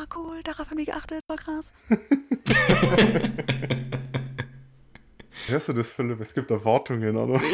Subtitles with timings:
[0.00, 1.72] Oh, cool, darauf haben wir geachtet, voll krass.
[5.48, 6.20] Hörst du das, Philipp?
[6.20, 7.40] Es gibt Erwartungen, oder?
[7.40, 7.50] Wenn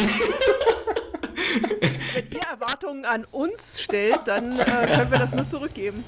[2.31, 6.05] ihr Erwartungen an uns stellt, dann äh, können wir das nur zurückgeben.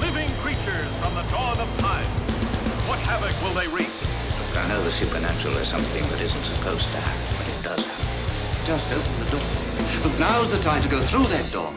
[0.00, 2.06] Living creatures from the dawn of time.
[2.88, 3.90] What havoc will they wreak?
[4.56, 8.06] I know the supernatural is something that isn't supposed to happen, but it does happen.
[8.66, 9.44] Just open the door.
[10.02, 11.74] But now's the time to go through that door.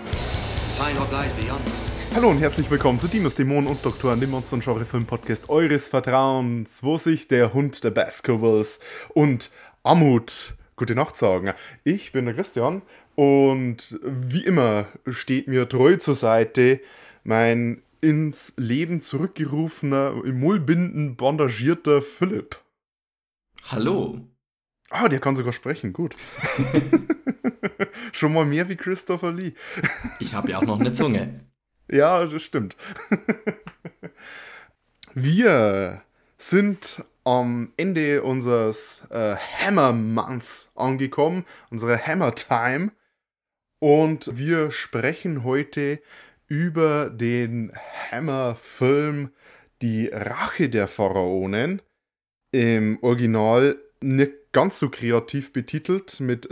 [0.78, 1.70] Find what lies beyond.
[2.16, 6.84] Hallo und herzlich willkommen zu Dinos, Dämonen und Doktoren, dem Monster- und Genre-Film-Podcast eures Vertrauens,
[6.84, 8.80] wo sich der Hund der Baskervilles
[9.16, 9.50] und
[9.82, 11.54] Amut gute Nacht sagen.
[11.84, 12.84] Ich bin der Christian
[13.16, 16.82] und wie immer steht mir treu zur Seite
[17.24, 22.62] mein ins Leben zurückgerufener, im Mullbinden bandagierter Philipp.
[23.70, 24.22] Hallo.
[24.92, 26.16] Ah, der kann sogar sprechen, gut.
[28.12, 29.54] Schon mal mehr wie Christopher Lee.
[30.20, 31.40] Ich habe ja auch noch eine Zunge.
[31.92, 32.76] Ja, das stimmt.
[35.14, 36.02] Wir
[36.38, 42.92] sind am Ende unseres äh, Hammer Months angekommen, unsere Hammer Time.
[43.80, 46.02] Und wir sprechen heute
[46.48, 47.74] über den
[48.12, 49.32] Hammer-Film
[49.82, 51.82] Die Rache der Pharaonen.
[52.52, 56.48] Im Original nicht ganz so kreativ betitelt mit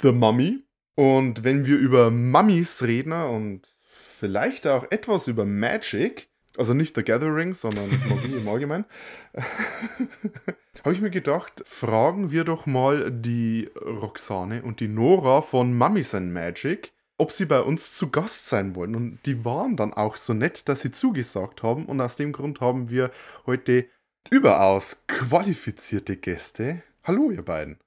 [0.00, 0.62] The Mummy.
[0.94, 3.74] Und wenn wir über Mummies reden und
[4.18, 8.84] vielleicht auch etwas über Magic, also nicht The Gathering, sondern Magie im Allgemeinen,
[10.84, 16.14] habe ich mir gedacht, fragen wir doch mal die Roxane und die Nora von Mummies
[16.14, 18.94] and Magic, ob sie bei uns zu Gast sein wollen.
[18.94, 21.86] Und die waren dann auch so nett, dass sie zugesagt haben.
[21.86, 23.10] Und aus dem Grund haben wir
[23.46, 23.86] heute
[24.30, 26.82] überaus qualifizierte Gäste.
[27.02, 27.78] Hallo, ihr beiden.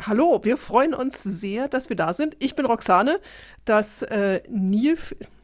[0.00, 2.36] Hallo, wir freuen uns sehr, dass wir da sind.
[2.38, 3.18] Ich bin Roxane,
[3.64, 5.37] das äh, Nil, jetzt, jetzt,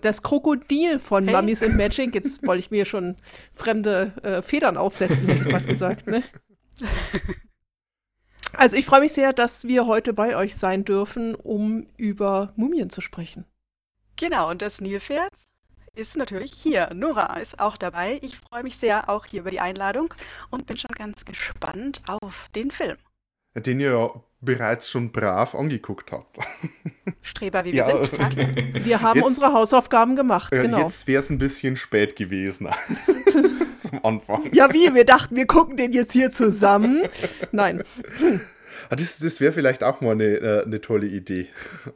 [0.00, 1.34] das Krokodil von hey.
[1.34, 2.14] Mummies and Magic.
[2.14, 3.16] Jetzt wollte ich mir schon
[3.54, 6.06] fremde äh, Federn aufsetzen, hätte ich gerade gesagt.
[6.06, 6.22] Ne?
[8.54, 12.90] Also ich freue mich sehr, dass wir heute bei euch sein dürfen, um über Mumien
[12.90, 13.46] zu sprechen.
[14.16, 15.32] Genau, und das Nilpferd
[15.94, 16.90] ist natürlich hier.
[16.94, 18.18] Nora ist auch dabei.
[18.22, 20.14] Ich freue mich sehr auch hier über die Einladung
[20.50, 22.98] und bin schon ganz gespannt auf den Film.
[23.54, 26.38] Den ihr ja bereits schon brav angeguckt habt.
[27.22, 28.04] Streber, wie wir ja.
[28.04, 28.12] sind.
[28.84, 30.80] Wir haben jetzt, unsere Hausaufgaben gemacht, äh, genau.
[30.80, 32.68] Jetzt wäre es ein bisschen spät gewesen.
[33.78, 34.50] Zum Anfang.
[34.52, 34.92] Ja, wie?
[34.94, 37.02] Wir dachten, wir gucken den jetzt hier zusammen.
[37.52, 37.82] Nein.
[38.90, 41.48] Ah, das, das wäre vielleicht auch mal eine, äh, eine tolle Idee.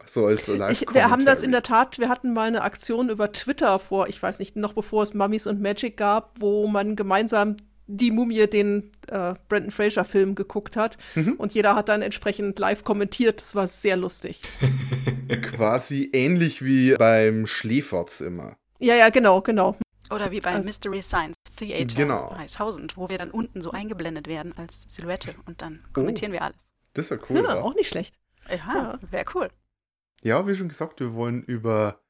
[0.04, 3.32] So als ich, Wir haben das in der Tat, wir hatten mal eine Aktion über
[3.32, 7.56] Twitter vor, ich weiß nicht, noch bevor es Mummies und Magic gab, wo man gemeinsam
[7.86, 10.96] die Mumie, den äh, Brandon Fraser-Film geguckt hat.
[11.14, 11.34] Mhm.
[11.34, 13.40] Und jeder hat dann entsprechend live kommentiert.
[13.40, 14.42] Das war sehr lustig.
[15.42, 18.56] Quasi ähnlich wie beim Schläferz immer.
[18.78, 19.76] Ja, ja, genau, genau.
[20.10, 22.32] Oder wie beim also, Mystery Science Theater genau.
[22.34, 26.42] 3000, wo wir dann unten so eingeblendet werden als Silhouette und dann kommentieren oh, wir
[26.42, 26.70] alles.
[26.94, 27.42] Das ist ja cool.
[27.42, 28.14] Ja, auch nicht schlecht.
[28.48, 28.98] Ja, ja.
[29.10, 29.48] wäre cool.
[30.22, 32.00] Ja, wie schon gesagt, wir wollen über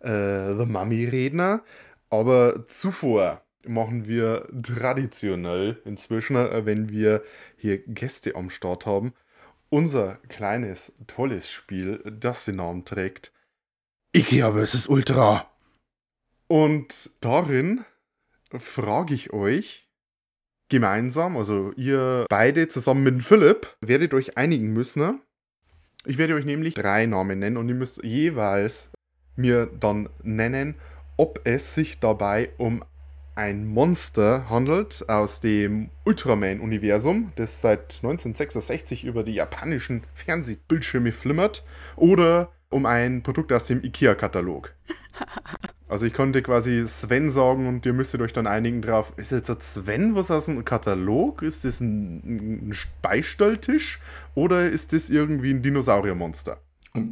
[0.00, 1.60] äh, The Mummy reden.
[2.08, 7.22] Aber zuvor machen wir traditionell inzwischen, äh, wenn wir
[7.56, 9.12] hier Gäste am Start haben,
[9.68, 13.32] unser kleines, tolles Spiel, das den Namen trägt
[14.16, 14.86] Ikea vs.
[14.88, 15.50] Ultra.
[16.46, 17.84] Und darin
[18.50, 19.90] frage ich euch
[20.68, 25.20] gemeinsam, also ihr beide zusammen mit Philipp, werdet euch einigen müssen.
[26.06, 28.90] Ich werde euch nämlich drei Namen nennen und ihr müsst jeweils
[29.34, 30.76] mir dann nennen,
[31.16, 32.82] ob es sich dabei um
[33.36, 41.62] ein Monster handelt aus dem Ultraman-Universum, das seit 1966 über die japanischen Fernsehbildschirme flimmert,
[41.96, 44.74] oder um ein Produkt aus dem IKEA-Katalog.
[45.88, 49.48] Also ich konnte quasi Sven sagen und ihr müsstet euch dann einigen drauf, ist jetzt
[49.48, 51.42] ein Sven was aus dem Katalog?
[51.42, 54.00] Ist das ein, ein Beistelltisch?
[54.34, 56.60] Oder ist das irgendwie ein Dinosauriermonster?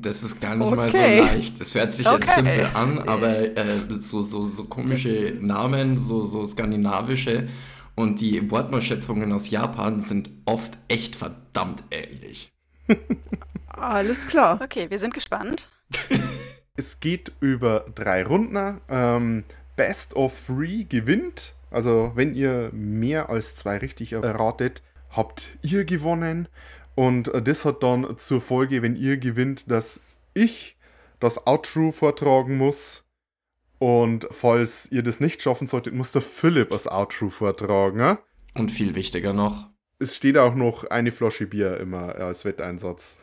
[0.02, 0.76] Das ist gar nicht okay.
[0.76, 1.60] mal so leicht.
[1.60, 2.18] Das hört sich okay.
[2.20, 7.48] jetzt simpel an, aber äh, so, so, so komische das Namen, so, so skandinavische
[7.94, 12.52] und die Wortneuschöpfungen aus Japan sind oft echt verdammt ähnlich.
[13.68, 14.60] Alles klar.
[14.62, 15.68] Okay, wir sind gespannt.
[16.76, 18.80] es geht über drei Runden.
[18.88, 19.44] Ähm,
[19.76, 21.54] Best of Three gewinnt.
[21.70, 26.48] Also, wenn ihr mehr als zwei richtig erratet, habt ihr gewonnen.
[26.94, 30.00] Und äh, das hat dann zur Folge, wenn ihr gewinnt, dass
[30.34, 30.76] ich
[31.20, 33.04] das Outro vortragen muss.
[33.78, 38.18] Und falls ihr das nicht schaffen solltet, muss der Philipp das Outro vortragen.
[38.54, 39.68] Und viel wichtiger noch,
[39.98, 43.18] es steht auch noch eine Flasche Bier immer als Wetteinsatz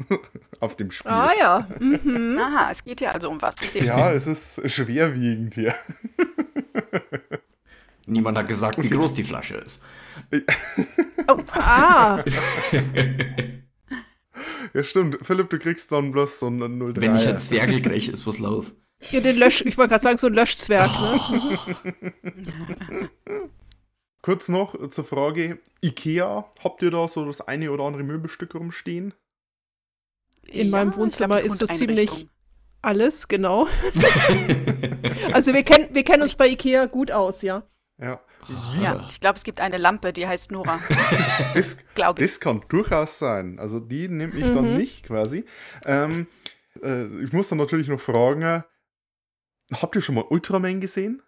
[0.60, 1.10] auf dem Spiel.
[1.10, 1.68] Ah ja.
[1.80, 2.38] Mhm.
[2.38, 3.56] Aha, es geht ja also um was.
[3.74, 5.74] Ja, es ist schwerwiegend hier.
[8.06, 9.84] Niemand hat gesagt, wie groß die Flasche ist.
[11.26, 12.22] Ah,
[14.74, 15.18] Ja, stimmt.
[15.22, 17.00] Philipp, du kriegst dann bloß so einen 03.
[17.00, 18.76] Wenn ich ein Zwergel kriege, ist was los.
[19.10, 22.30] ja, den Lösch, ich wollte gerade sagen, so ein Löschzwerg, ne?
[24.22, 29.14] Kurz noch zur Frage: Ikea, habt ihr da so das eine oder andere Möbelstück rumstehen?
[30.48, 32.26] In meinem ich Wohnzimmer glaub, ist so ziemlich
[32.82, 33.68] alles, genau.
[35.32, 37.62] also wir kennen, wir kennen uns bei Ikea gut aus, ja.
[37.98, 38.20] Ja.
[38.80, 40.80] Ja, ich glaube, es gibt eine Lampe, die heißt Nora.
[41.54, 42.30] Das, Glaube ich.
[42.30, 43.58] das kann durchaus sein.
[43.58, 45.44] Also die nehme ich dann nicht quasi.
[45.86, 46.26] Ähm,
[46.82, 48.62] äh, ich muss dann natürlich noch fragen: äh,
[49.72, 51.22] Habt ihr schon mal Ultraman gesehen?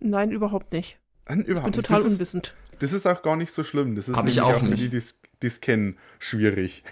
[0.00, 0.98] Nein, überhaupt nicht.
[1.28, 1.86] Nein, Ich überhaupt bin nicht.
[1.88, 2.54] total das ist, unwissend.
[2.78, 3.94] Das ist auch gar nicht so schlimm.
[3.96, 4.82] Das ist Hab ich auch für nicht.
[4.82, 6.84] die, die's- die's kennen, schwierig.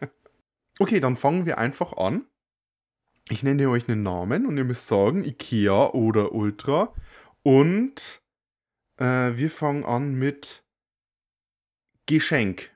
[0.78, 2.24] okay, dann fangen wir einfach an.
[3.28, 6.92] Ich nenne euch einen Namen und ihr müsst sagen, Ikea oder Ultra.
[7.42, 8.21] Und
[9.02, 10.62] äh, wir fangen an mit
[12.06, 12.70] Geschenk.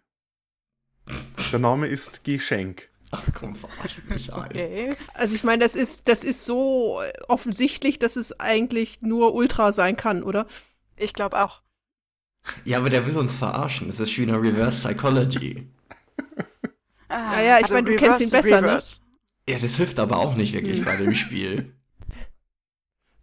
[1.53, 2.89] Der Name ist Geschenk.
[3.13, 4.55] Ach komm, verarsch mich, Alter.
[4.57, 4.97] Okay.
[5.15, 9.97] Also ich meine, das ist, das ist so offensichtlich, dass es eigentlich nur Ultra sein
[9.97, 10.47] kann, oder?
[10.97, 11.63] Ich glaube auch.
[12.65, 13.87] Ja, aber der will uns verarschen.
[13.87, 15.69] Das ist wie eine Reverse Psychology.
[17.09, 18.67] Ah, Ja, ich meine, du kennst ihn besser, ne?
[18.69, 19.01] reverse.
[19.49, 21.76] Ja, das hilft aber auch nicht wirklich bei dem Spiel.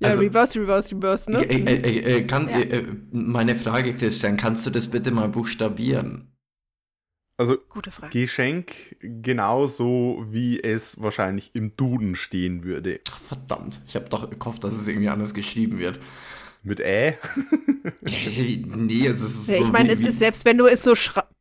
[0.04, 1.44] Ja, Also- Reverse, Reverse, Reverse, ne?
[1.50, 2.58] Äh, äh, äh, äh, kann, Ja.
[2.60, 6.30] äh, äh, meine Frage, Christian, kannst du das bitte mal buchstabieren?
[7.38, 8.12] Also Gute Frage.
[8.20, 13.00] Geschenk genauso, wie es wahrscheinlich im Duden stehen würde.
[13.10, 13.82] Ach, verdammt.
[13.88, 16.00] Ich habe doch gehofft, dass es irgendwie anders geschrieben wird.
[16.62, 17.18] Mit Ä.
[18.02, 21.33] nee, es ist Ja, so ich meine, es ist, selbst wenn du es so schreibst,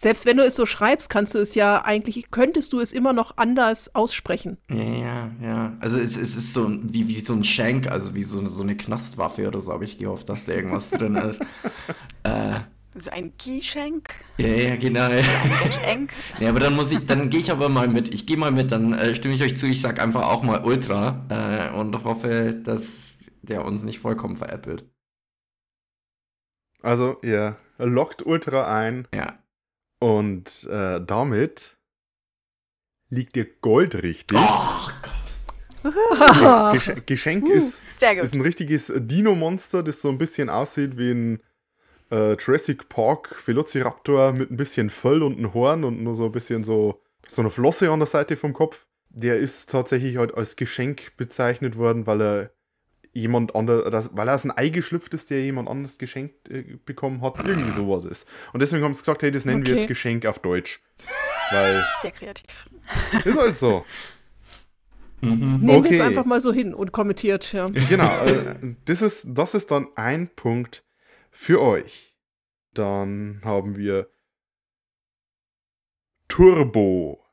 [0.00, 3.12] selbst wenn du es so schreibst, kannst du es ja eigentlich, könntest du es immer
[3.12, 4.56] noch anders aussprechen.
[4.70, 5.76] Ja, ja, ja.
[5.80, 8.62] Also es, es ist so ein- wie, wie so ein Schenk, also wie so, so
[8.62, 11.42] eine Knastwaffe oder so, habe ich gehofft, dass da irgendwas drin ist.
[12.22, 12.60] Äh,
[12.94, 14.08] Also ein Geschenk,
[14.38, 15.02] ja, ja, genau.
[15.04, 15.16] ein
[15.66, 16.12] Geschenk.
[16.40, 18.12] Ja, aber dann muss ich, dann gehe ich aber mal mit.
[18.14, 19.66] Ich gehe mal mit, dann äh, stimme ich euch zu.
[19.66, 24.84] Ich sag einfach auch mal Ultra äh, und hoffe, dass der uns nicht vollkommen veräppelt.
[26.82, 29.38] Also, ihr lockt Ultra ein Ja.
[30.00, 31.76] Und äh, damit
[33.10, 34.38] liegt ihr Gold richtig.
[34.40, 36.72] Oh Gott.
[36.72, 38.24] Gesch Geschenk ist, Sehr gut.
[38.24, 41.42] ist ein richtiges Dino-Monster, das so ein bisschen aussieht wie ein
[42.10, 46.32] äh, Jurassic Park Velociraptor mit ein bisschen Fell und einem Horn und nur so ein
[46.32, 48.86] bisschen so, so eine Flosse an der Seite vom Kopf.
[49.08, 52.50] Der ist tatsächlich halt als Geschenk bezeichnet worden, weil er
[53.12, 57.22] jemand anders, weil er aus einem Ei geschlüpft ist, der jemand anderes geschenkt äh, bekommen
[57.22, 57.44] hat.
[57.46, 58.26] Irgendwie sowas ist.
[58.52, 59.80] Und deswegen haben sie gesagt, hey, das nennen wir Okay.
[59.80, 60.80] jetzt Geschenk auf Deutsch.
[61.50, 62.68] Weil, Sehr kreativ.
[63.24, 63.84] ist halt so.
[65.22, 65.90] Nehmen wir Okay.
[65.94, 67.66] jetzt einfach mal so hin und kommentiert, ja.
[67.66, 70.84] Genau, äh, das, ist, das ist dann ein Punkt
[71.30, 72.16] für euch.
[72.72, 74.08] Dann haben wir
[76.28, 77.24] Turbo.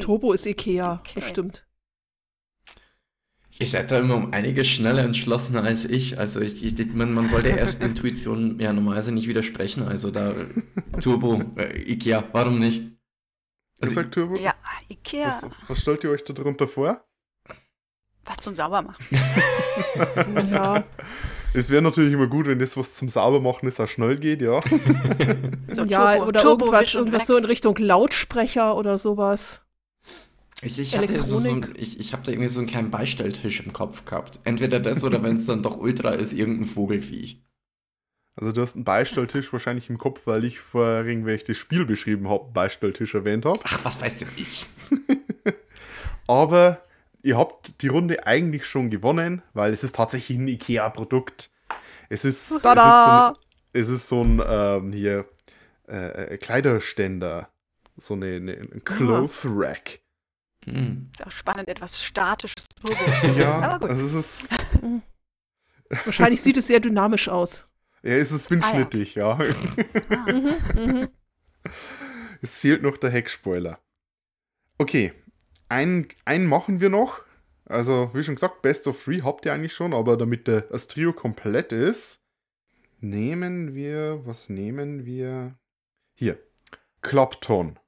[0.00, 1.20] Turbo ist Ikea, Okay.
[1.20, 1.66] bestimmt.
[3.58, 6.18] Ihr seid da immer um einiges schneller entschlossener als ich.
[6.18, 9.82] Also ich, ich, man, man soll der ersten Intuition ja normalerweise nicht widersprechen.
[9.82, 10.34] Also da
[11.00, 12.82] Turbo, äh, Ikea, warum nicht?
[13.80, 14.36] Also, Gesagt Turbo?
[14.36, 14.54] Ja,
[14.88, 17.04] Ikea, Was, was stellt ihr euch da drunter vor?
[18.24, 19.04] was zum Saubermachen.
[20.50, 20.84] Ja,
[21.54, 24.60] Es wäre natürlich immer gut, wenn das, was zum Saubermachen ist, auch schnell geht, ja.
[25.72, 29.62] So ja Turbo- oder Turbo irgendwas, irgendwas so in Richtung Lautsprecher oder sowas.
[30.64, 33.60] Ich, ich, hatte so, so ein, ich, ich habe da irgendwie so einen kleinen Beistelltisch
[33.60, 34.40] im Kopf gehabt.
[34.44, 37.42] Entweder das oder wenn es dann doch Ultra ist, irgendein Vogelviech.
[38.36, 41.84] Also du hast einen Beistelltisch wahrscheinlich im Kopf, weil ich vorhin, wenn ich das Spiel
[41.84, 43.60] beschrieben habe, Beistelltisch erwähnt habe.
[43.64, 44.66] Ach, was weiß denn ich?
[46.26, 46.82] Aber
[47.22, 51.50] ihr habt die Runde eigentlich schon gewonnen, weil es ist tatsächlich ein Ikea-Produkt.
[52.08, 53.34] Es ist, es ist so ein,
[53.72, 55.26] es ist so ein ähm, hier
[55.88, 57.48] äh, äh, Kleiderständer.
[57.96, 60.01] So eine, eine ein Cloth Rack.
[60.64, 61.10] Hm.
[61.12, 63.38] Ist auch spannend, etwas Statisches Turbo.
[63.38, 63.90] Ja, Aber gut.
[63.90, 64.48] also es ist,
[66.06, 67.66] Wahrscheinlich sieht es sehr dynamisch aus.
[68.02, 69.38] ja, es ist windschnittig, ja.
[70.08, 71.08] Mhm, mhm.
[72.40, 73.78] Es fehlt noch der Heckspoiler.
[74.78, 75.12] Okay,
[75.68, 77.20] einen, einen machen wir noch.
[77.66, 80.88] Also, wie schon gesagt, Best of Three habt ihr eigentlich schon, aber damit der, das
[80.88, 82.20] Trio komplett ist,
[83.00, 85.56] nehmen wir, was nehmen wir?
[86.14, 86.38] Hier,
[87.00, 87.78] Clapton.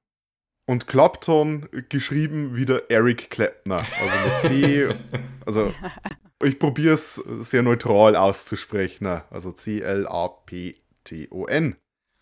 [0.67, 3.77] Und Clapton geschrieben wieder Eric Claptner.
[3.77, 4.89] Also mit C,
[5.47, 5.75] also
[6.43, 9.07] ich probiere es sehr neutral auszusprechen.
[9.31, 10.85] Also C-L-A-P-T-N-R.
[11.05, 11.77] T-O-N.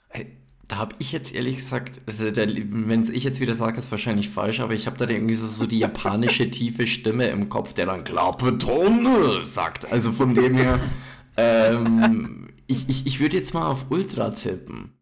[0.09, 0.37] Hey,
[0.69, 4.61] da habe ich jetzt ehrlich gesagt, also wenn ich jetzt wieder sage, ist wahrscheinlich falsch,
[4.61, 8.05] aber ich habe da irgendwie so, so die japanische tiefe Stimme im Kopf, der dann
[8.05, 9.91] Klappetone sagt.
[9.91, 10.81] Also von dem her,
[11.37, 14.93] ähm, ich, ich, ich würde jetzt mal auf Ultra tippen.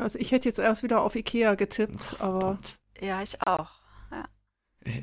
[0.00, 2.58] Also ich hätte jetzt erst wieder auf Ikea getippt, Oh, aber
[3.00, 3.70] Ja, ich auch.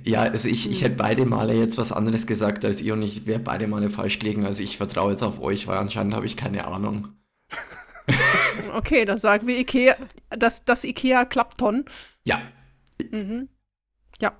[0.04, 3.28] Ja, also ich, ich hätte beide Male jetzt was anderes gesagt als ihr und ich
[3.28, 4.46] wäre beide Male falsch gelegen.
[4.46, 7.10] Also ich vertraue jetzt auf euch, weil anscheinend habe ich keine Ahnung.
[8.74, 9.96] okay, dann sagen wir Ikea,
[10.30, 11.86] das, das Ikea Klappton.
[12.26, 12.42] Ja,
[13.12, 13.50] Mhm.
[14.22, 14.38] Ja.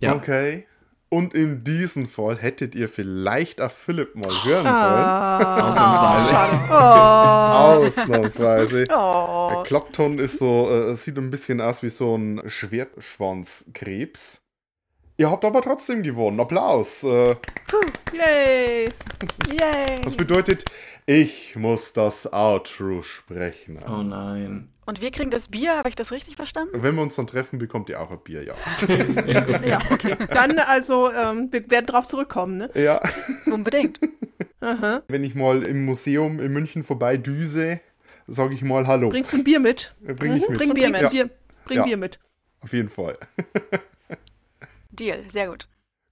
[0.00, 0.14] ja.
[0.14, 0.66] Okay.
[1.08, 6.30] Und in diesem Fall hättet ihr vielleicht auch Philipp mal hören Ah, Ausnahmsweise.
[6.30, 6.56] schade.
[6.68, 7.86] sollen.
[7.86, 8.86] Ausnahmsweise.
[8.92, 9.48] Oh.
[9.54, 14.40] Der Klappton ist so, äh, sieht ein bisschen aus wie so ein Schwertschwanzkrebs.
[15.18, 16.40] Ihr habt aber trotzdem gewonnen.
[16.40, 17.02] Applaus.
[17.04, 17.36] Äh,
[18.12, 18.88] Yay!
[19.50, 20.00] Yay.
[20.02, 20.64] das bedeutet,
[21.06, 23.78] ich muss das Outro sprechen.
[23.88, 24.68] Oh nein.
[24.86, 26.82] Und wir kriegen das Bier, habe ich das richtig verstanden?
[26.82, 28.54] Wenn wir uns dann treffen, bekommt ihr auch ein Bier, ja.
[29.66, 30.16] Ja, okay.
[30.32, 32.70] Dann also, ähm, wir werden drauf zurückkommen, ne?
[32.74, 33.00] ja.
[33.46, 33.98] Unbedingt.
[34.60, 35.02] Aha.
[35.08, 37.80] Wenn ich mal im Museum in München vorbei düse,
[38.26, 39.08] sage ich mal Hallo.
[39.08, 39.94] Bringst du ein Bier mit?
[40.00, 40.58] Bring ich mit.
[40.58, 41.10] Bring Bier mit.
[41.10, 41.30] Bier,
[41.64, 41.84] bring Ja.
[41.84, 42.20] Bier mit.
[42.60, 43.18] Auf jeden Fall.
[44.90, 45.68] Deal, sehr gut.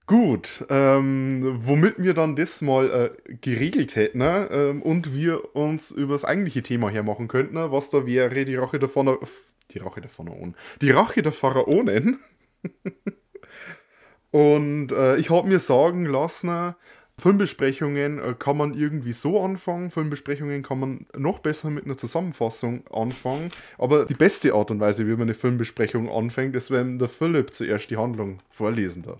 [0.07, 4.47] Gut, ähm, womit wir dann das mal äh, geregelt hätten ne?
[4.51, 7.71] ähm, und wir uns über das eigentliche Thema hermachen könnten, ne?
[7.71, 9.25] was da wäre die Rache der Pharaonen.
[9.71, 10.55] Die Rache der Pharaonen.
[10.81, 12.19] Die Rache der Pharaonen.
[14.31, 16.75] und äh, ich habe mir sagen lassen,
[17.17, 22.85] Filmbesprechungen äh, kann man irgendwie so anfangen, Filmbesprechungen kann man noch besser mit einer Zusammenfassung
[22.91, 27.07] anfangen, aber die beste Art und Weise, wie man eine Filmbesprechung anfängt, ist, wenn der
[27.07, 29.19] Philipp zuerst die Handlung vorlesen darf.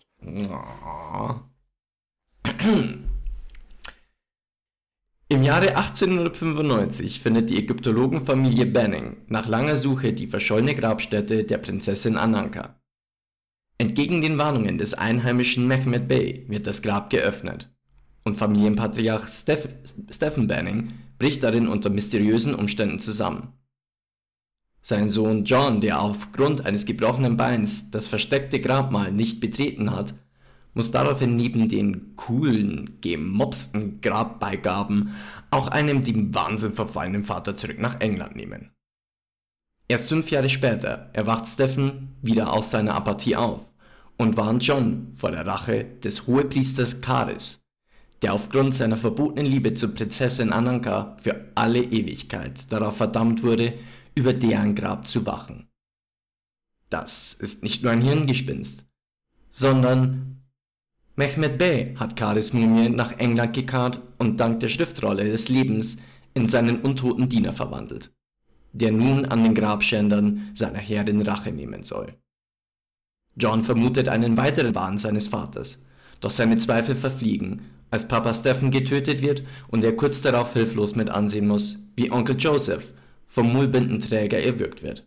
[5.28, 12.18] Im Jahre 1895 findet die Ägyptologenfamilie Banning nach langer Suche die verschollene Grabstätte der Prinzessin
[12.18, 12.82] Ananka.
[13.78, 17.70] Entgegen den Warnungen des einheimischen Mehmet Bey wird das Grab geöffnet
[18.24, 19.68] und Familienpatriarch Steph
[20.10, 23.54] Stephen Banning bricht darin unter mysteriösen Umständen zusammen.
[24.88, 30.14] Sein Sohn John, der aufgrund eines gebrochenen Beins das versteckte Grabmal nicht betreten hat,
[30.76, 35.16] muss daraufhin neben den coolen, gemopsten Grabbeigaben
[35.50, 38.70] auch einem dem Wahnsinn verfallenen Vater zurück nach England nehmen.
[39.88, 43.74] Erst fünf Jahre später erwacht Stephen wieder aus seiner Apathie auf
[44.18, 47.60] und warnt John vor der Rache des Hohepriesters Karis,
[48.22, 53.74] der aufgrund seiner verbotenen Liebe zur Prinzessin Ananka für alle Ewigkeit darauf verdammt wurde,
[54.16, 55.68] über deren Grab zu wachen.
[56.90, 58.86] Das ist nicht nur ein Hirngespinst,
[59.52, 60.44] sondern
[61.18, 65.98] Mehmet Bey hat Karis Mumie nach England gekarrt und dank der Schriftrolle des Lebens
[66.34, 68.14] in seinen untoten Diener verwandelt,
[68.74, 72.16] der nun an den Grabschändern seiner Herrin Rache nehmen soll.
[73.38, 75.86] John vermutet einen weiteren Wahn seines Vaters,
[76.20, 81.10] doch seine Zweifel verfliegen, als Papa Stephen getötet wird und er kurz darauf hilflos mit
[81.10, 82.94] ansehen muss, wie Onkel Joseph
[83.36, 85.06] vom Mullbindenträger erwürgt wird.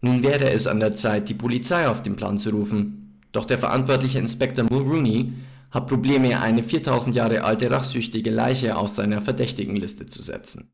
[0.00, 3.58] Nun wäre es an der Zeit, die Polizei auf den Plan zu rufen, doch der
[3.58, 5.32] verantwortliche Inspektor Mulrooney
[5.70, 10.72] hat Probleme, eine 4000 Jahre alte rachsüchtige Leiche aus seiner Verdächtigenliste zu setzen.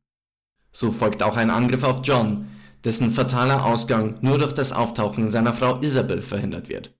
[0.72, 2.48] So folgt auch ein Angriff auf John,
[2.82, 6.94] dessen fataler Ausgang nur durch das Auftauchen seiner Frau Isabel verhindert wird.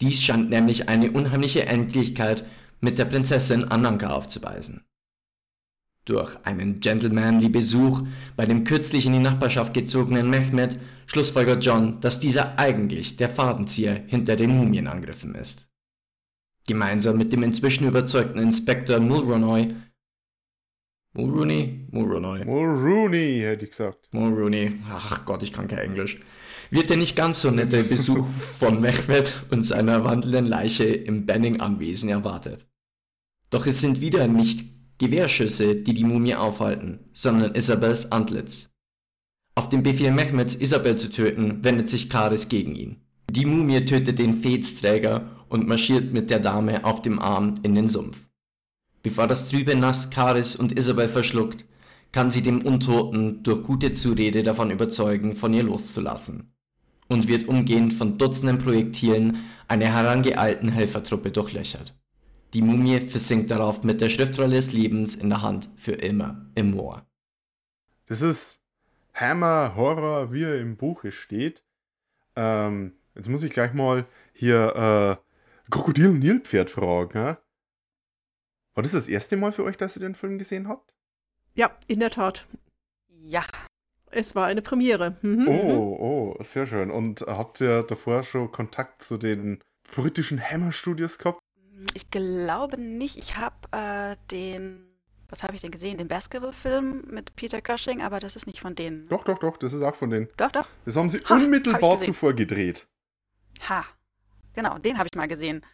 [0.00, 2.44] Dies scheint nämlich eine unheimliche Ähnlichkeit
[2.80, 4.84] mit der Prinzessin Ananka aufzuweisen.
[6.10, 8.02] Durch einen gentlemanly Besuch
[8.34, 10.76] bei dem kürzlich in die Nachbarschaft gezogenen Mehmet
[11.06, 15.68] schlussfolgert John, dass dieser eigentlich der Fadenzieher hinter den Mumienangriffen ist.
[16.66, 19.76] Gemeinsam mit dem inzwischen überzeugten Inspektor Mulroney
[21.12, 21.86] Mulrooney?
[21.92, 22.44] Mulroney.
[22.44, 24.08] Mulrooney, hätte ich gesagt.
[24.10, 26.18] Mulrooney, ach Gott, ich kann kein Englisch,
[26.70, 32.08] wird der nicht ganz so nette Besuch von Mehmet und seiner wandelnden Leiche im Banning-Anwesen
[32.08, 32.66] erwartet.
[33.50, 38.68] Doch es sind wieder nicht Gewehrschüsse, die die Mumie aufhalten, sondern Isabels Antlitz.
[39.54, 43.00] Auf den Befehl Mehmets, Isabel zu töten, wendet sich Karis gegen ihn.
[43.30, 47.88] Die Mumie tötet den Fedsträger und marschiert mit der Dame auf dem Arm in den
[47.88, 48.28] Sumpf.
[49.02, 51.64] Bevor das trübe Nass Karis und Isabel verschluckt,
[52.12, 56.52] kann sie dem Untoten durch gute Zurede davon überzeugen, von ihr loszulassen
[57.08, 61.94] und wird umgehend von Dutzenden Projektilen einer herangeeilten Helfertruppe durchlöchert.
[62.52, 66.72] Die Mumie versinkt darauf mit der Schriftrolle des Lebens in der Hand für immer im
[66.72, 67.06] Moor.
[68.06, 68.60] Das ist
[69.14, 71.62] Hammer Horror, wie er im Buche steht.
[72.34, 77.18] Ähm, jetzt muss ich gleich mal hier äh, Krokodil und Nilpferd fragen.
[77.18, 77.38] Ja?
[78.74, 80.92] War das das erste Mal für euch, dass ihr den Film gesehen habt?
[81.54, 82.46] Ja, in der Tat.
[83.08, 83.44] Ja.
[84.10, 85.16] Es war eine Premiere.
[85.22, 85.46] Mhm.
[85.46, 86.90] Oh, oh, sehr schön.
[86.90, 89.62] Und habt ihr davor schon Kontakt zu den
[89.94, 91.38] britischen Hammer Studios gehabt?
[91.94, 93.16] Ich glaube nicht.
[93.16, 94.86] Ich habe äh, den,
[95.28, 95.98] was habe ich denn gesehen?
[95.98, 99.08] Den Basketball-Film mit Peter Cushing, aber das ist nicht von denen.
[99.08, 100.28] Doch, doch, doch, das ist auch von denen.
[100.36, 100.66] Doch, doch.
[100.84, 102.06] Das haben sie Ha, hab unmittelbar gesehen.
[102.14, 102.86] zuvor gedreht.
[103.68, 103.84] Ha.
[104.54, 105.64] Genau, den habe ich mal gesehen.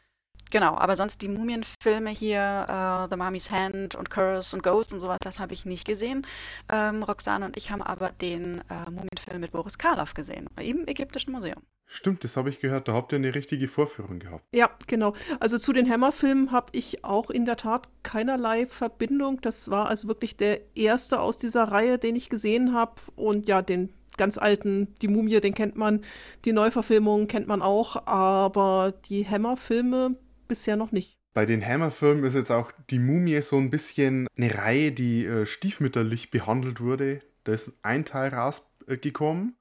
[0.51, 5.01] Genau, aber sonst die Mumienfilme hier, äh, The Mummy's Hand und Curse und Ghost und
[5.01, 6.25] sowas, das habe ich nicht gesehen.
[6.71, 11.33] Ähm, Roxane und ich haben aber den äh, Mumienfilm mit Boris Karloff gesehen, im Ägyptischen
[11.33, 11.63] Museum.
[11.87, 12.89] Stimmt, das habe ich gehört.
[12.89, 14.45] Da habt ihr eine richtige Vorführung gehabt.
[14.53, 15.15] Ja, genau.
[15.41, 19.41] Also zu den Hammer-Filmen habe ich auch in der Tat keinerlei Verbindung.
[19.41, 22.95] Das war also wirklich der erste aus dieser Reihe, den ich gesehen habe.
[23.15, 26.03] Und ja, den ganz alten, die Mumie, den kennt man.
[26.45, 28.07] Die Neuverfilmung kennt man auch.
[28.07, 30.17] Aber die Hammer-Filme
[30.49, 31.17] bisher noch nicht.
[31.35, 35.47] Bei den Hammer-Filmen ist jetzt auch die Mumie so ein bisschen eine Reihe, die äh,
[35.47, 37.21] stiefmütterlich behandelt wurde.
[37.45, 39.55] Da ist ein Teil rausgekommen.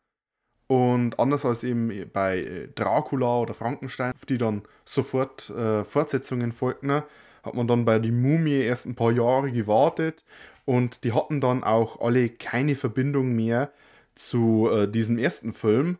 [0.67, 6.51] Und anders als eben bei äh, Dracula oder Frankenstein, auf die dann sofort äh, Fortsetzungen
[6.51, 7.03] folgten,
[7.43, 10.24] hat man dann bei die Mumie erst ein paar Jahre gewartet.
[10.65, 13.72] Und die hatten dann auch alle keine Verbindung mehr
[14.15, 16.00] zu äh, diesem ersten Film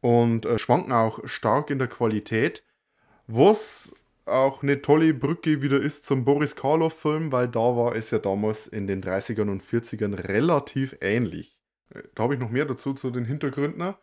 [0.00, 2.62] und äh, schwanken auch stark in der Qualität.
[3.26, 3.92] Was
[4.26, 8.66] auch eine tolle Brücke wieder ist zum Boris Karloff-Film, weil da war es ja damals
[8.66, 11.55] in den 30ern und 40ern relativ ähnlich.
[12.14, 13.94] Da habe ich noch mehr dazu zu den Hintergründen.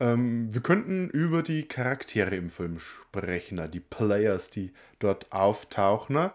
[0.00, 6.30] Ähm, wir könnten über die Charaktere im Film sprechen, die Players, die dort auftauchen.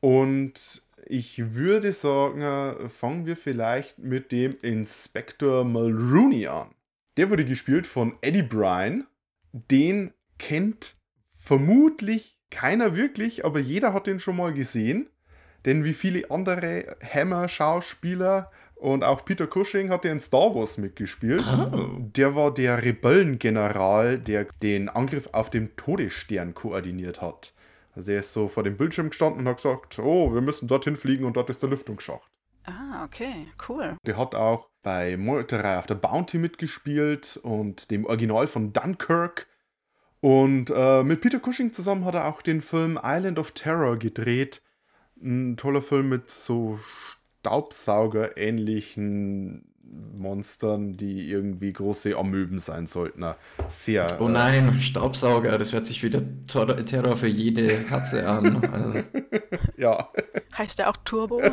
[0.00, 6.70] Und ich würde sagen, fangen wir vielleicht mit dem Inspektor Mulrooney an.
[7.16, 9.06] Der wurde gespielt von Eddie Bryan.
[9.52, 10.96] Den kennt
[11.38, 15.08] vermutlich keiner wirklich, aber jeder hat den schon mal gesehen.
[15.64, 21.44] Denn wie viele andere Hammer-Schauspieler und auch Peter Cushing hat ja in Star Wars mitgespielt.
[22.14, 27.54] Der war der Rebellengeneral, der den Angriff auf den Todesstern koordiniert hat.
[27.94, 30.96] Also der ist so vor dem Bildschirm gestanden und hat gesagt, oh, wir müssen dorthin
[30.96, 32.30] fliegen und dort ist der Lüftungsschacht.
[32.64, 33.96] Ah, okay, cool.
[34.04, 39.46] Der hat auch bei Meuterei auf der Bounty mitgespielt und dem Original von Dunkirk.
[40.20, 44.62] Und äh, mit Peter Cushing zusammen hat er auch den Film Island of Terror gedreht.
[45.22, 46.78] Ein toller Film mit so
[47.46, 49.64] Staubsauger-ähnlichen
[50.18, 53.24] Monstern, die irgendwie große Amöben sein sollten.
[53.68, 54.18] Sehr.
[54.20, 58.64] Oh nein, Staubsauger, das hört sich wieder Tor- Terror für jede Katze an.
[58.72, 59.40] Also, Äh,
[59.76, 60.08] ja.
[60.58, 61.40] Heißt der auch Turbo?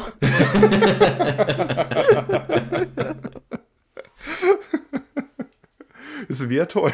[6.29, 6.93] Es wäre toll.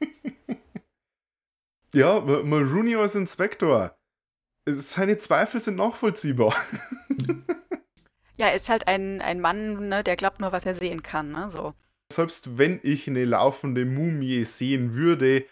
[1.94, 3.96] ja, M- Mulrooney als Inspektor.
[4.68, 6.54] Seine Zweifel sind nachvollziehbar.
[8.40, 11.50] Ja, ist halt ein, ein Mann, ne, der glaubt nur, was er sehen kann, ne,
[11.50, 11.74] so.
[12.10, 15.44] Selbst wenn ich eine laufende Mumie sehen würde,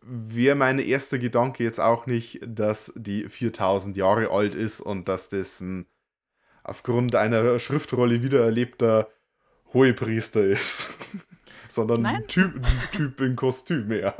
[0.00, 5.28] wäre mein erster Gedanke jetzt auch nicht, dass die 4000 Jahre alt ist und dass
[5.28, 5.86] das ein
[6.62, 9.08] aufgrund einer Schriftrolle wiedererlebter
[9.72, 10.90] Hohepriester ist.
[11.68, 12.16] Sondern Nein?
[12.16, 14.14] ein Typ, ein typ in Kostüm, ja.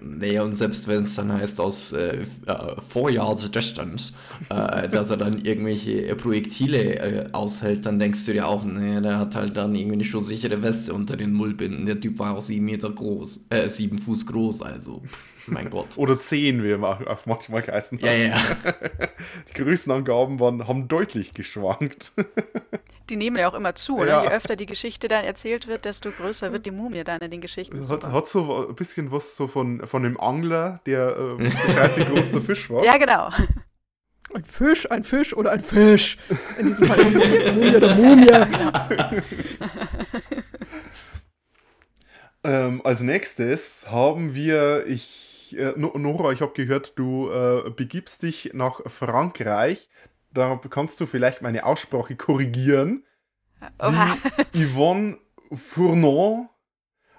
[0.00, 4.12] nee, und selbst wenn es dann heißt aus äh, äh, Four Yards Distance,
[4.48, 9.00] äh, dass er dann irgendwelche äh, Projektile äh, aushält, dann denkst du dir auch, nee,
[9.00, 11.86] der hat halt dann irgendwie eine schusssichere Weste unter den Mullbinden.
[11.86, 15.02] Der Typ war auch sieben Meter groß, äh, sieben Fuß groß, also,
[15.46, 15.96] mein Gott.
[15.96, 16.78] Oder 10, wie er
[17.26, 18.06] manchmal geheißen hat.
[18.06, 18.38] Ja, ja.
[19.48, 22.12] Die Größenangaben waren, haben deutlich geschwankt.
[23.10, 24.06] Die nehmen ja auch immer zu, oder?
[24.08, 24.22] Ja.
[24.22, 27.40] Je öfter die Geschichte dann erzählt wird, desto größer wird die Mumie dann in den
[27.40, 27.76] Geschichten.
[27.76, 31.96] Es hat, hat so ein bisschen was so von, von dem Angler, der äh, beschreibt,
[31.98, 32.84] wie groß der Fisch war.
[32.84, 33.30] Ja, genau.
[34.32, 36.16] Ein Fisch, ein Fisch oder ein Fisch.
[36.56, 38.30] In diesem Fall die Mumie oder Mumie.
[42.42, 48.22] Ähm, als nächstes haben wir, ich, äh, No- Nora, ich habe gehört, du äh, begibst
[48.22, 49.90] dich nach Frankreich.
[50.32, 53.04] Da kannst du vielleicht meine Aussprache korrigieren.
[53.78, 54.16] Oha.
[54.54, 55.18] Die Yvonne
[55.52, 56.48] Fournon,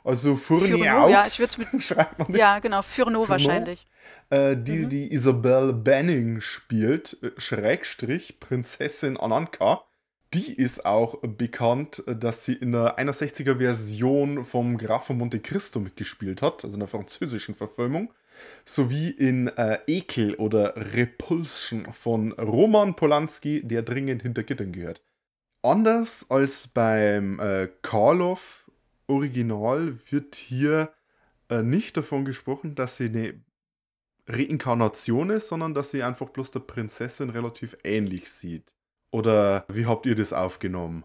[0.03, 0.77] also Fourneau,
[1.09, 2.81] ja, ich würd's mit- schreibt man Ja, genau.
[2.81, 3.27] Furneau?
[3.29, 3.87] wahrscheinlich.
[4.29, 9.83] äh, die, die Isabelle Banning spielt, äh, Schrägstrich Prinzessin Ananka.
[10.33, 15.39] Die ist auch bekannt, äh, dass sie in der 61er Version vom Graf von Monte
[15.41, 18.11] Cristo mitgespielt hat, also in der französischen Verfilmung,
[18.65, 25.01] sowie in äh, Ekel oder Repulsion von Roman Polanski, der dringend hinter Gittern gehört.
[25.63, 28.69] Anders als beim äh, Karloff
[29.07, 30.91] Original wird hier
[31.49, 33.33] äh, nicht davon gesprochen, dass sie eine
[34.27, 38.73] Reinkarnation ist, sondern dass sie einfach bloß der Prinzessin relativ ähnlich sieht.
[39.11, 41.03] Oder wie habt ihr das aufgenommen?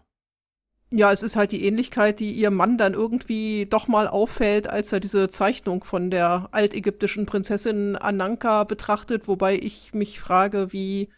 [0.89, 4.93] Ja, es ist halt die Ähnlichkeit, die ihr Mann dann irgendwie doch mal auffällt, als
[4.93, 11.09] er diese Zeichnung von der altägyptischen Prinzessin Ananka betrachtet, wobei ich mich frage, wie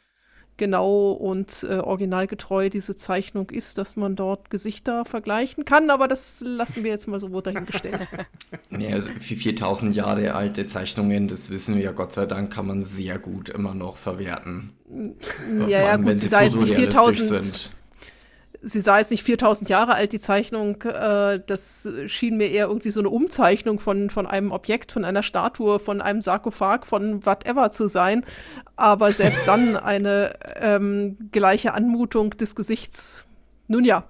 [0.57, 6.41] genau und äh, originalgetreu diese Zeichnung ist, dass man dort Gesichter vergleichen kann, aber das
[6.45, 8.07] lassen wir jetzt mal so dahingestellt.
[8.71, 12.67] ja, also für 4000 Jahre alte Zeichnungen, das wissen wir ja Gott sei Dank, kann
[12.67, 14.73] man sehr gut immer noch verwerten.
[15.67, 17.45] Ja, ja, gut, sie sei jetzt nicht 4000.
[17.45, 17.69] Sind
[18.61, 20.81] sie sah jetzt nicht 4000 Jahre alt, die Zeichnung.
[20.81, 25.23] Äh, das schien mir eher irgendwie so eine Umzeichnung von, von einem Objekt, von einer
[25.23, 28.25] Statue, von einem Sarkophag, von whatever zu sein.
[28.75, 33.25] Aber selbst dann eine ähm, gleiche Anmutung des Gesichts.
[33.67, 34.05] Nun ja.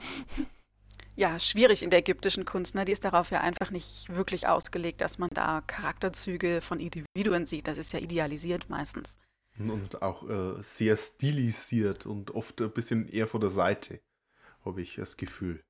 [1.15, 2.75] Ja, schwierig in der ägyptischen Kunst.
[2.75, 2.85] Ne?
[2.85, 7.67] Die ist darauf ja einfach nicht wirklich ausgelegt, dass man da Charakterzüge von Individuen sieht.
[7.67, 9.19] Das ist ja idealisiert meistens.
[9.57, 13.99] Und auch äh, sehr stilisiert und oft ein bisschen eher von der Seite
[14.69, 15.62] habe ich das Gefühl.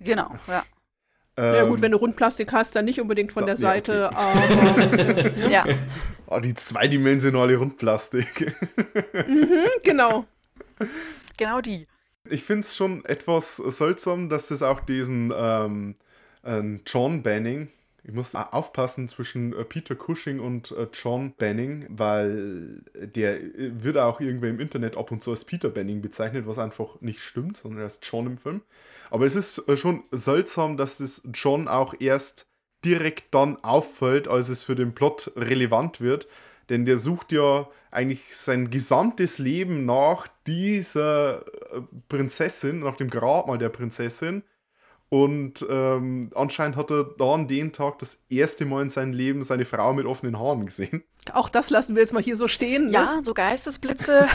[0.00, 0.64] Genau, ja.
[1.38, 4.16] Ähm, ja gut, wenn du Rundplastik hast, dann nicht unbedingt von da, der Seite, okay.
[4.16, 5.66] aber ja.
[6.28, 8.56] Oh, die zweidimensionale Rundplastik.
[9.12, 10.24] mhm, genau.
[11.36, 11.86] Genau die.
[12.30, 15.96] Ich finde es schon etwas seltsam, dass es auch diesen ähm,
[16.42, 17.68] äh, John Banning,
[18.06, 23.98] ich muss aufpassen zwischen äh, Peter Cushing und äh, John Banning, weil der äh, wird
[23.98, 27.56] auch irgendwie im Internet ab und zu als Peter Banning bezeichnet, was einfach nicht stimmt,
[27.56, 28.62] sondern er ist John im Film.
[29.10, 32.46] Aber es ist schon seltsam, dass das John auch erst
[32.84, 36.28] direkt dann auffällt, als es für den Plot relevant wird.
[36.68, 41.44] Denn der sucht ja eigentlich sein gesamtes Leben nach dieser
[42.08, 44.42] Prinzessin, nach dem Grabmal der Prinzessin
[45.08, 49.64] und ähm, anscheinend hat er dann den Tag das erste Mal in seinem Leben seine
[49.64, 51.04] Frau mit offenen Haaren gesehen.
[51.32, 52.86] Auch das lassen wir jetzt mal hier so stehen.
[52.86, 52.92] Ne?
[52.92, 54.26] Ja, so Geistesblitze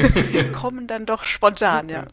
[0.52, 2.06] kommen dann doch spontan, ja.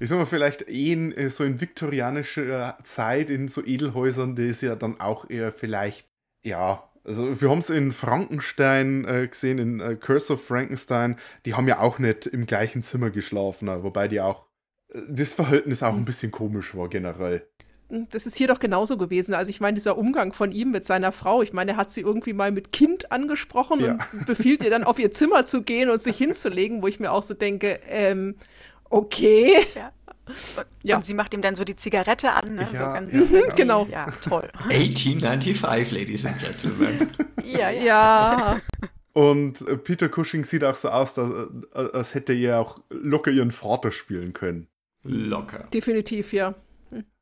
[0.00, 4.46] Ich sag mal, vielleicht eh in, äh, so in viktorianischer Zeit in so Edelhäusern, das
[4.46, 6.06] ist ja dann auch eher vielleicht,
[6.44, 11.54] ja, also wir haben es in Frankenstein äh, gesehen, in äh, Curse of Frankenstein, die
[11.54, 14.48] haben ja auch nicht im gleichen Zimmer geschlafen, wobei die auch
[15.08, 17.46] das Verhältnis auch ein bisschen komisch war generell.
[17.88, 19.34] Das ist hier doch genauso gewesen.
[19.34, 22.02] Also ich meine, dieser Umgang von ihm mit seiner Frau, ich meine, er hat sie
[22.02, 23.98] irgendwie mal mit Kind angesprochen ja.
[24.12, 27.10] und befiehlt ihr dann auf ihr Zimmer zu gehen und sich hinzulegen, wo ich mir
[27.10, 28.36] auch so denke, ähm,
[28.90, 29.54] okay.
[29.74, 29.92] Ja.
[30.26, 30.96] Und, ja.
[30.96, 32.68] und sie macht ihm dann so die Zigarette an, ne?
[32.72, 33.86] Ja, so ganz ja, genau.
[33.86, 34.50] Ja, toll.
[34.64, 37.10] 1895, Ladies and Gentlemen.
[37.42, 37.80] ja, ja.
[37.80, 38.60] ja.
[39.14, 41.18] Und Peter Cushing sieht auch so aus,
[41.72, 44.68] als hätte er auch locker ihren Vater spielen können.
[45.02, 45.66] Locker.
[45.72, 46.54] Definitiv, ja.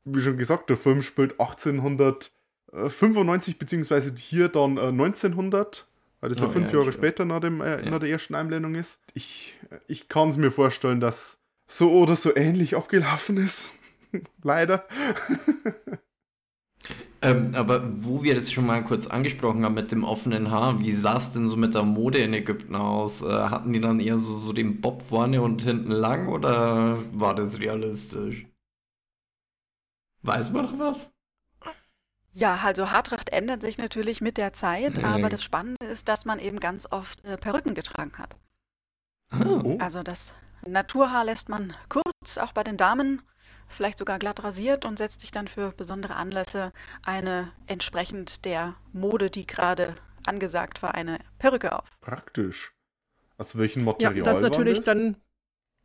[0.09, 5.81] Wie schon gesagt, der Film spielt 1895, beziehungsweise hier dann 1900, äh,
[6.21, 7.89] weil das oh, ja fünf ja, Jahre später nach, dem, äh, ja.
[7.89, 9.01] nach der ersten Einblendung ist.
[9.13, 13.73] Ich, ich kann es mir vorstellen, dass so oder so ähnlich abgelaufen ist.
[14.43, 14.85] Leider.
[17.21, 20.91] Ähm, aber wo wir das schon mal kurz angesprochen haben mit dem offenen Haar, wie
[20.91, 23.23] sah es denn so mit der Mode in Ägypten aus?
[23.23, 27.33] Äh, hatten die dann eher so, so den Bob vorne und hinten lang oder war
[27.33, 28.45] das realistisch?
[30.27, 31.09] Weiß man noch was?
[32.33, 36.39] Ja, also Haartracht ändert sich natürlich mit der Zeit, aber das Spannende ist, dass man
[36.39, 38.35] eben ganz oft äh, Perücken getragen hat.
[39.45, 39.77] Oh.
[39.79, 40.35] Also das
[40.67, 43.21] Naturhaar lässt man kurz, auch bei den Damen
[43.69, 46.73] vielleicht sogar glatt rasiert und setzt sich dann für besondere Anlässe
[47.05, 51.85] eine entsprechend der Mode, die gerade angesagt war, eine Perücke auf.
[52.01, 52.73] Praktisch.
[53.37, 54.17] Aus welchem Material?
[54.17, 54.85] Ja, das ist natürlich das?
[54.85, 55.15] dann.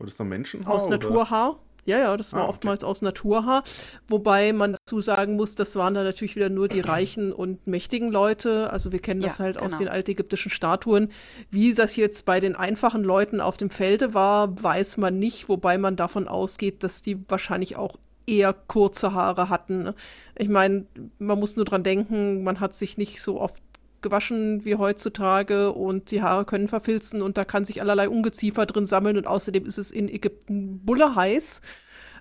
[0.01, 0.75] Oder ist das Menschenhaar?
[0.75, 1.61] Aus Naturhaar.
[1.85, 2.51] Ja, ja, das war ah, okay.
[2.51, 3.65] oftmals aus Naturhaar.
[4.09, 8.13] Wobei man dazu sagen muss, das waren dann natürlich wieder nur die reichen und mächtigen
[8.13, 8.71] Leute.
[8.71, 9.67] Also wir kennen das ja, halt genau.
[9.67, 11.09] aus den altägyptischen Statuen.
[11.51, 15.77] Wie das jetzt bei den einfachen Leuten auf dem Felde war, weiß man nicht, wobei
[15.79, 19.93] man davon ausgeht, dass die wahrscheinlich auch eher kurze Haare hatten.
[20.37, 20.87] Ich meine,
[21.19, 23.61] man muss nur dran denken, man hat sich nicht so oft
[24.03, 28.87] gewaschen wie heutzutage und die Haare können verfilzen und da kann sich allerlei Ungeziefer drin
[28.87, 31.61] sammeln und außerdem ist es in Ägypten bulle heiß.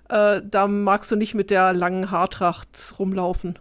[0.08, 3.58] Äh, da magst du nicht mit der langen Haartracht rumlaufen.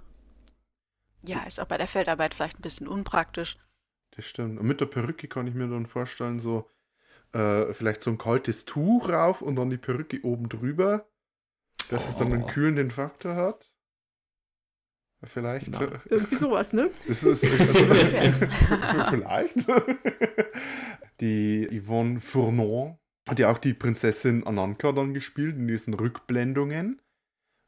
[1.23, 3.57] Ja, ist auch bei der Feldarbeit vielleicht ein bisschen unpraktisch.
[4.12, 4.60] Das stimmt.
[4.60, 6.69] Und mit der Perücke kann ich mir dann vorstellen, so
[7.34, 11.07] äh, vielleicht so ein kaltes Tuch rauf und dann die Perücke oben drüber,
[11.89, 12.10] dass oh.
[12.10, 12.47] es dann einen oh.
[12.47, 13.70] kühlenden Faktor hat.
[15.23, 15.69] Vielleicht.
[15.69, 16.89] Na, irgendwie sowas, ne?
[17.07, 18.43] Das ist, also,
[19.10, 19.67] vielleicht.
[21.19, 22.97] Die Yvonne Fournon
[23.29, 26.99] hat ja auch die Prinzessin Ananka dann gespielt in diesen Rückblendungen.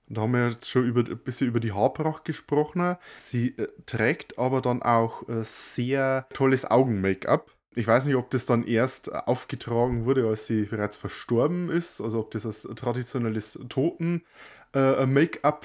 [0.08, 2.98] da haben wir jetzt schon über, ein bisschen über die Haarpracht gesprochen.
[3.18, 7.52] Sie äh, trägt aber dann auch äh, sehr tolles Augen-Make-up.
[7.76, 12.20] Ich weiß nicht, ob das dann erst aufgetragen wurde, als sie bereits verstorben ist, also
[12.20, 14.28] ob das als traditionelles Toten-Make-up
[14.74, 15.06] äh,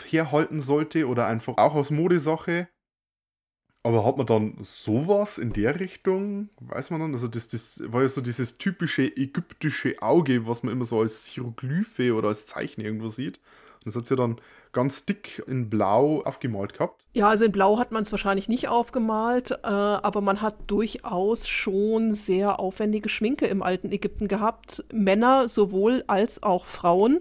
[0.07, 2.69] herhalten sollte oder einfach auch aus Modesache.
[3.85, 6.51] Aber hat man dann sowas in der Richtung?
[6.61, 7.15] Weiß man dann?
[7.15, 11.25] Also, das, das war ja so dieses typische ägyptische Auge, was man immer so als
[11.27, 13.41] Hieroglyphe oder als Zeichen irgendwo sieht.
[13.85, 14.37] Das hat sie dann
[14.73, 17.05] ganz dick in Blau aufgemalt gehabt.
[17.15, 21.49] Ja, also in Blau hat man es wahrscheinlich nicht aufgemalt, äh, aber man hat durchaus
[21.49, 24.85] schon sehr aufwendige Schminke im alten Ägypten gehabt.
[24.93, 27.21] Männer sowohl als auch Frauen.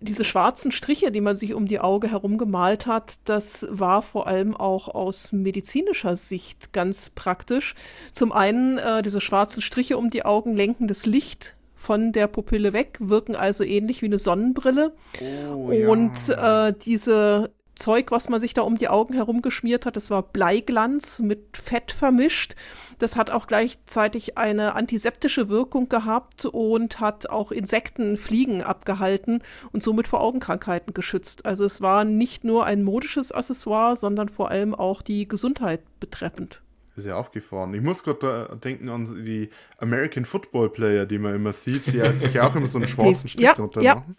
[0.00, 4.26] Diese schwarzen Striche, die man sich um die Augen herum gemalt hat, das war vor
[4.26, 7.74] allem auch aus medizinischer Sicht ganz praktisch.
[8.12, 12.72] Zum einen, äh, diese schwarzen Striche um die Augen lenken das Licht von der Pupille
[12.72, 14.94] weg, wirken also ähnlich wie eine Sonnenbrille.
[15.20, 16.68] Oh, und ja.
[16.68, 20.22] äh, diese Zeug, was man sich da um die Augen herum geschmiert hat, das war
[20.22, 22.54] Bleiglanz mit Fett vermischt.
[22.98, 29.42] Das hat auch gleichzeitig eine antiseptische Wirkung gehabt und hat auch Insekten, Fliegen abgehalten
[29.72, 31.44] und somit vor Augenkrankheiten geschützt.
[31.44, 36.63] Also es war nicht nur ein modisches Accessoire, sondern vor allem auch die Gesundheit betreffend
[36.96, 37.74] ist ja aufgefahren.
[37.74, 42.40] Ich muss gerade denken an die American Football Player, die man immer sieht, die sich
[42.40, 43.96] auch immer so einen schwarzen Strich ja, drunter ja.
[43.96, 44.16] machen.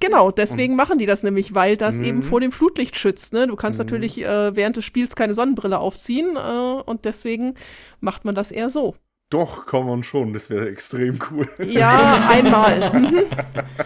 [0.00, 2.06] Genau, deswegen und, machen die das nämlich, weil das mh.
[2.06, 3.34] eben vor dem Flutlicht schützt.
[3.34, 3.46] Ne?
[3.46, 3.84] Du kannst mh.
[3.84, 7.54] natürlich äh, während des Spiels keine Sonnenbrille aufziehen äh, und deswegen
[8.00, 8.96] macht man das eher so.
[9.28, 11.46] Doch, kann man schon, das wäre extrem cool.
[11.64, 12.90] Ja, einmal.
[12.92, 13.24] Mhm.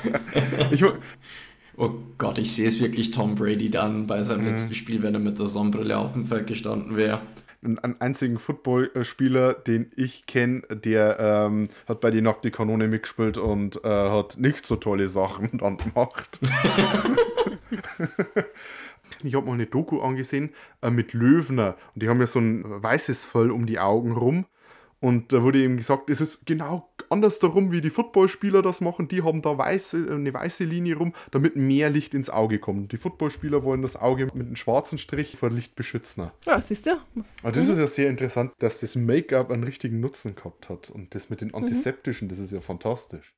[0.71, 0.85] ich,
[1.77, 4.51] oh Gott, ich sehe es wirklich Tom Brady dann bei seinem mhm.
[4.51, 7.21] letzten Spiel, wenn er mit der Sonnenbrille auf dem Feld gestanden wäre
[7.65, 13.85] einen einzigen Footballspieler, den ich kenne, der ähm, hat bei die Nackte Kanone mitgespielt und
[13.85, 16.41] äh, hat nicht so tolle Sachen dann gemacht.
[19.23, 20.51] ich habe mal eine Doku angesehen
[20.83, 24.47] äh, mit Löwner und die haben ja so ein weißes Fell um die Augen rum
[25.01, 29.09] und da wurde eben gesagt, es ist genau anders darum, wie die Footballspieler das machen.
[29.09, 32.93] Die haben da weiße, eine weiße Linie rum, damit mehr Licht ins Auge kommt.
[32.93, 36.31] Die Footballspieler wollen das Auge mit einem schwarzen Strich vor Licht beschützen.
[36.45, 36.91] Ja, siehst du.
[37.43, 37.73] Aber das mhm.
[37.73, 40.91] ist ja sehr interessant, dass das Make-up einen richtigen Nutzen gehabt hat.
[40.91, 41.55] Und das mit den mhm.
[41.55, 42.31] Antiseptischen, mhm.
[42.31, 43.33] das ist ja fantastisch.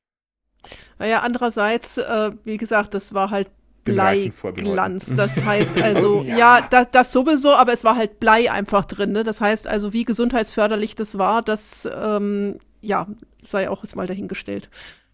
[0.99, 3.49] Naja, andererseits, äh, wie gesagt, das war halt
[3.83, 5.07] Bleiglanz.
[5.15, 9.11] Das heißt also, ja, ja das, das, sowieso, aber es war halt Blei einfach drin.
[9.11, 9.23] Ne?
[9.23, 13.07] Das heißt also, wie gesundheitsförderlich das war, das ähm, ja,
[13.49, 14.69] sei auch jetzt mal dahingestellt.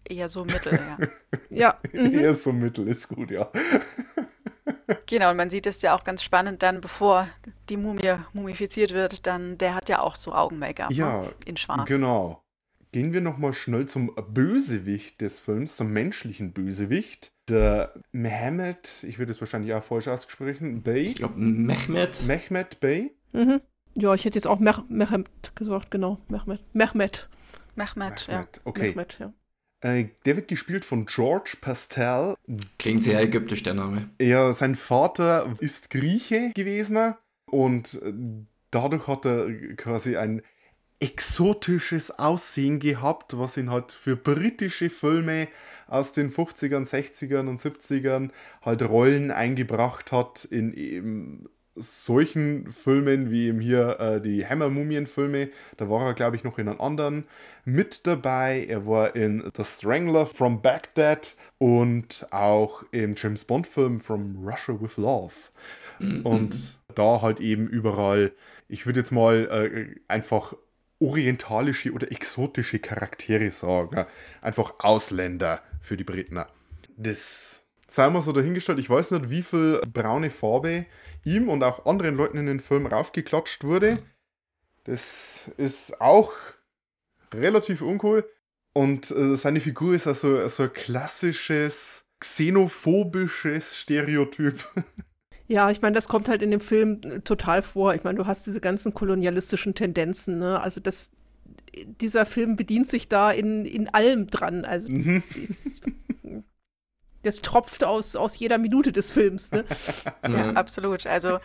[0.08, 0.98] Eher so mittel, ja.
[1.50, 1.78] ja.
[1.92, 2.18] Mhm.
[2.18, 3.50] Eher so mittel ist gut, ja.
[5.06, 7.28] Genau, und man sieht es ja auch ganz spannend dann, bevor
[7.68, 11.32] die Mumie mumifiziert wird, dann, der hat ja auch so Augen-Make-up ja, ne?
[11.46, 11.86] in schwarz.
[11.88, 12.42] Genau.
[12.92, 17.32] Gehen wir nochmal schnell zum Bösewicht des Films, zum menschlichen Bösewicht.
[17.48, 21.00] Der Mehmet, ich würde es wahrscheinlich auch falsch ausgesprochen, Bey.
[21.00, 22.22] Ich glaube Mehmet.
[22.24, 23.16] Mehmet Bey.
[23.32, 23.60] Mhm.
[23.96, 26.18] Ja, ich hätte jetzt auch Meh Mehmet gesagt, genau.
[26.28, 26.62] Mehmet.
[26.72, 27.28] Mehmet.
[27.74, 28.46] Mehmet, ja.
[28.64, 28.90] Okay.
[28.90, 29.32] Mehmet, ja.
[29.80, 32.36] Äh, der wird gespielt von George Pastel.
[32.78, 34.08] Klingt sehr ägyptisch, der Name.
[34.20, 37.14] Ja, sein Vater ist Grieche gewesen
[37.50, 38.00] und
[38.70, 40.42] dadurch hat er quasi ein
[41.00, 45.48] exotisches Aussehen gehabt, was ihn halt für britische Filme
[45.86, 48.30] aus den 50ern, 60ern und 70ern
[48.62, 55.48] halt Rollen eingebracht hat in eben solchen Filmen wie eben hier äh, die Hammer-Mumien-Filme.
[55.76, 57.24] Da war er, glaube ich, noch in einem anderen
[57.64, 58.66] mit dabei.
[58.68, 64.96] Er war in The Strangler from Baghdad und auch im James Bond-Film From Russia with
[64.96, 65.34] Love.
[66.22, 68.32] Und da halt eben überall,
[68.68, 70.54] ich würde jetzt mal äh, einfach
[71.00, 74.06] orientalische oder exotische Charaktere sagen.
[74.40, 76.40] Einfach Ausländer für die Briten.
[76.96, 78.78] Das sei mal so dahingestellt.
[78.78, 80.86] Ich weiß nicht, wie viel braune Farbe
[81.24, 83.98] ihm und auch anderen Leuten in den Film raufgeklatscht wurde.
[84.84, 86.32] Das ist auch
[87.32, 88.28] relativ uncool.
[88.74, 94.68] Und äh, seine Figur ist also, also ein klassisches xenophobisches Stereotyp.
[95.46, 97.94] Ja, ich meine, das kommt halt in dem Film äh, total vor.
[97.94, 100.58] Ich meine, du hast diese ganzen kolonialistischen Tendenzen, ne?
[100.58, 101.12] Also das,
[102.00, 104.64] dieser Film bedient sich da in, in allem dran.
[104.64, 105.16] Also mhm.
[105.16, 105.82] das, ist,
[107.24, 109.64] das tropft aus, aus jeder Minute des Films, ne?
[110.28, 111.06] ja, absolut.
[111.06, 111.38] Also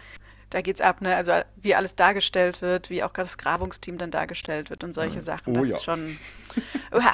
[0.49, 1.15] da geht's ab, ne?
[1.15, 5.21] Also wie alles dargestellt wird, wie auch gerade das Grabungsteam dann dargestellt wird und solche
[5.21, 5.55] Sachen.
[5.55, 5.75] Oh, das ja.
[5.75, 6.17] ist schon.
[6.91, 7.11] Uha.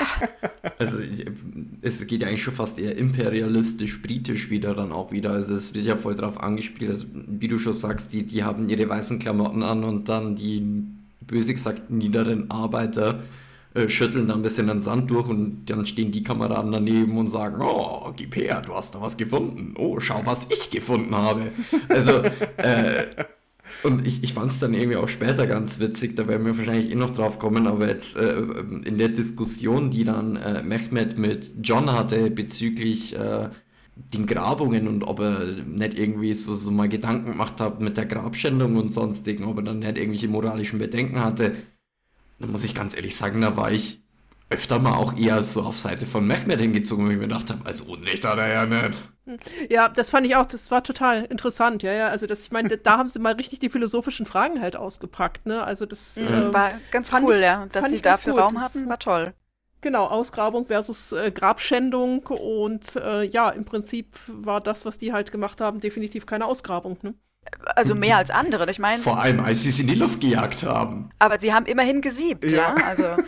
[0.78, 1.00] Also
[1.82, 5.32] es geht ja eigentlich schon fast eher imperialistisch, britisch wieder dann auch wieder.
[5.32, 6.92] Also es wird ja voll drauf angespielt.
[6.92, 10.86] Also, wie du schon sagst, die, die haben ihre weißen Klamotten an und dann die
[11.20, 13.22] böse gesagt niederen Arbeiter
[13.76, 17.28] äh, schütteln dann ein bisschen den Sand durch und dann stehen die Kameraden daneben und
[17.30, 19.76] sagen, oh, gib her, du hast da was gefunden.
[19.78, 21.52] Oh, schau, was ich gefunden habe.
[21.90, 22.24] Also,
[22.58, 23.08] äh,
[23.84, 26.92] Und ich, ich fand es dann irgendwie auch später ganz witzig, da werden wir wahrscheinlich
[26.92, 28.40] eh noch drauf kommen, aber jetzt äh,
[28.86, 33.50] in der Diskussion, die dann äh, Mehmet mit John hatte bezüglich äh,
[33.96, 38.06] den Grabungen und ob er nicht irgendwie so, so mal Gedanken gemacht hat mit der
[38.06, 41.54] Grabschändung und sonstigen, ob er dann nicht irgendwelche moralischen Bedenken hatte,
[42.40, 44.02] dann muss ich ganz ehrlich sagen, da war ich
[44.50, 47.66] öfter mal auch eher so auf Seite von Mehmet hingezogen, wo ich mir gedacht habe,
[47.66, 49.04] also Unrecht hat er ja nicht.
[49.70, 52.08] Ja, das fand ich auch, das war total interessant, ja, ja.
[52.10, 55.64] Also das, ich meine, da haben sie mal richtig die philosophischen Fragen halt ausgepackt, ne?
[55.64, 56.28] Also das mhm.
[56.28, 57.66] äh, war ganz cool, ich, ja.
[57.72, 58.42] Dass sie dafür gut.
[58.42, 59.34] Raum hatten, war toll.
[59.82, 65.32] Genau, Ausgrabung versus äh, Grabschändung und äh, ja, im Prinzip war das, was die halt
[65.32, 67.16] gemacht haben, definitiv keine Ausgrabung, ne?
[67.76, 69.02] Also mehr als andere, ich meine.
[69.02, 71.10] Vor allem, als sie es in die Luft gejagt haben.
[71.20, 72.76] Aber sie haben immerhin gesiebt, ja.
[72.78, 72.86] ja?
[72.86, 73.04] Also.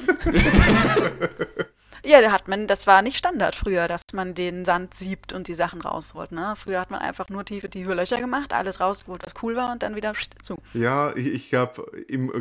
[2.03, 5.47] ja, da hat man, das war nicht Standard früher, dass man den Sand siebt und
[5.47, 6.31] die Sachen rausholt.
[6.31, 6.53] Ne?
[6.55, 9.83] Früher hat man einfach nur tiefe, tiefe Löcher gemacht, alles rausgeholt, was cool war und
[9.83, 10.57] dann wieder zu.
[10.73, 11.85] Ja, ich, ich glaube,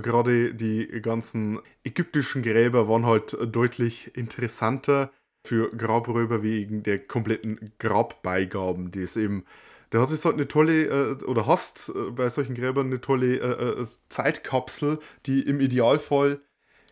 [0.03, 5.11] gerade die ganzen ägyptischen Gräber waren halt deutlich interessanter
[5.45, 9.45] für Grabräuber wegen der kompletten Grabbeigaben, die es eben
[9.91, 13.37] da hast du halt eine tolle, äh, oder hast äh, bei solchen Gräbern eine tolle
[13.37, 16.41] äh, Zeitkapsel, die im Idealfall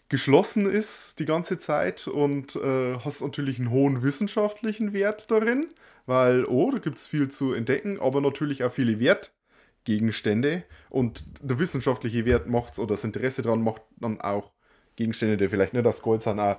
[0.08, 5.66] geschlossen ist die ganze Zeit und hast natürlich einen hohen wissenschaftlichen Wert darin,
[6.06, 11.58] weil, oh, da gibt es viel zu entdecken, aber natürlich auch viele Wertgegenstände und der
[11.58, 14.52] wissenschaftliche Wert macht oder das Interesse daran macht dann auch
[14.94, 16.58] Gegenstände, die vielleicht nicht das Gold sind, auch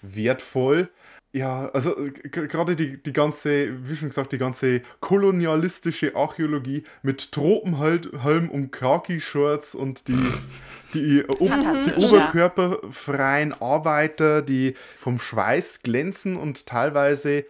[0.00, 0.88] wertvoll.
[1.34, 7.32] Ja, also äh, gerade die, die ganze, wie schon gesagt, die ganze kolonialistische Archäologie mit
[7.32, 10.32] Tropenhelm und Khaki-Shorts und die,
[10.94, 17.44] die, die oberkörperfreien Arbeiter, die vom Schweiß glänzen und teilweise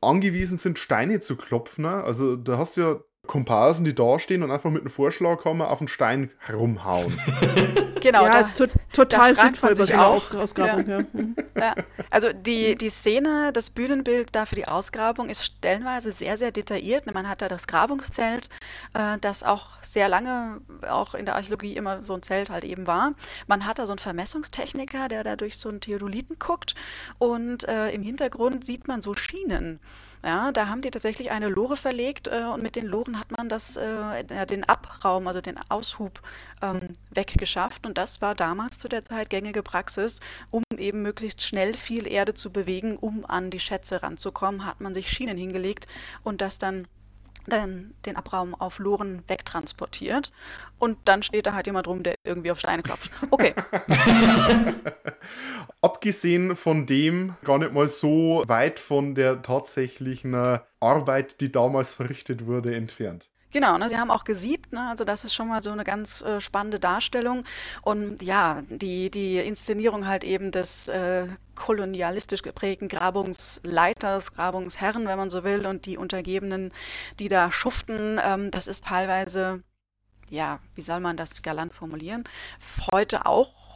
[0.00, 1.82] angewiesen sind, Steine zu klopfen.
[1.82, 2.02] Ne?
[2.02, 5.60] Also da hast du ja Komparsen, die da stehen und einfach mit einem Vorschlag kommen,
[5.60, 7.12] auf den Stein herumhauen.
[8.00, 10.34] genau, ja, das ist to total sinnvoll bei der auch.
[10.34, 10.88] Ausgrabung.
[10.88, 10.98] Ja.
[10.98, 11.06] Ja.
[11.12, 11.36] Mhm.
[11.56, 11.74] ja.
[12.10, 17.06] Also die, die Szene, das Bühnenbild da für die Ausgrabung ist stellenweise sehr, sehr detailliert.
[17.12, 18.48] Man hat da das Grabungszelt,
[18.94, 22.86] äh, das auch sehr lange auch in der Archäologie immer so ein Zelt halt eben
[22.86, 23.12] war.
[23.46, 26.74] Man hat da so einen Vermessungstechniker, der da durch so einen Theodoliten guckt
[27.18, 29.80] und äh, im Hintergrund sieht man so Schienen.
[30.24, 33.48] Ja, da haben die tatsächlich eine Lore verlegt äh, und mit den Loren hat man
[33.48, 36.20] das, äh, den Abraum, also den Aushub
[36.60, 37.86] ähm, weggeschafft.
[37.86, 42.34] Und das war damals zu der Zeit gängige Praxis, um eben möglichst schnell viel Erde
[42.34, 45.86] zu bewegen, um an die Schätze ranzukommen, hat man sich Schienen hingelegt
[46.24, 46.88] und das dann
[47.50, 50.32] den, den Abraum auf Loren wegtransportiert.
[50.78, 53.10] Und dann steht da halt jemand rum, der irgendwie auf Steine klopft.
[53.30, 53.54] Okay.
[55.80, 61.94] Abgesehen von dem gar nicht mal so weit von der tatsächlichen äh, Arbeit, die damals
[61.94, 63.28] verrichtet wurde, entfernt.
[63.50, 66.20] Genau, ne, sie haben auch gesiebt, ne, also das ist schon mal so eine ganz
[66.20, 67.44] äh, spannende Darstellung.
[67.82, 75.30] Und ja, die, die Inszenierung halt eben des äh, kolonialistisch geprägten Grabungsleiters, Grabungsherren, wenn man
[75.30, 76.72] so will, und die Untergebenen,
[77.20, 79.62] die da schuften, ähm, das ist teilweise,
[80.28, 82.24] ja, wie soll man das galant formulieren,
[82.92, 83.67] heute auch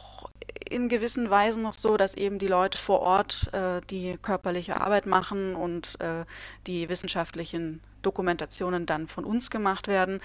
[0.69, 5.05] in gewissen Weisen noch so, dass eben die Leute vor Ort äh, die körperliche Arbeit
[5.05, 6.25] machen und äh,
[6.67, 10.19] die wissenschaftlichen Dokumentationen dann von uns gemacht werden.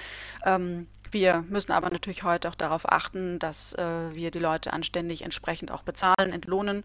[0.44, 5.22] Ähm, wir müssen aber natürlich heute auch darauf achten, dass äh, wir die Leute anständig
[5.22, 6.85] entsprechend auch bezahlen, entlohnen,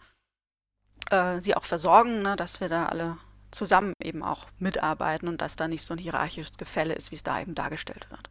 [1.10, 3.18] äh, sie auch versorgen, ne, dass wir da alle
[3.52, 7.24] zusammen eben auch mitarbeiten und dass da nicht so ein hierarchisches Gefälle ist, wie es
[7.24, 8.30] da eben dargestellt wird.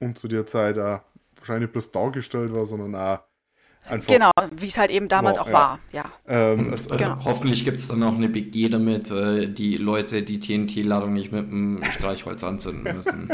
[0.00, 1.02] Und zu der Zeit auch
[1.36, 3.29] wahrscheinlich bloß dargestellt war, sondern auch
[3.88, 5.52] Einfach genau, wie es halt eben damals wow, auch ja.
[5.52, 6.04] war, ja.
[6.28, 7.24] Ähm, es, genau.
[7.24, 11.50] Hoffentlich gibt es dann auch eine BG damit, äh, die Leute die TNT-Ladung nicht mit
[11.50, 13.30] dem Streichholz anzünden müssen.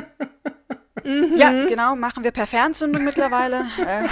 [1.05, 1.37] Mhm.
[1.37, 3.59] Ja, genau, machen wir per Fernzündung mittlerweile.
[3.79, 4.09] äh,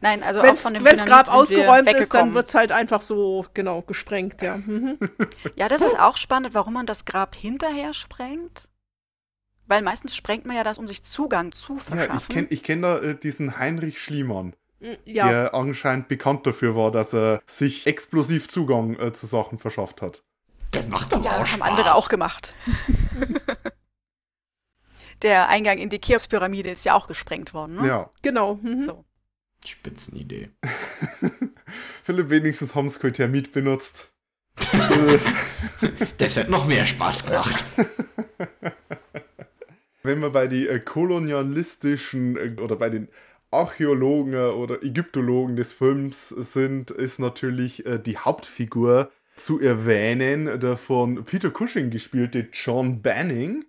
[0.00, 2.72] nein, also wenn's, auch von dem Wenn es Grab ausgeräumt ist, dann wird es halt
[2.72, 4.56] einfach so, genau, gesprengt, ja.
[4.56, 4.96] Mhm.
[5.56, 8.70] ja, das ist auch spannend, warum man das Grab hinterher sprengt.
[9.66, 12.10] Weil meistens sprengt man ja das, um sich Zugang zu verschaffen.
[12.10, 14.54] Ja, ich kenne ich kenn da äh, diesen Heinrich Schliemann.
[15.04, 15.28] Ja.
[15.28, 20.24] Der anscheinend bekannt dafür war, dass er sich explosiv Zugang äh, zu Sachen verschafft hat.
[20.72, 21.60] Das macht aber ja, auch Spaß.
[21.60, 22.54] haben andere auch gemacht.
[25.22, 27.86] der Eingang in die Cheops-Pyramide ist ja auch gesprengt worden, ne?
[27.86, 28.10] Ja.
[28.22, 28.56] Genau.
[28.56, 28.86] Mhm.
[28.86, 29.04] So.
[29.64, 30.50] Spitzenidee.
[32.02, 34.12] Philipp, wenigstens haben sie Thermit benutzt.
[36.18, 37.64] das hat noch mehr Spaß gemacht.
[40.02, 43.08] Wenn wir bei den äh, kolonialistischen äh, oder bei den
[43.52, 51.24] Archäologen oder Ägyptologen des Films sind, ist natürlich äh, die Hauptfigur zu erwähnen, der von
[51.24, 53.64] Peter Cushing gespielte John Banning.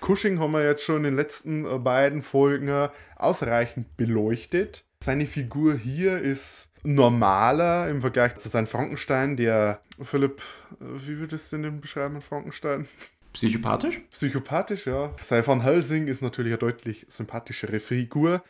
[0.00, 4.84] Cushing haben wir jetzt schon in den letzten äh, beiden Folgen ausreichend beleuchtet.
[5.02, 10.40] Seine Figur hier ist normaler im Vergleich zu seinem Frankenstein, der Philipp,
[10.80, 12.86] äh, wie würdest du denn beschreiben, Frankenstein?
[13.32, 14.00] Psychopathisch?
[14.10, 15.14] Psychopathisch, ja.
[15.20, 18.42] Sei van Helsing ist natürlich eine deutlich sympathischere Figur,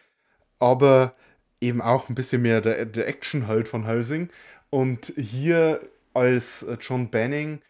[0.58, 1.14] aber
[1.60, 4.30] eben auch ein bisschen mehr der, der Action halt von Helsing.
[4.70, 5.80] Und hier
[6.14, 7.60] als John Banning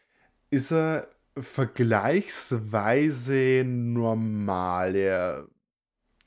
[0.51, 4.97] ist er vergleichsweise normal.
[4.97, 5.47] Er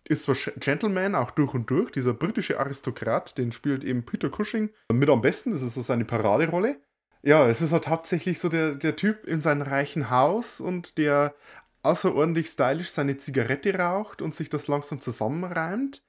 [0.07, 4.69] ist zwar Gentleman, auch durch und durch, dieser britische Aristokrat, den spielt eben Peter Cushing
[4.91, 6.77] mit am besten, das ist so seine Paraderolle.
[7.21, 11.35] Ja, es ist halt hauptsächlich so der, der Typ in seinem reichen Haus und der
[11.83, 16.01] außerordentlich stylisch seine Zigarette raucht und sich das langsam zusammenreimt.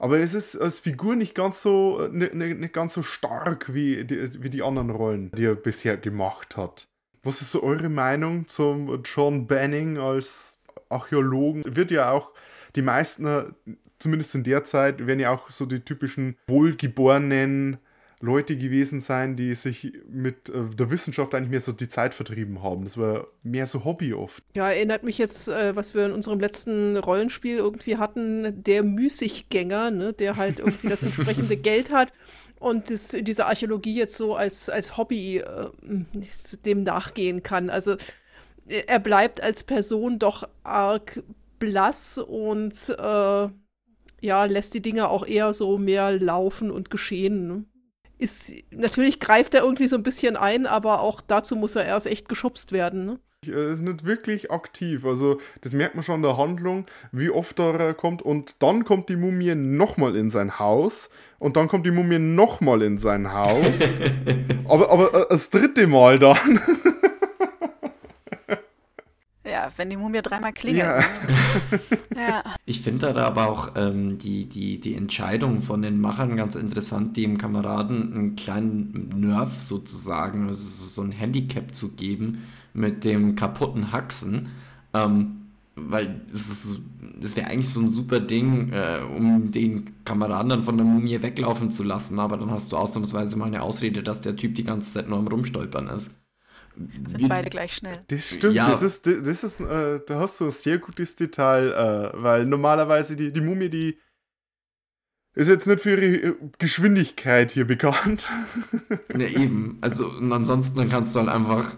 [0.00, 4.42] Aber es ist als Figur nicht ganz so, nicht, nicht ganz so stark wie die,
[4.42, 6.88] wie die anderen Rollen, die er bisher gemacht hat.
[7.22, 11.62] Was ist so eure Meinung zum John Banning als Archäologen?
[11.76, 12.32] Wird ja auch
[12.76, 13.54] die meisten,
[13.98, 17.76] zumindest in der Zeit, werden ja auch so die typischen wohlgeborenen
[18.22, 22.62] Leute gewesen sein, die sich mit äh, der Wissenschaft eigentlich mehr so die Zeit vertrieben
[22.62, 22.84] haben.
[22.84, 24.44] Das war mehr so Hobby oft.
[24.54, 29.90] Ja, erinnert mich jetzt, äh, was wir in unserem letzten Rollenspiel irgendwie hatten, der Müßiggänger,
[29.90, 32.12] ne, der halt irgendwie das entsprechende Geld hat
[32.58, 35.70] und das, diese Archäologie jetzt so als, als Hobby äh,
[36.66, 37.70] dem nachgehen kann.
[37.70, 37.96] Also
[38.66, 41.22] er bleibt als Person doch arg
[41.58, 43.48] blass und äh,
[44.22, 47.46] ja, lässt die Dinge auch eher so mehr laufen und geschehen.
[47.46, 47.64] Ne?
[48.20, 52.06] Ist, natürlich greift er irgendwie so ein bisschen ein, aber auch dazu muss er erst
[52.06, 53.06] echt geschubst werden.
[53.06, 53.18] Ne?
[53.46, 55.06] Er ist nicht wirklich aktiv.
[55.06, 58.20] Also, das merkt man schon in der Handlung, wie oft er kommt.
[58.20, 61.08] Und dann kommt die Mumie nochmal in sein Haus.
[61.38, 63.78] Und dann kommt die Mumie nochmal in sein Haus.
[64.68, 66.60] aber, aber äh, das dritte Mal dann.
[69.44, 70.84] Ja, wenn die Mumie dreimal klingelt.
[70.84, 71.02] Ja.
[72.14, 72.44] ja.
[72.66, 77.16] Ich finde da aber auch ähm, die, die, die Entscheidung von den Machern ganz interessant,
[77.16, 83.92] dem Kameraden einen kleinen Nerv sozusagen, also so ein Handicap zu geben mit dem kaputten
[83.92, 84.50] Haxen.
[84.92, 85.36] Ähm,
[85.74, 86.20] weil
[87.20, 91.22] das wäre eigentlich so ein super Ding, äh, um den Kameraden dann von der Mumie
[91.22, 94.64] weglaufen zu lassen, aber dann hast du ausnahmsweise mal eine Ausrede, dass der Typ die
[94.64, 96.14] ganze Zeit nur am Rumstolpern ist.
[96.76, 98.02] Sind beide gleich schnell.
[98.08, 98.70] Das stimmt, ja.
[98.70, 103.16] das ist, das ist, äh, da hast du ein sehr gutes Detail, äh, weil normalerweise
[103.16, 103.98] die, die Mumie, die
[105.34, 108.28] ist jetzt nicht für ihre äh, Geschwindigkeit hier bekannt.
[109.16, 109.78] Ja, eben.
[109.80, 111.76] Also, und ansonsten dann kannst du halt einfach.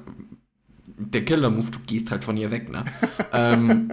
[1.10, 2.84] Der Killer-Move, du gehst halt von ihr weg, ne?
[3.32, 3.90] ähm,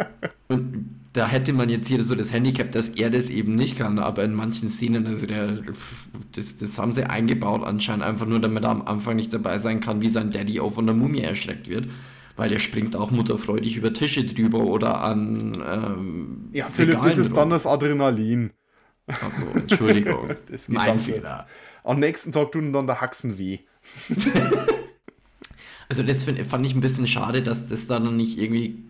[0.47, 3.97] und da hätte man jetzt hier so das Handicap, dass er das eben nicht kann,
[3.97, 5.60] aber in manchen Szenen, also der,
[6.34, 9.80] das, das haben sie eingebaut anscheinend einfach nur, damit er am Anfang nicht dabei sein
[9.80, 11.88] kann, wie sein Daddy auch von der Mumie erschreckt wird.
[12.36, 15.62] Weil der springt auch mutterfreudig über Tische drüber oder an.
[15.68, 18.51] Ähm, ja, Philipp, Regalen das ist dann das Adrenalin.
[19.07, 20.30] Achso, Entschuldigung.
[20.49, 21.47] das mein Fehler.
[21.84, 23.60] Am nächsten Tag tun dann der Haxen weh.
[25.90, 28.84] also, das find, fand ich ein bisschen schade, dass das dann nicht irgendwie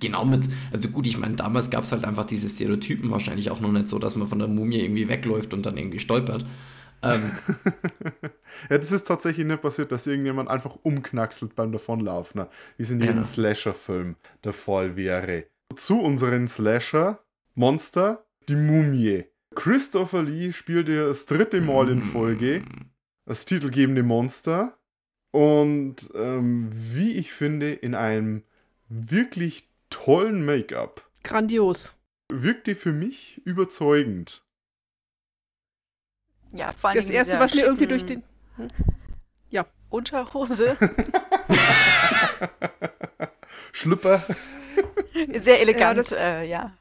[0.00, 3.60] genau mit, also gut, ich meine, damals gab es halt einfach diese Stereotypen wahrscheinlich auch
[3.60, 6.44] noch nicht so, dass man von der Mumie irgendwie wegläuft und dann irgendwie stolpert.
[7.02, 7.30] Ähm,
[8.70, 12.46] ja, das ist tatsächlich nicht passiert, dass irgendjemand einfach umknackselt beim Davonlaufen,
[12.76, 13.24] wie es in jedem ja.
[13.24, 15.44] Slasher-Film der Fall wäre.
[15.76, 17.20] Zu unseren Slasher,
[17.54, 19.24] Monster, die Mumie.
[19.54, 22.62] Christopher Lee spielt ja das dritte Mal in Folge
[23.26, 24.76] das titelgebende Monster
[25.30, 28.42] und ähm, wie ich finde, in einem
[28.88, 31.08] wirklich tollen Make-up.
[31.22, 31.94] Grandios.
[32.30, 34.42] Wirkte für mich überzeugend.
[36.52, 36.98] Ja, vor allem.
[36.98, 38.22] Das erste, was mir irgendwie durch den.
[38.56, 38.68] Hm?
[39.50, 39.66] Ja.
[39.88, 40.76] Unterhose.
[43.72, 44.22] Schlüpper.
[45.34, 46.76] Sehr elegant, ja, das, äh, ja.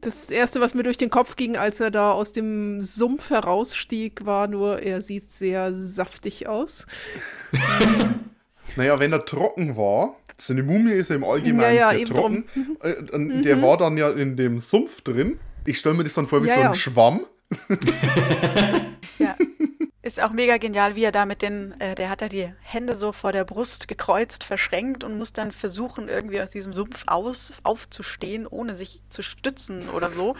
[0.00, 4.24] Das erste, was mir durch den Kopf ging, als er da aus dem Sumpf herausstieg,
[4.24, 6.86] war nur, er sieht sehr saftig aus.
[8.76, 12.46] naja, wenn er trocken war, seine Mumie ist ja im Allgemeinen ja, ja, sehr trocken.
[12.54, 12.76] Drum.
[12.82, 13.42] Äh, mhm.
[13.42, 15.38] Der war dann ja in dem Sumpf drin.
[15.66, 17.26] Ich stelle mir das dann vor wie ja, so ein Schwamm.
[19.18, 19.36] ja.
[20.10, 22.96] Ist auch mega genial, wie er da mit den, äh, der hat da die Hände
[22.96, 27.52] so vor der Brust gekreuzt, verschränkt und muss dann versuchen, irgendwie aus diesem Sumpf aus,
[27.62, 30.34] aufzustehen, ohne sich zu stützen oder so.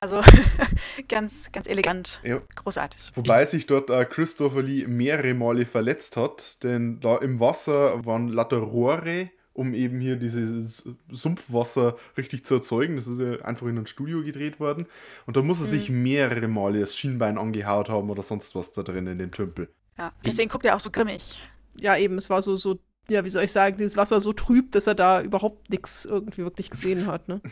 [0.00, 0.22] Also
[1.08, 2.22] ganz, ganz elegant.
[2.22, 2.40] Ja.
[2.54, 3.12] Großartig.
[3.14, 8.28] Wobei sich dort äh, Christopher Lee mehrere Male verletzt hat, denn da im Wasser waren
[8.28, 9.28] lauter Rohre
[9.60, 12.96] um eben hier dieses Sumpfwasser richtig zu erzeugen.
[12.96, 14.86] Das ist ja einfach in ein Studio gedreht worden.
[15.26, 15.70] Und da muss er mhm.
[15.70, 19.68] sich mehrere Male das Schienbein angehaut haben oder sonst was da drin in den Tümpel.
[19.98, 21.42] Ja, deswegen guckt er auch so grimmig.
[21.78, 22.78] Ja, eben, es war so, so
[23.10, 26.42] ja, wie soll ich sagen, dieses Wasser so trüb, dass er da überhaupt nichts irgendwie
[26.42, 27.42] wirklich gesehen hat, ne?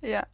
[0.00, 0.26] Ja.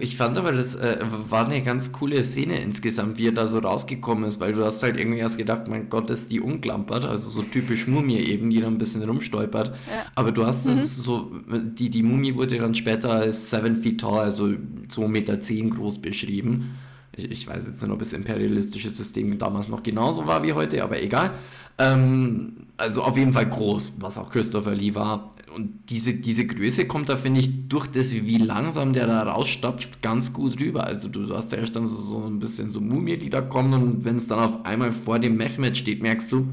[0.00, 3.58] Ich fand aber, das äh, war eine ganz coole Szene insgesamt, wie er da so
[3.58, 7.28] rausgekommen ist, weil du hast halt irgendwie erst gedacht, mein Gott, ist die unklampert, also
[7.28, 9.68] so typisch Mumie eben, die da ein bisschen rumstolpert.
[9.68, 10.06] Ja.
[10.14, 10.76] Aber du hast mhm.
[10.76, 15.40] das so, die, die Mumie wurde dann später als Seven Feet Tall, also 2,10 Meter
[15.40, 16.78] zehn groß beschrieben.
[17.14, 20.82] Ich, ich, weiß jetzt nicht, ob das imperialistische System damals noch genauso war wie heute,
[20.82, 21.32] aber egal.
[21.78, 25.32] Ähm, also auf jeden Fall groß, was auch Christopher Lee war.
[25.54, 30.02] Und diese, diese Größe kommt da, finde ich, durch das, wie langsam der da rausstapft,
[30.02, 30.84] ganz gut rüber.
[30.84, 34.04] Also du hast ja erst dann so ein bisschen so Mumie, die da kommen und
[34.04, 36.48] wenn es dann auf einmal vor dem Mehmet steht, merkst du,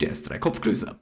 [0.00, 1.00] der ist drei Kopf größer.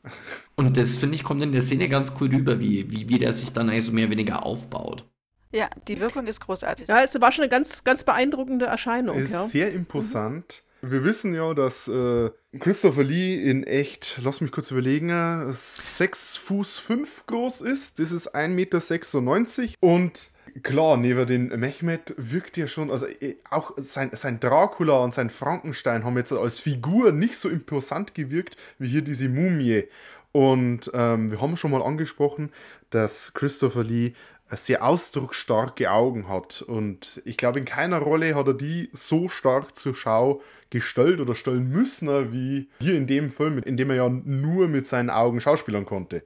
[0.56, 3.32] Und das, finde ich, kommt in der Szene ganz cool rüber, wie, wie, wie der
[3.32, 5.04] sich dann eigentlich so mehr oder weniger aufbaut.
[5.52, 6.88] Ja, die Wirkung ist großartig.
[6.88, 9.18] Ja, es war schon eine ganz, ganz beeindruckende Erscheinung.
[9.18, 9.46] Ist ja.
[9.46, 10.62] sehr imposant.
[10.64, 10.69] Mhm.
[10.82, 15.10] Wir wissen ja, dass äh, Christopher Lee in echt, lass mich kurz überlegen,
[15.52, 17.98] 6 Fuß 5 groß ist.
[17.98, 19.74] Das ist 1,96 Meter.
[19.80, 20.30] Und
[20.62, 25.28] klar, neben den Mehmet wirkt ja schon, also äh, auch sein, sein Dracula und sein
[25.28, 29.84] Frankenstein haben jetzt als Figur nicht so imposant gewirkt wie hier diese Mumie.
[30.32, 32.52] Und ähm, wir haben schon mal angesprochen,
[32.90, 34.14] dass Christopher Lee
[34.57, 36.62] sehr ausdrucksstarke Augen hat.
[36.62, 41.34] Und ich glaube, in keiner Rolle hat er die so stark zur Schau gestellt oder
[41.34, 45.40] stellen müssen, wie hier in dem Film, in dem er ja nur mit seinen Augen
[45.40, 46.24] schauspielern konnte.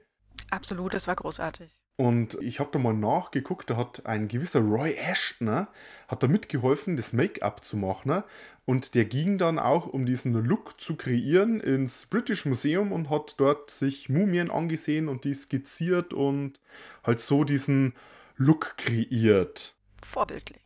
[0.50, 1.70] Absolut, das war großartig.
[1.96, 5.68] Und ich habe da mal nachgeguckt, da hat ein gewisser Roy Ashton,
[6.08, 8.24] hat da mitgeholfen, das Make-up zu machen.
[8.64, 13.38] Und der ging dann auch, um diesen Look zu kreieren, ins British Museum und hat
[13.38, 16.58] dort sich Mumien angesehen und die skizziert und
[17.04, 17.94] halt so diesen
[18.36, 19.74] Look kreiert.
[20.02, 20.60] Vorbildlich.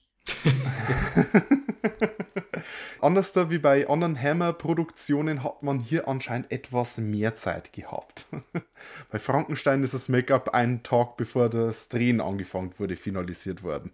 [3.01, 8.27] Anders da wie bei anderen Hammer-Produktionen hat man hier anscheinend etwas mehr Zeit gehabt.
[9.11, 13.93] bei Frankenstein ist das Make-up einen Tag bevor das Drehen angefangen wurde, finalisiert worden.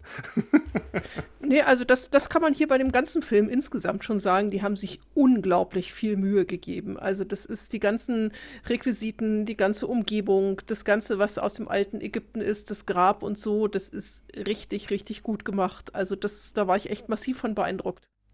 [1.39, 4.49] nee, also das, das kann man hier bei dem ganzen Film insgesamt schon sagen.
[4.51, 6.97] Die haben sich unglaublich viel Mühe gegeben.
[6.97, 8.31] Also das ist die ganzen
[8.67, 13.37] Requisiten, die ganze Umgebung, das Ganze, was aus dem alten Ägypten ist, das Grab und
[13.37, 15.93] so, das ist richtig, richtig gut gemacht.
[15.93, 17.74] Also das, da war ich echt massiv von beeindruckt.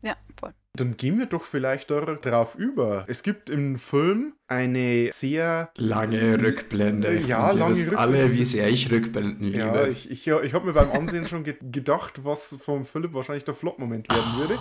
[0.01, 0.53] Ja, voll.
[0.73, 3.05] Dann gehen wir doch vielleicht darauf über.
[3.07, 7.19] Es gibt im Film eine sehr lange Rückblende.
[7.19, 7.99] Ja, lange Rückblende.
[7.99, 9.57] alle, wie sehr ich Rückblenden liebe.
[9.57, 13.43] Ja, ich, ich, ich habe mir beim Ansehen schon ge gedacht, was vom Philipp wahrscheinlich
[13.43, 14.57] der Flop-Moment werden würde.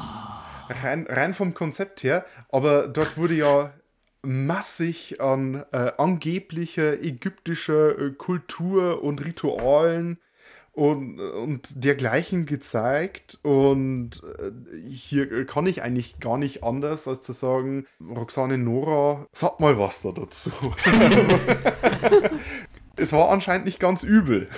[0.82, 2.26] Rein, rein vom Konzept her.
[2.50, 3.72] Aber dort wurde ja
[4.22, 10.18] massig an äh, angeblicher ägyptischer äh, Kultur und Ritualen
[10.72, 13.38] und, und dergleichen gezeigt.
[13.42, 14.52] Und äh,
[14.88, 20.02] hier kann ich eigentlich gar nicht anders, als zu sagen, Roxane Nora, sag mal was
[20.02, 20.50] da dazu.
[22.96, 24.48] es war anscheinend nicht ganz übel.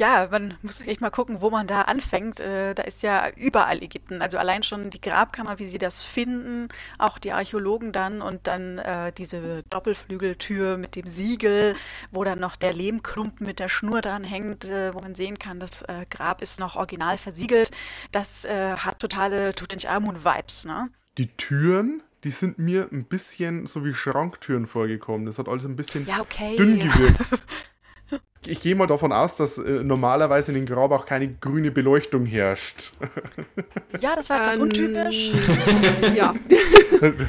[0.00, 2.40] Ja, man muss echt mal gucken, wo man da anfängt.
[2.40, 4.22] Äh, da ist ja überall Ägypten.
[4.22, 8.78] Also allein schon die Grabkammer, wie sie das finden, auch die Archäologen dann und dann
[8.78, 11.74] äh, diese Doppelflügeltür mit dem Siegel,
[12.12, 15.60] wo dann noch der Lehmklumpen mit der Schnur dran hängt, äh, wo man sehen kann,
[15.60, 17.70] das äh, Grab ist noch original versiegelt.
[18.10, 20.88] Das äh, hat totale Tutanchamun-Vibes, ne?
[21.18, 25.26] Die Türen, die sind mir ein bisschen so wie Schranktüren vorgekommen.
[25.26, 26.56] Das hat alles ein bisschen ja, okay.
[26.56, 27.20] dünn gewirkt.
[28.46, 32.92] Ich gehe mal davon aus, dass äh, normalerweise in den Grabach keine grüne Beleuchtung herrscht.
[34.00, 35.32] Ja, das war etwas ähm, untypisch.
[36.14, 36.32] ja.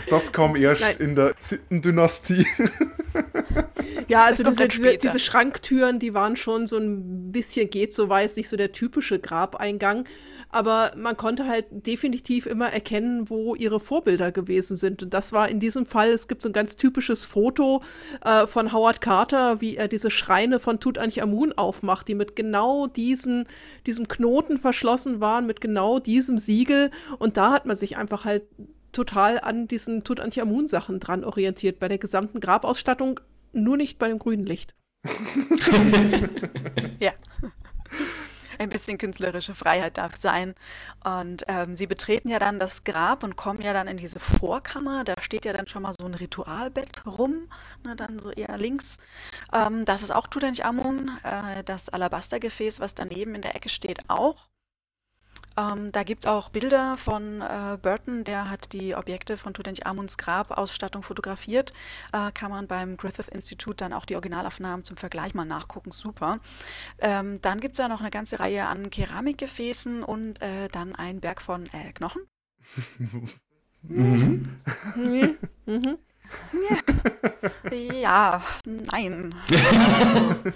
[0.09, 0.95] Das kam erst Nein.
[0.99, 2.45] in der Sittendynastie.
[4.07, 8.35] Ja, also diese, diese, diese, Schranktüren, die waren schon so ein bisschen geht so weiß,
[8.35, 10.05] nicht so der typische Grabeingang
[10.51, 15.01] aber man konnte halt definitiv immer erkennen, wo ihre Vorbilder gewesen sind.
[15.03, 17.81] Und das war in diesem Fall, es gibt so ein ganz typisches Foto
[18.23, 23.45] äh, von Howard Carter, wie er diese Schreine von Tutanchamun aufmacht, die mit genau diesen,
[23.85, 26.91] diesem Knoten verschlossen waren, mit genau diesem Siegel.
[27.17, 28.43] Und da hat man sich einfach halt
[28.91, 33.21] total an diesen Tutanchamun-Sachen dran orientiert, bei der gesamten Grabausstattung,
[33.53, 34.75] nur nicht bei dem grünen Licht.
[36.99, 37.11] ja
[38.61, 40.55] ein bisschen künstlerische Freiheit darf sein.
[41.03, 45.03] Und ähm, sie betreten ja dann das Grab und kommen ja dann in diese Vorkammer.
[45.03, 47.49] Da steht ja dann schon mal so ein Ritualbett rum,
[47.83, 48.97] ne, dann so eher links.
[49.53, 54.47] Ähm, das ist auch Tutanchamun, äh, das Alabastergefäß, was daneben in der Ecke steht, auch.
[55.61, 60.17] Ähm, da gibt es auch Bilder von äh, Burton, der hat die Objekte von Tutanchamuns
[60.17, 61.73] Grabausstattung fotografiert.
[62.13, 65.91] Äh, kann man beim Griffith Institute dann auch die Originalaufnahmen zum Vergleich mal nachgucken.
[65.91, 66.39] Super.
[66.99, 71.19] Ähm, dann gibt es ja noch eine ganze Reihe an Keramikgefäßen und äh, dann ein
[71.19, 72.23] Berg von äh, Knochen.
[73.83, 74.59] mhm.
[74.95, 75.37] mhm.
[75.65, 75.97] mhm.
[78.01, 79.35] Ja, nein.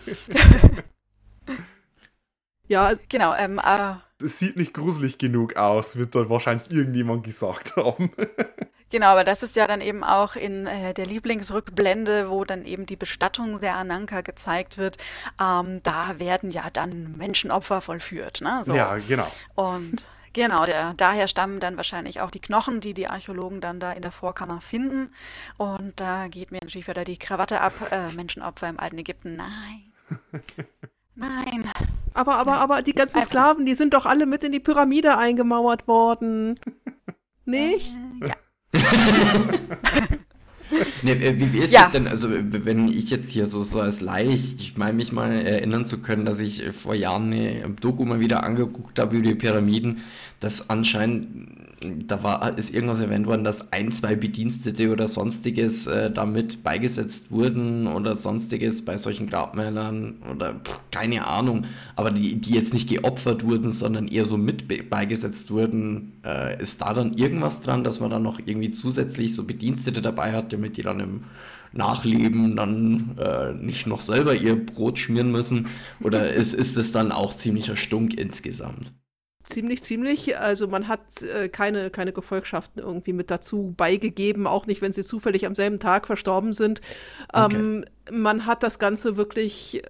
[2.67, 3.35] ja, also genau.
[3.35, 8.11] Ähm, äh, es sieht nicht gruselig genug aus, wird da wahrscheinlich irgendjemand gesagt haben.
[8.89, 12.85] Genau, aber das ist ja dann eben auch in äh, der Lieblingsrückblende, wo dann eben
[12.85, 14.97] die Bestattung der Ananka gezeigt wird.
[15.41, 18.41] Ähm, da werden ja dann Menschenopfer vollführt.
[18.41, 18.61] Ne?
[18.63, 18.75] So.
[18.75, 19.27] Ja, genau.
[19.55, 23.91] Und genau, der, daher stammen dann wahrscheinlich auch die Knochen, die die Archäologen dann da
[23.91, 25.11] in der Vorkammer finden.
[25.57, 27.73] Und da geht mir natürlich wieder die Krawatte ab.
[27.91, 29.91] Äh, Menschenopfer im alten Ägypten, nein.
[31.15, 31.71] Nein.
[32.15, 35.87] Aber, aber, aber die ganzen Sklaven, die sind doch alle mit in die Pyramide eingemauert
[35.87, 36.55] worden.
[37.45, 37.91] Nicht?
[40.71, 40.83] Äh, ja.
[41.03, 41.81] nee, wie, wie, ist ja.
[41.81, 42.07] das denn?
[42.07, 45.99] Also, wenn ich jetzt hier so, so als Laie, ich meine mich mal erinnern zu
[45.99, 50.03] können, dass ich vor Jahren eine Doku mal wieder angeguckt habe über die Pyramiden,
[50.39, 56.09] dass anscheinend da war, ist irgendwas erwähnt worden, dass ein, zwei Bedienstete oder sonstiges äh,
[56.09, 61.65] damit beigesetzt wurden oder sonstiges bei solchen Grabmälern oder pff, keine Ahnung,
[61.95, 66.13] aber die, die jetzt nicht geopfert wurden, sondern eher so mit beigesetzt wurden.
[66.25, 70.31] Äh, ist da dann irgendwas dran, dass man dann noch irgendwie zusätzlich so Bedienstete dabei
[70.31, 71.23] hat, damit die dann im
[71.73, 75.67] Nachleben dann äh, nicht noch selber ihr Brot schmieren müssen?
[76.01, 78.93] Oder ist, ist es dann auch ziemlicher Stunk insgesamt?
[79.47, 80.37] Ziemlich, ziemlich.
[80.37, 85.03] Also man hat äh, keine, keine Gefolgschaften irgendwie mit dazu beigegeben, auch nicht, wenn sie
[85.03, 86.81] zufällig am selben Tag verstorben sind.
[87.31, 87.55] Okay.
[87.55, 89.83] Ähm, man hat das Ganze wirklich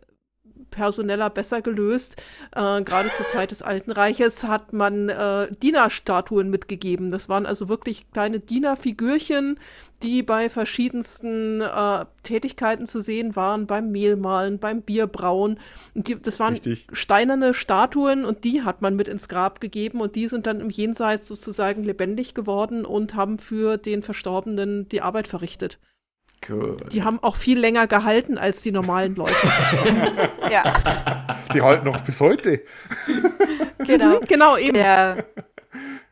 [0.75, 2.17] personeller besser gelöst.
[2.51, 7.11] Äh, Gerade zur Zeit des Alten Reiches hat man äh, Dienerstatuen mitgegeben.
[7.11, 9.57] Das waren also wirklich kleine Dienerfigürchen,
[10.03, 15.57] die bei verschiedensten äh, Tätigkeiten zu sehen waren, beim Mehlmahlen, beim Bierbrauen.
[15.93, 16.87] Und die, das waren Richtig.
[16.91, 20.69] steinerne Statuen und die hat man mit ins Grab gegeben und die sind dann im
[20.69, 25.79] Jenseits sozusagen lebendig geworden und haben für den Verstorbenen die Arbeit verrichtet.
[26.47, 26.77] Cool.
[26.91, 29.33] Die haben auch viel länger gehalten als die normalen Leute.
[30.51, 30.63] ja.
[31.53, 32.61] Die halten noch bis heute.
[33.85, 34.73] Genau, genau eben.
[34.73, 35.25] Der,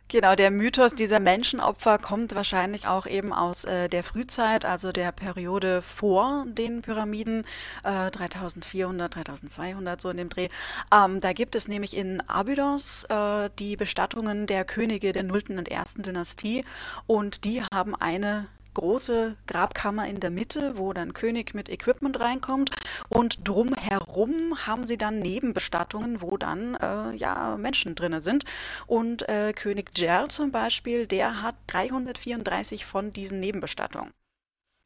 [0.07, 5.11] genau, der Mythos dieser Menschenopfer kommt wahrscheinlich auch eben aus äh, der Frühzeit, also der
[5.11, 7.45] Periode vor den Pyramiden,
[7.83, 10.49] äh, 3400, 3200, so in dem Dreh.
[10.93, 15.45] Ähm, da gibt es nämlich in Abydos äh, die Bestattungen der Könige der 0.
[15.57, 15.95] und 1.
[15.95, 16.63] Dynastie
[17.07, 22.71] und die haben eine große Grabkammer in der Mitte, wo dann König mit Equipment reinkommt
[23.09, 28.45] und drumherum haben sie dann Nebenbestattungen, wo dann äh, ja Menschen drin sind.
[28.87, 34.11] Und äh, König Jer zum Beispiel, der hat 334 von diesen Nebenbestattungen.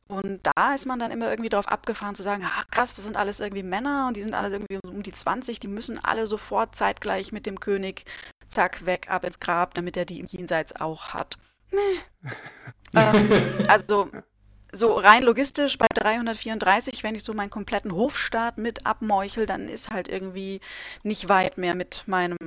[0.08, 3.18] Und da ist man dann immer irgendwie drauf abgefahren zu sagen, ach krass, das sind
[3.18, 6.76] alles irgendwie Männer und die sind alles irgendwie um die 20, die müssen alle sofort
[6.76, 8.06] zeitgleich mit dem König,
[8.48, 11.38] zack, weg, ab ins Grab, damit er die im Jenseits auch hat.
[12.96, 14.10] Ähm, also
[14.72, 19.90] so rein logistisch bei 334, wenn ich so meinen kompletten Hofstaat mit abmeuchel, dann ist
[19.90, 20.62] halt irgendwie
[21.04, 22.38] nicht weit mehr mit meinem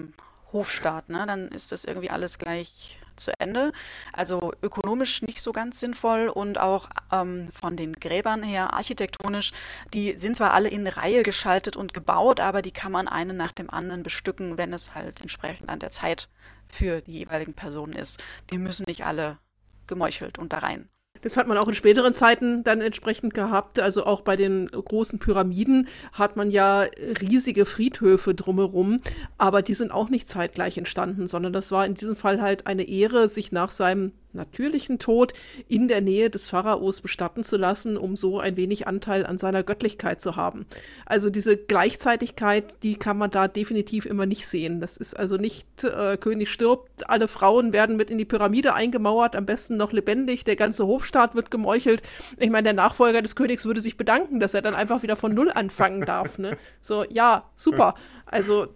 [0.52, 1.08] Hofstaat.
[1.08, 1.24] Ne?
[1.26, 3.72] Dann ist das irgendwie alles gleich zu Ende.
[4.12, 9.52] Also ökonomisch nicht so ganz sinnvoll und auch ähm, von den Gräbern her architektonisch,
[9.92, 13.52] die sind zwar alle in Reihe geschaltet und gebaut, aber die kann man einen nach
[13.52, 16.28] dem anderen bestücken, wenn es halt entsprechend an der Zeit
[16.70, 18.22] für die jeweiligen Personen ist.
[18.50, 19.38] Die müssen nicht alle
[19.86, 20.88] gemeuchelt und da rein.
[21.22, 23.78] Das hat man auch in späteren Zeiten dann entsprechend gehabt.
[23.78, 26.86] Also auch bei den großen Pyramiden hat man ja
[27.20, 29.00] riesige Friedhöfe drumherum,
[29.36, 32.88] aber die sind auch nicht zeitgleich entstanden, sondern das war in diesem Fall halt eine
[32.88, 35.32] Ehre, sich nach seinem natürlichen Tod
[35.68, 39.62] in der Nähe des Pharaos bestatten zu lassen, um so ein wenig Anteil an seiner
[39.62, 40.66] Göttlichkeit zu haben.
[41.06, 44.80] Also diese Gleichzeitigkeit, die kann man da definitiv immer nicht sehen.
[44.80, 49.36] Das ist also nicht äh, König stirbt, alle Frauen werden mit in die Pyramide eingemauert,
[49.36, 52.02] am besten noch lebendig, der ganze Hofstaat wird gemeuchelt.
[52.38, 55.34] Ich meine, der Nachfolger des Königs würde sich bedanken, dass er dann einfach wieder von
[55.34, 56.38] Null anfangen darf.
[56.38, 56.56] Ne?
[56.80, 57.94] So, ja, super.
[58.26, 58.68] Also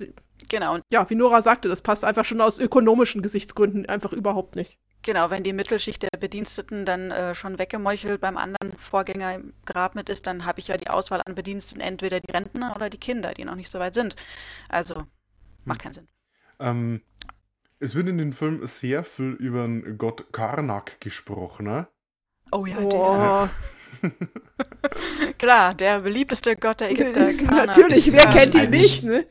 [0.49, 0.79] Genau.
[0.91, 4.79] Ja, wie Nora sagte, das passt einfach schon aus ökonomischen Gesichtsgründen einfach überhaupt nicht.
[5.05, 9.95] Genau, wenn die Mittelschicht der Bediensteten dann äh, schon weggemeuchelt beim anderen Vorgänger im Grab
[9.95, 12.99] mit ist, dann habe ich ja die Auswahl an Bediensteten, entweder die Rentner oder die
[12.99, 14.17] Kinder, die noch nicht so weit sind.
[14.71, 15.05] Also,
[15.65, 16.09] macht keinen Sinn.
[16.59, 17.03] Ähm,
[17.81, 21.87] es wird in dem Film sehr viel über den Gott Karnak gesprochen, ne?
[22.51, 22.91] Oh ja, oh.
[22.91, 23.51] der.
[25.39, 27.35] Klar, der beliebteste Gott der Ägypter.
[27.47, 27.67] Karnak.
[27.67, 29.27] Natürlich, wer kennt ihn nicht, ne?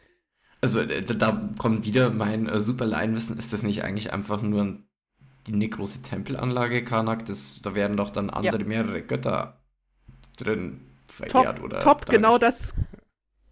[0.61, 3.39] Also, äh, da kommt wieder mein äh, super Laienwissen.
[3.39, 4.87] Ist das nicht eigentlich einfach nur ein
[5.47, 8.67] die eine große Tempelanlage Karnak, das, da werden doch dann andere, ja.
[8.67, 9.61] mehrere Götter
[10.37, 11.79] drin verehrt top, oder.
[11.81, 12.75] Top, genau das.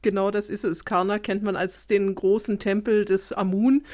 [0.01, 0.83] Genau, das ist es.
[0.83, 3.85] Karnak kennt man als den großen Tempel des Amun,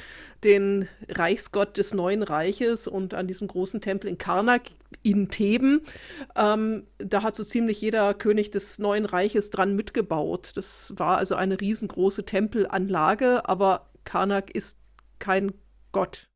[0.43, 2.88] den Reichsgott des neuen Reiches.
[2.88, 4.70] Und an diesem großen Tempel in Karnak
[5.04, 5.82] in Theben,
[6.38, 10.54] ähm, da hat so ziemlich jeder König des neuen Reiches dran mitgebaut.
[10.56, 14.78] Das war also eine riesengroße Tempelanlage, aber Karnak ist
[15.20, 15.52] kein
[15.91, 16.30] Gott.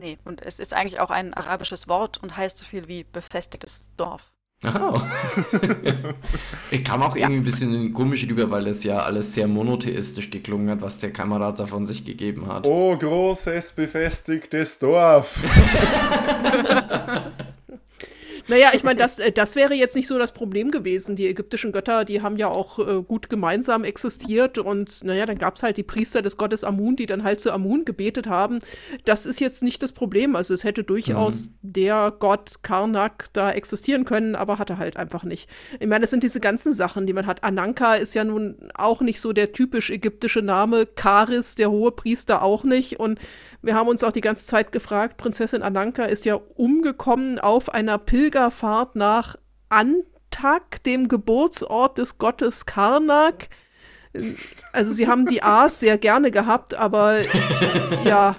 [0.00, 3.90] Nee, und es ist eigentlich auch ein arabisches Wort und heißt so viel wie befestigtes
[3.98, 4.32] Dorf.
[4.64, 4.98] Oh.
[6.70, 10.70] ich kam auch irgendwie ein bisschen komisch rüber, weil es ja alles sehr monotheistisch geklungen
[10.70, 12.66] hat, was der Kamerad da von sich gegeben hat.
[12.66, 15.42] Oh, großes befestigtes Dorf.
[18.50, 21.14] Naja, ich meine, das, äh, das wäre jetzt nicht so das Problem gewesen.
[21.14, 25.54] Die ägyptischen Götter, die haben ja auch äh, gut gemeinsam existiert und naja, dann gab
[25.54, 28.58] es halt die Priester des Gottes Amun, die dann halt zu Amun gebetet haben.
[29.04, 30.34] Das ist jetzt nicht das Problem.
[30.34, 31.54] Also es hätte durchaus mhm.
[31.62, 35.48] der Gott Karnak da existieren können, aber hatte halt einfach nicht.
[35.78, 37.44] Ich meine, es sind diese ganzen Sachen, die man hat.
[37.44, 40.86] Ananka ist ja nun auch nicht so der typisch ägyptische Name.
[40.86, 42.98] Karis, der hohe Priester, auch nicht.
[42.98, 43.20] Und
[43.62, 47.98] wir haben uns auch die ganze Zeit gefragt, Prinzessin Ananka ist ja umgekommen auf einer
[48.40, 49.36] Pilgerfahrt nach
[49.68, 53.50] Antak, dem Geburtsort des Gottes Karnak.
[54.72, 57.18] Also sie haben die A's sehr gerne gehabt, aber
[58.04, 58.36] ja.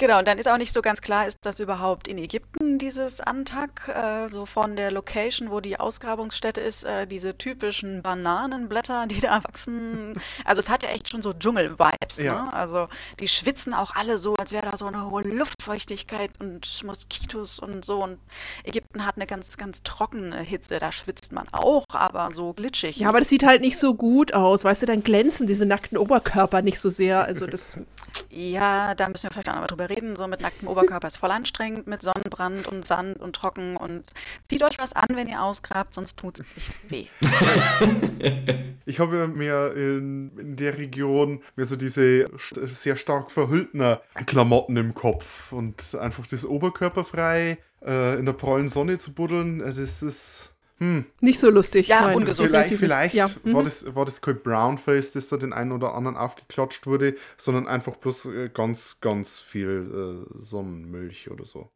[0.00, 3.20] Genau, und dann ist auch nicht so ganz klar, ist das überhaupt in Ägypten, dieses
[3.20, 9.20] Antak, äh, so von der Location, wo die Ausgrabungsstätte ist, äh, diese typischen Bananenblätter, die
[9.20, 10.18] da wachsen.
[10.46, 12.24] Also es hat ja echt schon so Dschungel-Vibes.
[12.24, 12.44] Ja.
[12.44, 12.52] Ne?
[12.54, 12.88] Also
[13.18, 17.84] die schwitzen auch alle so, als wäre da so eine hohe Luftfeuchtigkeit und Moskitos und
[17.84, 18.02] so.
[18.02, 18.18] Und
[18.64, 22.96] Ägypten hat eine ganz, ganz trockene Hitze, da schwitzt man auch, aber so glitschig.
[22.96, 24.64] Ja, aber das sieht halt nicht so gut aus.
[24.64, 27.22] Weißt du, dann glänzen diese nackten Oberkörper nicht so sehr.
[27.22, 27.76] Also das.
[28.28, 31.18] Ja, da müssen wir vielleicht auch noch mal drüber reden, so mit nacktem Oberkörper ist
[31.18, 34.04] voll anstrengend, mit Sonnenbrand und Sand und trocken und
[34.48, 37.06] zieht euch was an, wenn ihr ausgrabt, sonst tut es nicht weh.
[38.86, 44.94] ich habe mir in, in, der Region mir so diese sehr stark verhüllten Klamotten im
[44.94, 50.02] Kopf und einfach das Oberkörper frei äh, in der prallen Sonne zu buddeln, äh, das
[50.02, 50.49] ist
[50.80, 51.04] hm.
[51.20, 51.88] Nicht so lustig.
[51.88, 52.16] Ja, nein.
[52.16, 52.48] ungesund.
[52.48, 53.28] Vielleicht, vielleicht ja.
[53.44, 53.64] war, mhm.
[53.64, 57.96] das, war das kein Brownface, das da den einen oder anderen aufgeklatscht wurde, sondern einfach
[57.96, 61.70] bloß äh, ganz, ganz viel äh, Sonnenmilch oder so.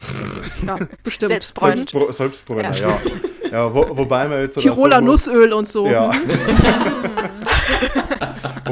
[0.66, 1.30] Ja, bestimmt.
[1.32, 1.90] Selbstbräunend.
[1.90, 3.00] Selbstbrä Selbstbräuner, ja.
[3.42, 3.50] ja.
[3.50, 4.58] ja wo, wobei man jetzt.
[4.60, 5.86] Tiroler so, Nussöl und so.
[5.86, 6.12] Ja.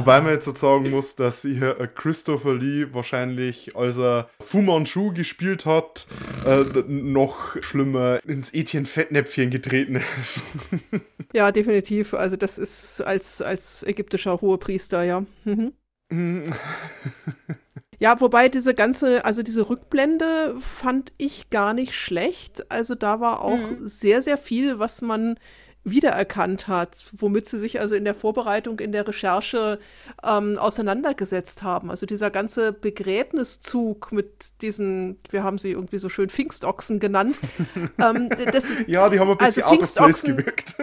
[0.01, 4.63] Wobei man jetzt so sagen muss, dass hier äh, Christopher Lee wahrscheinlich, als er Fu
[4.63, 6.07] Manchu gespielt hat,
[6.47, 10.43] äh, noch schlimmer ins Etienne Fettnäpfchen getreten ist.
[11.35, 12.15] ja, definitiv.
[12.15, 15.23] Also das ist als, als ägyptischer Hohepriester, ja.
[15.45, 15.75] Mhm.
[18.03, 22.71] Ja, wobei diese ganze, also diese Rückblende fand ich gar nicht schlecht.
[22.71, 23.87] Also da war auch mhm.
[23.87, 25.39] sehr, sehr viel, was man
[25.85, 29.79] wiedererkannt hat, womit sie sich also in der Vorbereitung, in der Recherche
[30.23, 31.91] ähm, auseinandergesetzt haben.
[31.91, 37.39] Also dieser ganze Begräbniszug mit diesen, wir haben sie irgendwie so schön Pfingstochsen genannt.
[37.99, 40.75] ähm, das, ja, die haben ein bisschen also Pfingstochsen, gewirkt.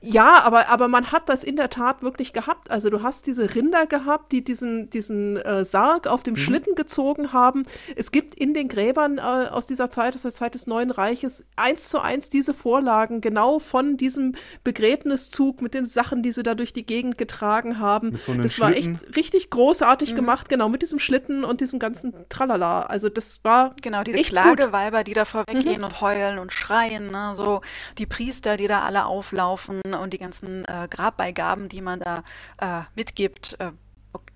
[0.00, 2.70] Ja, aber, aber man hat das in der Tat wirklich gehabt.
[2.70, 6.38] Also du hast diese Rinder gehabt, die diesen, diesen äh, Sarg auf dem mhm.
[6.38, 7.64] Schlitten gezogen haben.
[7.96, 11.46] Es gibt in den Gräbern äh, aus dieser Zeit, aus der Zeit des Neuen Reiches,
[11.56, 16.54] eins zu eins diese Vorlagen, genau von diesem Begräbniszug mit den Sachen, die sie da
[16.54, 18.18] durch die Gegend getragen haben.
[18.18, 20.16] So das war echt richtig großartig mhm.
[20.16, 22.82] gemacht, genau, mit diesem Schlitten und diesem ganzen Tralala.
[22.82, 23.74] Also das war.
[23.82, 25.84] Genau, diese Klageweiber, die da vorweggehen mhm.
[25.84, 27.32] und heulen und schreien, ne?
[27.34, 27.60] so
[27.98, 32.22] die Priester, die da alle auflaufen und die ganzen äh, Grabbeigaben, die man da
[32.58, 33.56] äh, mitgibt.
[33.58, 33.72] Äh,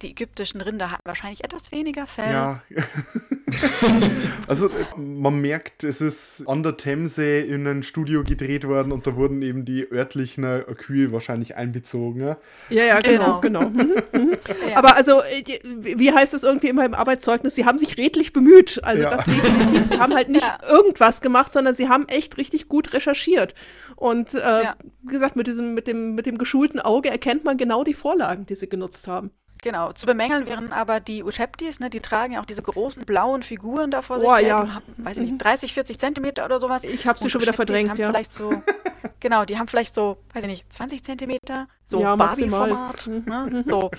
[0.03, 2.31] die ägyptischen Rinder hatten wahrscheinlich etwas weniger Fell.
[2.31, 2.62] Ja.
[4.49, 9.16] also man merkt, es ist an der Themse in ein Studio gedreht worden und da
[9.16, 12.20] wurden eben die örtlichen Kühe wahrscheinlich einbezogen.
[12.20, 12.37] Ja,
[12.70, 13.70] ja, ja genau, genau.
[13.70, 13.85] genau.
[13.85, 14.33] Mhm, mhm.
[14.68, 14.79] Ja.
[14.79, 18.83] Aber also, äh, wie heißt es irgendwie immer im Arbeitszeugnis, sie haben sich redlich bemüht.
[18.83, 19.11] Also ja.
[19.11, 19.87] das definitiv.
[19.87, 23.55] Sie haben halt nicht irgendwas gemacht, sondern sie haben echt richtig gut recherchiert.
[23.97, 24.64] Und äh,
[25.03, 28.47] wie gesagt, mit diesem, mit dem, mit dem geschulten Auge erkennt man genau die Vorlagen,
[28.47, 29.31] die sie genutzt haben.
[29.67, 33.43] Genau, zu bemängeln wären aber die Usheptis, ne, die tragen ja auch diese großen blauen
[33.43, 34.29] Figuren da vor sich.
[34.29, 34.75] Oh, ja.
[34.75, 36.85] Haben, weiß ich nicht, 30, 40 Zentimeter oder sowas.
[36.85, 38.07] Ich habe sie schon wieder verdrängt, haben ja.
[38.07, 38.62] Vielleicht so,
[39.19, 43.09] genau, die haben vielleicht so, weiß ich nicht, 20 Zentimeter, so ja, Barbie-Format.
[43.09, 43.25] Mhm.
[43.27, 43.91] Ne, so.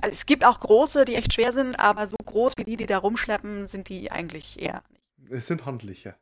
[0.00, 2.86] Also es gibt auch große, die echt schwer sind, aber so groß wie die, die
[2.86, 5.32] da rumschleppen, sind die eigentlich eher nicht.
[5.32, 6.16] Es sind handliche.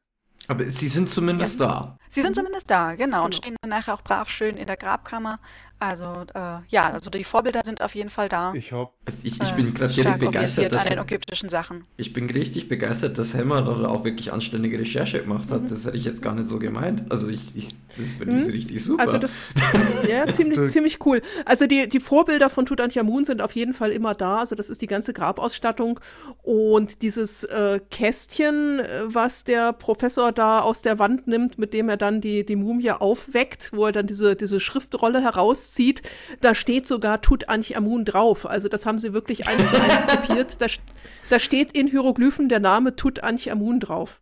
[0.48, 1.66] Aber sie sind zumindest ja.
[1.66, 1.98] da.
[2.08, 3.42] Sie sind zumindest da, genau, und genau.
[3.42, 5.38] stehen dann nachher auch brav schön in der Grabkammer.
[5.80, 8.52] Also äh, ja, also die Vorbilder sind auf jeden Fall da.
[8.54, 11.84] Ich habe also ich, ich bin gerade richtig begeistert, dass an den ägyptischen Sachen.
[11.96, 15.62] Ich bin richtig begeistert, dass Helmer da auch wirklich anständige Recherche gemacht hat.
[15.62, 15.68] Mhm.
[15.68, 17.04] Das hätte ich jetzt gar nicht so gemeint.
[17.10, 18.50] Also ich, ich das finde ich mhm.
[18.50, 19.02] richtig super.
[19.02, 19.36] Also das
[20.08, 21.22] ja ziemlich ziemlich cool.
[21.44, 24.38] Also die, die Vorbilder von Tutanchamun sind auf jeden Fall immer da.
[24.38, 26.00] Also das ist die ganze Grabausstattung
[26.42, 31.88] und dieses äh, Kästchen, äh, was der Professor da aus der Wand nimmt, mit dem
[31.88, 36.02] er dann die die Mumie aufweckt, wo er dann diese diese Schriftrolle heraus zieht,
[36.40, 38.46] da steht sogar Tutanchamun drauf.
[38.46, 40.60] Also das haben sie wirklich eins zu eins kopiert.
[40.60, 40.66] Da,
[41.30, 44.20] da steht in Hieroglyphen der Name Tutanchamun drauf.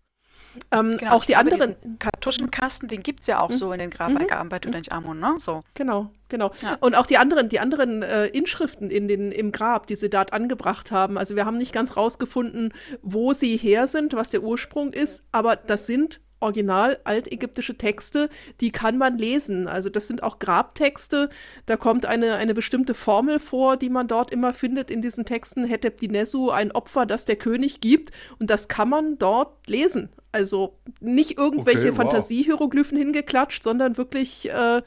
[0.71, 1.99] Ähm, genau, auch die glaube, anderen.
[1.99, 3.55] Kartuschenkasten, den gibt es ja auch mhm.
[3.55, 4.51] so in den Grabeingaben mhm.
[4.51, 5.35] bei Tutanchamun, ne?
[5.39, 5.63] So.
[5.75, 6.53] Genau, genau.
[6.63, 6.77] Ja.
[6.81, 10.33] Und auch die anderen, die anderen äh, Inschriften in den, im Grab, die sie dort
[10.33, 11.19] angebracht haben.
[11.19, 12.73] Also wir haben nicht ganz rausgefunden,
[13.03, 18.31] wo sie her sind, was der Ursprung ist, aber das sind original altägyptische Texte,
[18.61, 19.69] die kann man lesen.
[19.69, 21.29] Also das sind auch Grabtexte.
[21.67, 25.65] Da kommt eine, eine bestimmte Formel vor, die man dort immer findet in diesen Texten.
[25.65, 28.13] Hetep Dinesu, ein Opfer, das der König gibt.
[28.39, 30.09] Und das kann man dort lesen.
[30.33, 31.97] Also nicht irgendwelche okay, wow.
[31.97, 34.83] Fantasiehieroglyphen hingeklatscht, sondern wirklich äh,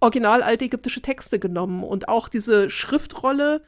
[0.00, 1.84] original altägyptische Texte genommen.
[1.84, 3.62] Und auch diese Schriftrolle,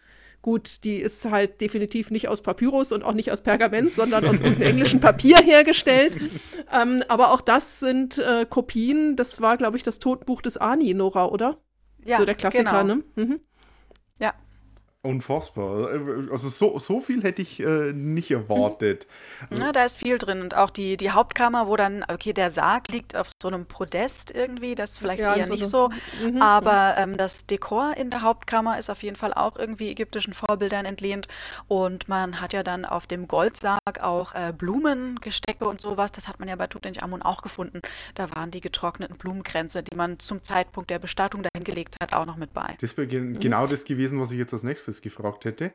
[0.48, 4.40] Gut, die ist halt definitiv nicht aus Papyrus und auch nicht aus Pergament, sondern aus
[4.40, 6.16] gutem englischen Papier hergestellt.
[6.70, 9.16] Ähm, aber auch das sind äh, Kopien.
[9.16, 11.56] Das war, glaube ich, das Totenbuch des Ani, Nora, oder?
[12.04, 12.96] Ja, so der Klassiker, genau.
[12.96, 13.04] ne?
[13.16, 13.40] Mhm.
[14.20, 14.34] Ja,
[15.02, 15.90] Unfassbar.
[16.32, 19.06] Also so, so viel hätte ich äh, nicht erwartet.
[19.56, 20.40] Ja, da ist viel drin.
[20.40, 24.34] Und auch die, die Hauptkammer, wo dann, okay, der Sarg liegt auf so einem Podest
[24.34, 25.90] irgendwie, das ist vielleicht ja, eher so nicht so.
[26.20, 30.34] Mhm, aber ähm, das Dekor in der Hauptkammer ist auf jeden Fall auch irgendwie ägyptischen
[30.34, 31.28] Vorbildern entlehnt.
[31.68, 36.10] Und man hat ja dann auf dem Goldsarg auch äh, Blumengestecke und sowas.
[36.10, 37.82] Das hat man ja bei Tutanchamun auch gefunden.
[38.16, 42.26] Da waren die getrockneten Blumenkränze, die man zum Zeitpunkt der Bestattung dahin gelegt hat, auch
[42.26, 42.76] noch mit bei.
[42.80, 45.72] Das wäre genau das gewesen, was ich jetzt als nächstes nächstes gefragt hätte,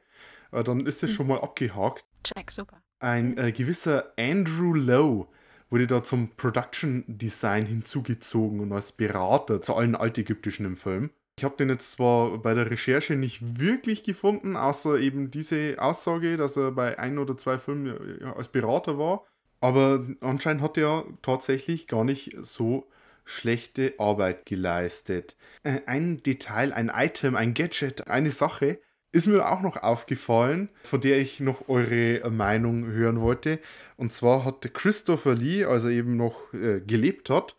[0.51, 2.05] äh, dann ist es schon mal abgehakt.
[2.23, 2.81] Check, super.
[2.99, 5.27] Ein äh, gewisser Andrew Lowe
[5.69, 11.09] wurde da zum Production Design hinzugezogen und als Berater zu allen Altägyptischen im Film.
[11.37, 16.37] Ich habe den jetzt zwar bei der Recherche nicht wirklich gefunden, außer eben diese Aussage,
[16.37, 19.25] dass er bei ein oder zwei Filmen als Berater war.
[19.59, 22.87] Aber anscheinend hat er tatsächlich gar nicht so
[23.25, 25.35] schlechte Arbeit geleistet.
[25.63, 28.79] Äh, ein Detail, ein Item, ein Gadget, eine Sache,
[29.13, 33.59] ist mir auch noch aufgefallen, von der ich noch eure Meinung hören wollte.
[33.95, 37.55] Und zwar hatte Christopher Lee, als er eben noch äh, gelebt hat,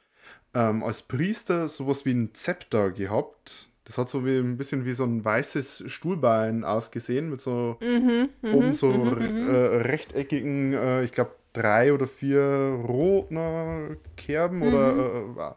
[0.53, 3.71] ähm, als Priester sowas wie ein Zepter gehabt.
[3.85, 8.31] Das hat so wie, ein bisschen wie so ein weißes Stuhlbein ausgesehen, mit so mhm,
[8.43, 14.63] mhm oben so mhm, mhm, äh, rechteckigen, äh, ich glaube, drei oder vier roten Kerben
[14.63, 15.39] oder mhm.
[15.39, 15.53] äh,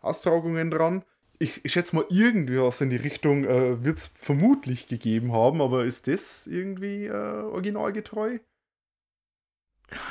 [0.00, 1.02] Austragungen dran
[1.40, 5.86] ich, ich schätze mal, irgendwas in die Richtung äh, wird es vermutlich gegeben haben, aber
[5.86, 8.38] ist das irgendwie äh, originalgetreu?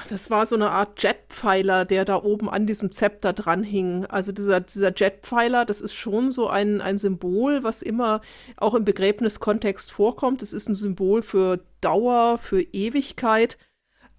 [0.09, 4.05] Das war so eine Art Jetpfeiler, der da oben an diesem Zepter dran hing.
[4.07, 8.19] Also dieser, dieser Jetpfeiler, das ist schon so ein, ein Symbol, was immer
[8.57, 10.41] auch im Begräbniskontext vorkommt.
[10.41, 13.57] Es ist ein Symbol für Dauer, für Ewigkeit.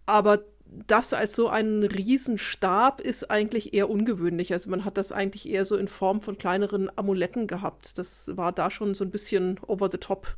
[0.06, 0.44] Aber
[0.86, 4.52] das als so ein Riesenstab ist eigentlich eher ungewöhnlich.
[4.52, 7.98] Also man hat das eigentlich eher so in Form von kleineren Amuletten gehabt.
[7.98, 10.36] Das war da schon so ein bisschen over the top.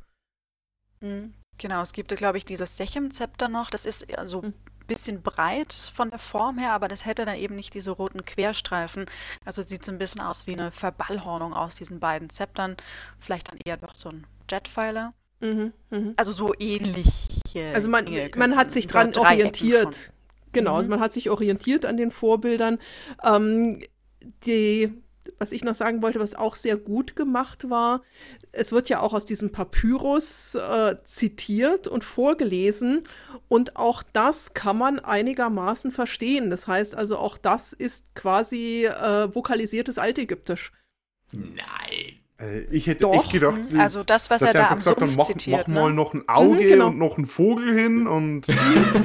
[1.01, 1.35] Mhm.
[1.59, 3.71] Genau, es gibt, glaube ich, dieses Sechem-Zepter noch.
[3.71, 4.87] Das ist so ein mhm.
[4.87, 9.07] bisschen breit von der Form her, aber das hätte dann eben nicht diese roten Querstreifen.
[9.45, 12.77] Also sieht so ein bisschen aus wie eine Verballhornung aus diesen beiden Zeptern.
[13.19, 15.13] Vielleicht dann eher doch so ein Jetpfeiler.
[15.41, 16.13] Mhm, mh.
[16.17, 17.41] Also so ähnlich.
[17.75, 18.07] Also man,
[18.37, 20.11] man hat sich dran orientiert.
[20.53, 20.79] Genau, also mhm.
[20.79, 22.79] also man hat sich orientiert an den Vorbildern.
[23.25, 23.83] Ähm,
[24.47, 24.93] die,
[25.39, 28.03] was ich noch sagen wollte, was auch sehr gut gemacht war,
[28.53, 33.05] es wird ja auch aus diesem Papyrus äh, zitiert und vorgelesen
[33.49, 36.51] und auch das kann man einigermaßen verstehen.
[36.51, 40.73] Das heißt also, auch das ist quasi äh, vokalisiertes Altägyptisch.
[41.33, 42.22] Nein.
[42.43, 43.15] Äh, ich hätte Doch.
[43.15, 43.81] echt gedacht, mhm.
[43.81, 45.75] also das, was er da am Sumpf hat, mach, zitiert, mach ne?
[45.75, 46.87] mal noch ein Auge mhm, genau.
[46.89, 48.57] und noch einen Vogel hin und dann,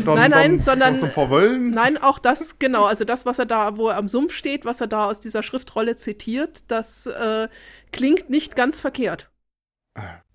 [0.06, 1.72] nein, nein, dann sondern, so ein paar Wöllen.
[1.72, 4.82] Nein, auch das, genau, also das, was er da, wo er am Sumpf steht, was
[4.82, 7.48] er da aus dieser Schriftrolle zitiert, das äh,
[7.92, 9.30] klingt nicht ganz verkehrt.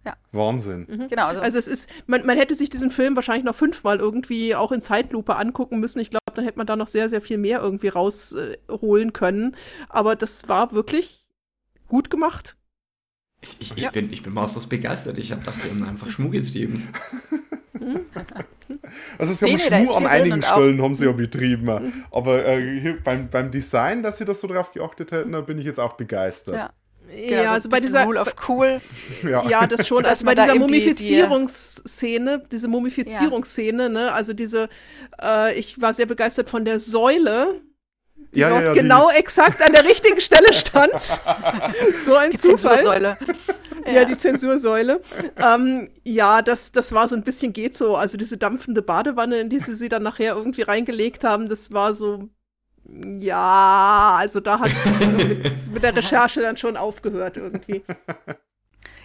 [0.04, 0.16] Ja.
[0.32, 0.86] Wahnsinn.
[0.88, 1.08] Mhm.
[1.08, 1.26] Genau.
[1.26, 4.72] Also, also, es ist, man, man hätte sich diesen Film wahrscheinlich noch fünfmal irgendwie auch
[4.72, 6.00] in Zeitlupe angucken müssen.
[6.00, 9.56] Ich glaube, dann hätte man da noch sehr, sehr viel mehr irgendwie rausholen äh, können.
[9.88, 11.28] Aber das war wirklich
[11.86, 12.56] gut gemacht.
[13.42, 13.90] Ich, ich, ja.
[13.90, 15.18] bin, ich bin maßlos begeistert.
[15.18, 16.88] Ich habe gedacht, die haben einfach Schmuggels geben.
[19.18, 21.66] Also sie haben nee, Schmuh an einigen Stellen haben sie ja betrieben.
[21.66, 22.04] Mhm.
[22.12, 25.66] Aber äh, beim, beim Design, dass sie das so drauf geachtet hätten, da bin ich
[25.66, 26.54] jetzt auch begeistert.
[26.54, 26.70] Ja.
[27.10, 28.80] Genau, ja, so also bei dieser Rule of Cool.
[29.28, 30.04] Ja, ja das schon.
[30.06, 33.88] also bei dieser Mumifizierungsszene, diese Mumifizierungsszene, ja.
[33.88, 34.68] ne, also diese,
[35.20, 37.60] äh, ich war sehr begeistert von der Säule,
[38.34, 39.16] die ja, dort ja, genau die.
[39.16, 40.92] exakt an der richtigen Stelle stand.
[42.04, 42.76] so ein die Zufall.
[42.76, 43.18] Zensursäule.
[43.86, 43.92] Ja.
[43.92, 45.02] ja, die Zensursäule.
[45.36, 47.96] ähm, ja, das, das war so ein bisschen geht so.
[47.96, 51.92] Also diese dampfende Badewanne, in die sie sie dann nachher irgendwie reingelegt haben, das war
[51.92, 52.28] so
[53.18, 57.84] ja, also da hat es mit, mit, der Recherche dann schon aufgehört irgendwie.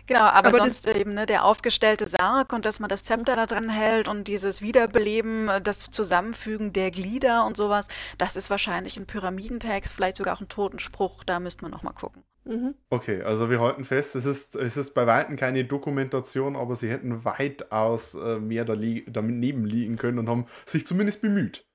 [0.08, 3.46] Genau, aber, aber sonst eben ne, der aufgestellte Sarg und dass man das Zepter da
[3.46, 7.88] dran hält und dieses Wiederbeleben, das Zusammenfügen der Glieder und sowas,
[8.18, 12.24] das ist wahrscheinlich ein Pyramidentext, vielleicht sogar auch ein Totenspruch, da müsste man nochmal gucken.
[12.48, 12.76] Mhm.
[12.90, 16.90] Okay, also wir halten fest, es ist, es ist bei Weitem keine Dokumentation, aber sie
[16.90, 21.67] hätten weitaus äh, mehr daneben liegen können und haben sich zumindest bemüht.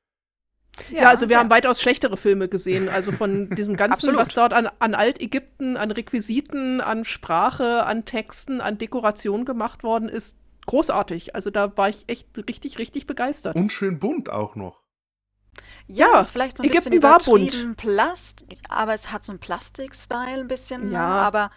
[0.90, 1.40] Ja, ja also wir ja.
[1.40, 2.88] haben weitaus schlechtere Filme gesehen.
[2.88, 8.60] Also von diesem Ganzen, was dort an, an Altägypten, an Requisiten, an Sprache, an Texten,
[8.60, 11.34] an Dekoration gemacht worden ist, großartig.
[11.34, 13.56] Also da war ich echt richtig, richtig begeistert.
[13.56, 14.82] Und schön bunt auch noch.
[15.86, 17.76] Ja, ist vielleicht so ein Ägypten bisschen war bunt.
[17.76, 20.90] Plast, aber es hat so einen Plastik-Style ein bisschen.
[20.90, 21.50] Ja, aber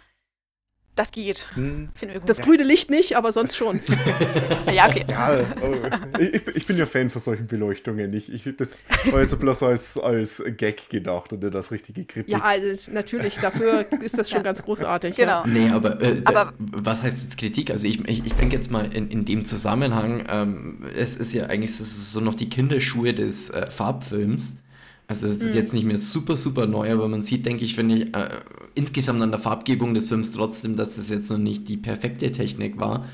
[0.96, 1.48] das geht.
[1.54, 1.90] Hm.
[2.24, 3.80] Das grüne Licht nicht, aber sonst schon.
[4.74, 5.04] ja, okay.
[5.08, 8.12] Ja, oh, ich, ich, bin ja Fan von solchen Beleuchtungen.
[8.14, 8.82] Ich, ich, das
[9.12, 12.32] war jetzt bloß als, als Gag gedacht oder das richtige Kritik.
[12.32, 13.36] Ja, also natürlich.
[13.36, 15.16] Dafür ist das schon ganz großartig.
[15.16, 15.44] Genau.
[15.44, 15.46] Ja.
[15.46, 17.70] Nee, aber, äh, aber was heißt jetzt Kritik?
[17.70, 21.46] Also ich, ich, ich denke jetzt mal in, in dem Zusammenhang, ähm, es ist ja
[21.46, 24.60] eigentlich so noch die Kinderschuhe des äh, Farbfilms.
[25.08, 25.54] Also es ist mhm.
[25.54, 28.40] jetzt nicht mehr super, super neu, aber man sieht, denke ich, finde ich, äh,
[28.74, 32.78] insgesamt an der Farbgebung des Films trotzdem, dass das jetzt noch nicht die perfekte Technik
[32.78, 33.06] war.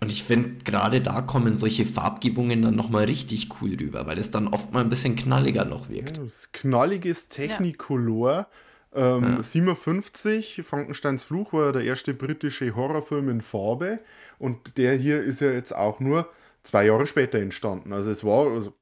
[0.00, 4.30] Und ich finde, gerade da kommen solche Farbgebungen dann nochmal richtig cool rüber, weil es
[4.30, 6.16] dann oft mal ein bisschen knalliger noch wirkt.
[6.16, 8.48] Ja, das knalliges Technicolor.
[8.94, 9.16] Ja.
[9.16, 9.42] Ähm, ja.
[9.42, 14.00] 57, Frankensteins Fluch war der erste britische Horrorfilm in Farbe.
[14.38, 16.28] Und der hier ist ja jetzt auch nur
[16.62, 17.92] zwei Jahre später entstanden.
[17.92, 18.72] Also es war, also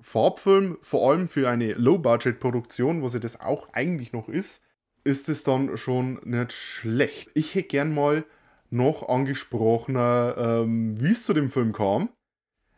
[0.00, 4.62] Farbfilm, vor allem für eine Low-Budget-Produktion, was ja das auch eigentlich noch ist,
[5.04, 7.30] ist es dann schon nicht schlecht.
[7.34, 8.24] Ich hätte gern mal
[8.70, 12.10] noch angesprochener, ähm, wie es zu dem Film kam.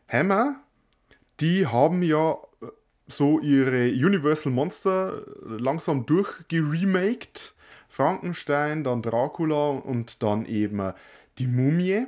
[0.07, 0.61] Hammer,
[1.39, 2.67] die haben ja äh,
[3.07, 7.55] so ihre Universal Monster langsam durchgeremaked.
[7.89, 10.93] Frankenstein, dann Dracula und dann eben
[11.37, 12.07] die Mumie.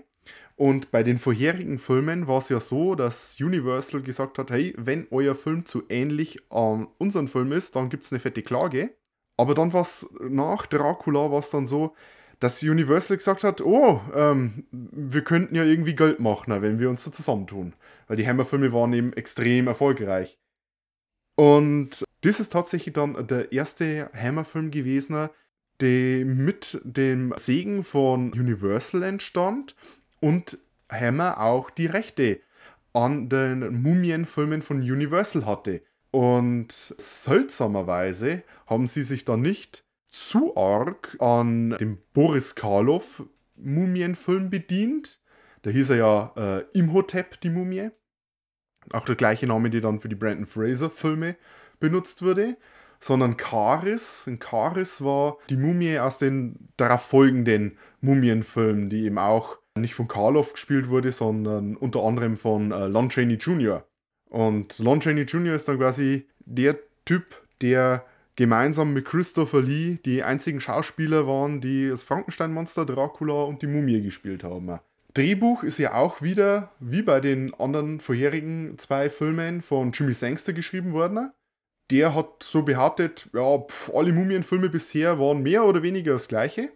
[0.58, 5.08] Und bei den vorherigen Filmen war es ja so, dass Universal gesagt hat, hey, wenn
[5.12, 8.96] euer Film zu ähnlich an unseren Film ist, dann gibt es eine fette Klage.
[9.38, 11.94] Aber dann war es nach Dracula war es dann so,
[12.40, 17.04] dass Universal gesagt hat, oh, ähm, wir könnten ja irgendwie Geld machen, wenn wir uns
[17.04, 17.74] so zusammentun.
[18.08, 20.40] Weil die Hammer-Filme waren eben extrem erfolgreich.
[21.36, 25.30] Und das ist tatsächlich dann der erste Hammer-Film gewesen,
[25.82, 29.76] der mit dem Segen von Universal entstand
[30.26, 30.58] und
[30.90, 32.40] Hammer auch die Rechte
[32.94, 35.84] an den Mumienfilmen von Universal hatte.
[36.10, 43.22] Und seltsamerweise haben sie sich da nicht zu arg an dem Boris Karloff
[43.56, 45.20] Mumienfilm bedient.
[45.62, 47.92] Da hieß er ja äh, Imhotep, die Mumie.
[48.94, 51.36] Auch der gleiche Name, der dann für die Brandon Fraser Filme
[51.80, 52.58] benutzt wurde.
[53.00, 54.26] Sondern Karis.
[54.26, 60.08] Und Karis war die Mumie aus den darauf folgenden Mumienfilmen, die eben auch nicht von
[60.08, 63.86] Karloff gespielt wurde, sondern unter anderem von äh, Lon Chaney Jr.
[64.30, 65.56] Und Lon Chaney Jr.
[65.56, 68.06] ist dann quasi der Typ, der
[68.36, 74.02] gemeinsam mit Christopher Lee die einzigen Schauspieler waren, die das Frankenstein-Monster, Dracula und die Mumie
[74.02, 74.80] gespielt haben.
[75.14, 80.52] Drehbuch ist ja auch wieder, wie bei den anderen vorherigen zwei Filmen, von Jimmy Sangster
[80.52, 81.32] geschrieben worden.
[81.92, 86.70] Der hat so behauptet, ja, pff, alle Mumienfilme bisher waren mehr oder weniger das gleiche.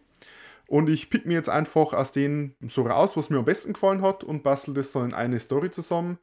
[0.70, 4.04] Und ich pick mir jetzt einfach aus denen so raus, was mir am besten gefallen
[4.04, 6.20] hat und bastel das so in eine Story zusammen.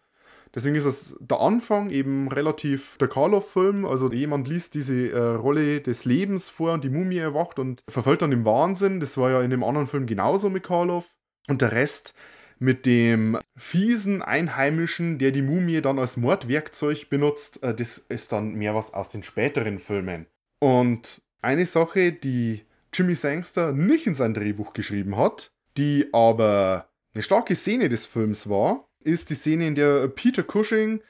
[0.54, 3.84] Deswegen ist es der Anfang eben relativ der Karloff-Film.
[3.84, 8.22] Also jemand liest diese äh, Rolle des Lebens vor und die Mumie erwacht und verfällt
[8.22, 9.00] dann im Wahnsinn.
[9.00, 11.16] Das war ja in dem anderen Film genauso mit Karloff.
[11.48, 12.14] Und der Rest
[12.60, 18.54] mit dem fiesen Einheimischen, der die Mumie dann als Mordwerkzeug benutzt, äh, das ist dann
[18.54, 20.26] mehr was aus den späteren Filmen.
[20.60, 22.65] Und eine Sache, die
[22.96, 28.48] Jimmy Sangster nicht in sein Drehbuch geschrieben hat, die aber eine starke Szene des Films
[28.48, 31.00] war, ist die Szene, in der Peter Cushing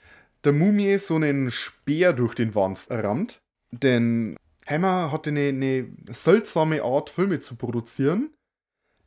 [0.45, 3.41] der Mumie so einen Speer durch den Wanst rammt.
[3.71, 8.35] Denn Hammer hatte eine, eine seltsame Art, Filme zu produzieren.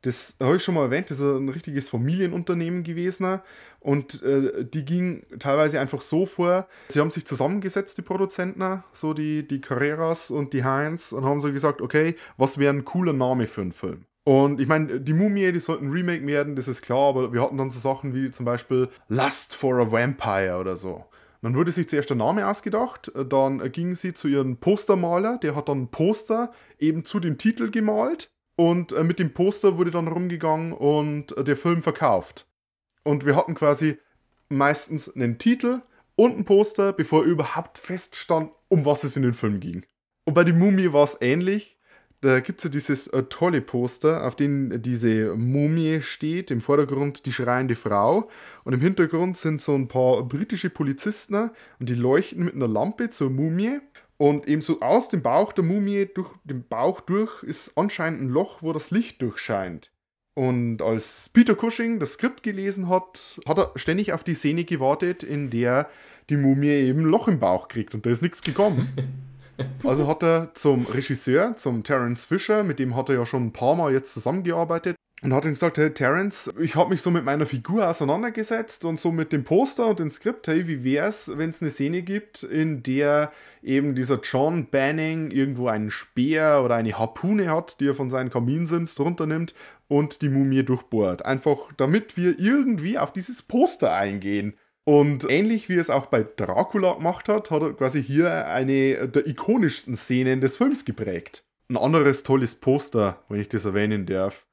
[0.02, 3.40] Das habe ich schon mal erwähnt, das ist ein richtiges Familienunternehmen gewesen.
[3.80, 9.14] Und äh, die ging teilweise einfach so vor, sie haben sich zusammengesetzt, die Produzenten, so
[9.14, 13.12] die, die Carreras und die Heinz, und haben so gesagt, okay, was wäre ein cooler
[13.12, 14.04] Name für einen Film?
[14.24, 17.56] Und ich meine, die Mumie, die sollten Remake werden, das ist klar, aber wir hatten
[17.56, 21.06] dann so Sachen wie zum Beispiel Lust for a Vampire oder so.
[21.42, 25.70] Dann wurde sich zuerst der Name ausgedacht, dann ging sie zu ihrem Postermaler, der hat
[25.70, 28.30] dann ein Poster eben zu dem Titel gemalt
[28.60, 32.46] und äh, mit dem Poster wurde dann rumgegangen und äh, der Film verkauft.
[33.04, 33.96] Und wir hatten quasi
[34.50, 35.80] meistens einen Titel
[36.14, 39.86] und ein Poster, bevor überhaupt feststand, um was es in den Film ging.
[40.26, 41.78] Und bei der Mumie war es ähnlich.
[42.20, 46.50] Da gibt es ja dieses äh, tolle Poster, auf dem diese Mumie steht.
[46.50, 48.28] Im Vordergrund die schreiende Frau.
[48.64, 53.08] Und im Hintergrund sind so ein paar britische Polizisten und die leuchten mit einer Lampe
[53.08, 53.78] zur Mumie.
[54.20, 58.60] Und ebenso aus dem Bauch der Mumie, durch den Bauch durch, ist anscheinend ein Loch,
[58.60, 59.90] wo das Licht durchscheint.
[60.34, 65.22] Und als Peter Cushing das Skript gelesen hat, hat er ständig auf die Szene gewartet,
[65.22, 65.88] in der
[66.28, 67.94] die Mumie eben ein Loch im Bauch kriegt.
[67.94, 68.92] Und da ist nichts gekommen.
[69.84, 73.52] Also hat er zum Regisseur, zum Terence Fisher, mit dem hat er ja schon ein
[73.52, 77.24] paar Mal jetzt zusammengearbeitet, und hat ihm gesagt, hey Terence, ich habe mich so mit
[77.24, 81.50] meiner Figur auseinandergesetzt und so mit dem Poster und dem Skript, hey, wie wär's, wenn
[81.50, 83.30] es eine Szene gibt, in der
[83.62, 88.30] eben dieser John Banning irgendwo einen Speer oder eine Harpune hat, die er von seinen
[88.30, 89.54] Kaminsims runternimmt
[89.88, 91.24] und die Mumie durchbohrt.
[91.24, 94.54] Einfach damit wir irgendwie auf dieses Poster eingehen.
[94.84, 99.26] Und ähnlich wie es auch bei Dracula gemacht hat, hat er quasi hier eine der
[99.26, 101.44] ikonischsten Szenen des Films geprägt.
[101.68, 104.46] Ein anderes tolles Poster, wenn ich das erwähnen darf,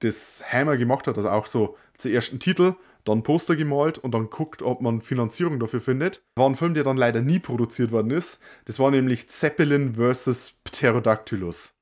[0.00, 2.74] das Hammer gemacht hat, also auch so zuerst einen Titel,
[3.04, 6.22] dann Poster gemalt und dann guckt, ob man Finanzierung dafür findet.
[6.36, 8.38] War ein Film, der dann leider nie produziert worden ist.
[8.64, 10.54] Das war nämlich Zeppelin vs.
[10.64, 11.74] Pterodactylus.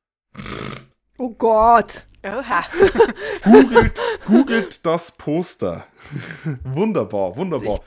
[1.19, 2.07] Oh Gott.
[2.25, 2.65] Oha.
[3.45, 5.87] googelt, googelt das Poster.
[6.65, 7.81] wunderbar, wunderbar.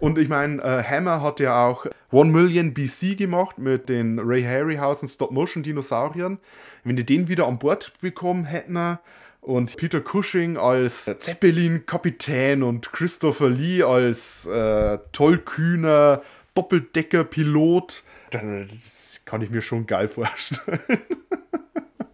[0.00, 4.42] Und ich meine, äh, Hammer hat ja auch One Million BC gemacht mit den Ray
[4.42, 6.38] Harryhausen Stop-Motion-Dinosauriern.
[6.84, 8.98] Wenn die den wieder an Bord bekommen hätten,
[9.40, 16.22] und Peter Cushing als Zeppelin-Kapitän und Christopher Lee als äh, tollkühner
[16.54, 20.80] Doppeldecker-Pilot, das kann ich mir schon geil vorstellen.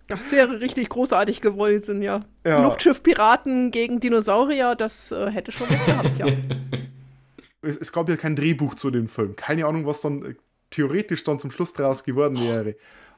[0.09, 2.21] Das wäre richtig großartig gewesen, ja.
[2.45, 2.63] ja.
[2.63, 6.27] Luftschiff-Piraten gegen Dinosaurier, das äh, hätte schon was gehabt, ja.
[7.63, 9.35] es, es, gab ja kein Drehbuch zu dem Film.
[9.35, 10.35] Keine Ahnung, was dann äh,
[10.71, 12.77] theoretisch dann zum Schluss draus geworden wäre.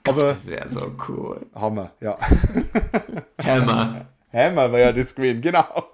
[0.08, 1.46] Aber das wäre so cool.
[1.54, 2.18] Hammer, ja.
[3.44, 4.06] Hammer.
[4.32, 5.84] Hammer war ja das gewesen, genau.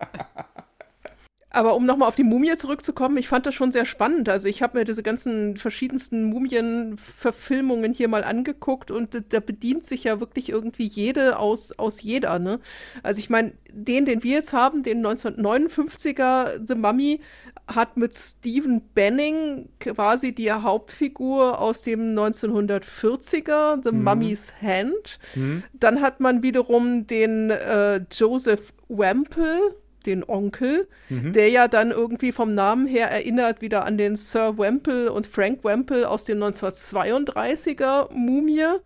[1.55, 4.29] Aber um nochmal auf die Mumie zurückzukommen, ich fand das schon sehr spannend.
[4.29, 10.03] Also ich habe mir diese ganzen verschiedensten Mumien-Verfilmungen hier mal angeguckt und da bedient sich
[10.03, 12.41] ja wirklich irgendwie jede aus, aus jeder.
[12.41, 12.59] Ne?
[13.05, 17.21] Also ich meine, den, den wir jetzt haben, den 1959er The Mummy,
[17.67, 24.03] hat mit Stephen Benning quasi die Hauptfigur aus dem 1940er, The mhm.
[24.03, 25.19] Mummy's Hand.
[25.35, 25.63] Mhm.
[25.73, 29.77] Dann hat man wiederum den äh, Joseph Wample,
[30.07, 31.33] den Onkel, mhm.
[31.33, 35.65] der ja dann irgendwie vom Namen her erinnert wieder an den Sir Wample und Frank
[35.65, 38.79] Wample aus den 1932er Mumie.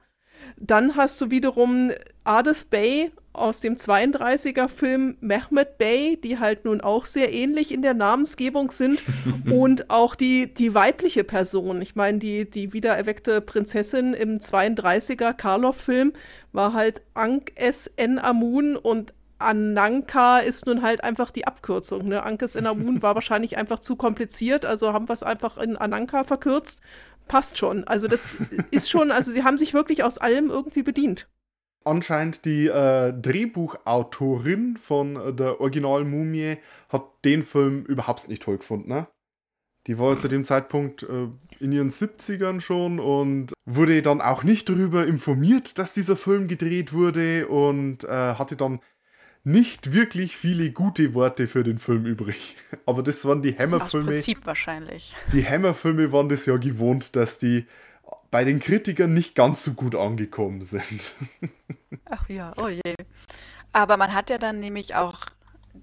[0.57, 1.91] Dann hast du wiederum
[2.25, 7.83] Ades Bay aus dem 32er Film Mehmet Bey, die halt nun auch sehr ähnlich in
[7.83, 9.01] der Namensgebung sind
[9.51, 11.81] und auch die, die weibliche Person.
[11.81, 16.13] Ich meine, die, die wiedererweckte Prinzessin im 32er Karloff-Film
[16.53, 17.87] war halt Ankh S.
[17.97, 18.19] N.
[18.19, 22.09] Amun und Ananka ist nun halt einfach die Abkürzung.
[22.09, 22.23] Ne?
[22.23, 26.25] Ankes in Amun war wahrscheinlich einfach zu kompliziert, also haben wir es einfach in Ananka
[26.25, 26.81] verkürzt.
[27.29, 27.85] Passt schon.
[27.85, 28.31] Also das
[28.71, 31.29] ist schon, also sie haben sich wirklich aus allem irgendwie bedient
[31.89, 36.59] anscheinend die äh, Drehbuchautorin von der Original-Mumie
[36.91, 38.89] hat den Film überhaupt nicht toll gefunden.
[38.89, 39.09] Ne?
[39.87, 41.29] Die war zu dem Zeitpunkt äh,
[41.61, 46.93] in ihren 70ern schon und wurde dann auch nicht darüber informiert, dass dieser Film gedreht
[46.93, 48.81] wurde und äh, hatte dann
[49.49, 52.57] nicht wirklich viele gute Worte für den Film übrig.
[52.87, 54.07] Aber das waren die Hammer-Filme.
[54.07, 55.15] Aus Prinzip wahrscheinlich.
[55.33, 57.67] Die Hammer-Filme waren das ja gewohnt, dass die
[58.31, 61.15] bei den Kritikern nicht ganz so gut angekommen sind.
[62.05, 62.95] Ach ja, oh je.
[63.73, 65.21] Aber man hat ja dann nämlich auch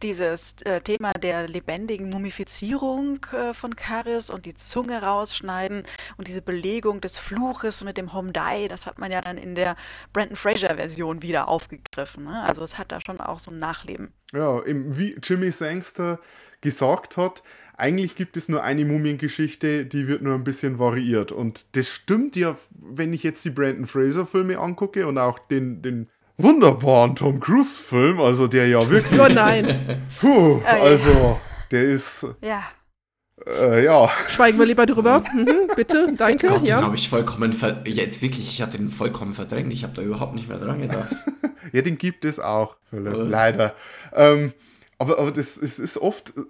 [0.01, 5.83] dieses äh, Thema der lebendigen Mumifizierung äh, von Karis und die Zunge rausschneiden
[6.17, 9.75] und diese Belegung des Fluches mit dem Homdai, das hat man ja dann in der
[10.13, 12.25] Brandon Fraser-Version wieder aufgegriffen.
[12.25, 12.43] Ne?
[12.43, 14.13] Also es hat da schon auch so ein Nachleben.
[14.33, 16.19] Ja, wie Jimmy Sangster
[16.61, 17.43] gesagt hat,
[17.77, 21.31] eigentlich gibt es nur eine Mumiengeschichte, die wird nur ein bisschen variiert.
[21.31, 26.09] Und das stimmt ja, wenn ich jetzt die Brandon Fraser-Filme angucke und auch den, den
[26.37, 29.19] wunderbaren Tom Cruise-Film, also der ja wirklich.
[29.19, 30.03] Oh nein.
[30.19, 31.39] Puh, also
[31.71, 32.27] der ist.
[32.41, 32.63] Ja.
[33.45, 34.09] Äh, ja.
[34.29, 35.23] Schweigen wir lieber drüber.
[35.33, 36.47] Mhm, bitte, danke.
[36.47, 36.77] Gott, ja.
[36.77, 39.71] den habe ich vollkommen ver jetzt wirklich, ich hatte den vollkommen verdrängt.
[39.73, 41.15] Ich habe da überhaupt nicht mehr dran gedacht.
[41.71, 43.75] ja, den gibt es auch, Philipp, leider.
[44.13, 44.53] Ähm,
[44.97, 46.41] aber, aber das, es ist oft äh,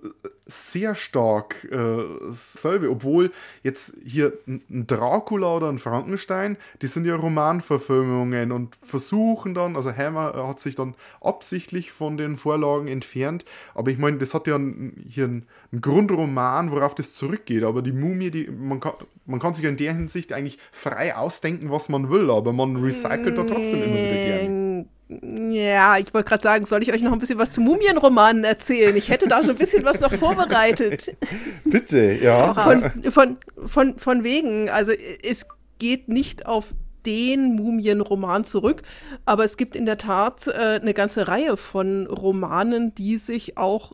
[0.45, 3.31] sehr stark äh, dasselbe, obwohl
[3.63, 9.91] jetzt hier ein Dracula oder ein Frankenstein, die sind ja Romanverfilmungen und versuchen dann, also
[9.91, 14.57] Hammer hat sich dann absichtlich von den Vorlagen entfernt, aber ich meine, das hat ja
[14.57, 15.47] ein, hier einen,
[15.81, 18.93] Grundroman, worauf das zurückgeht, aber die Mumie, die, man, kann,
[19.25, 23.37] man kann sich in der Hinsicht eigentlich frei ausdenken, was man will, aber man recycelt
[23.37, 24.64] da trotzdem immer wieder gerne.
[25.07, 28.95] Ja, ich wollte gerade sagen, soll ich euch noch ein bisschen was zu Mumienromanen erzählen?
[28.95, 31.15] Ich hätte da so ein bisschen was noch vorbereitet.
[31.63, 32.51] Bitte, ja.
[32.53, 35.45] Von, von, von, von wegen, also es
[35.77, 36.73] geht nicht auf
[37.05, 38.81] den Mumienroman zurück,
[39.25, 43.93] aber es gibt in der Tat äh, eine ganze Reihe von Romanen, die sich auch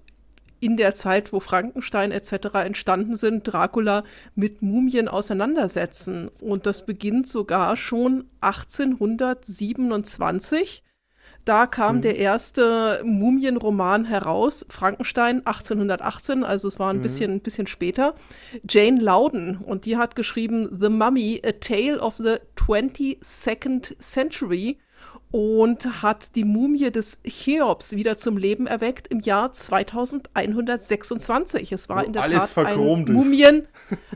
[0.62, 2.56] in der Zeit, wo Frankenstein etc.
[2.64, 4.06] entstanden sind, Dracula
[4.36, 6.30] mit Mumien auseinandersetzen.
[6.40, 10.84] Und das beginnt sogar schon 1827
[11.46, 12.02] da kam mhm.
[12.02, 17.02] der erste Mumienroman heraus, Frankenstein 1818, also es war ein mhm.
[17.02, 18.16] bisschen, ein bisschen später.
[18.68, 24.78] Jane Loudon und die hat geschrieben The Mummy, A Tale of the 22nd Century
[25.32, 31.72] und hat die Mumie des Cheops wieder zum Leben erweckt im Jahr 2126.
[31.72, 33.70] Es war Wo in der alles Tat ein Mumien,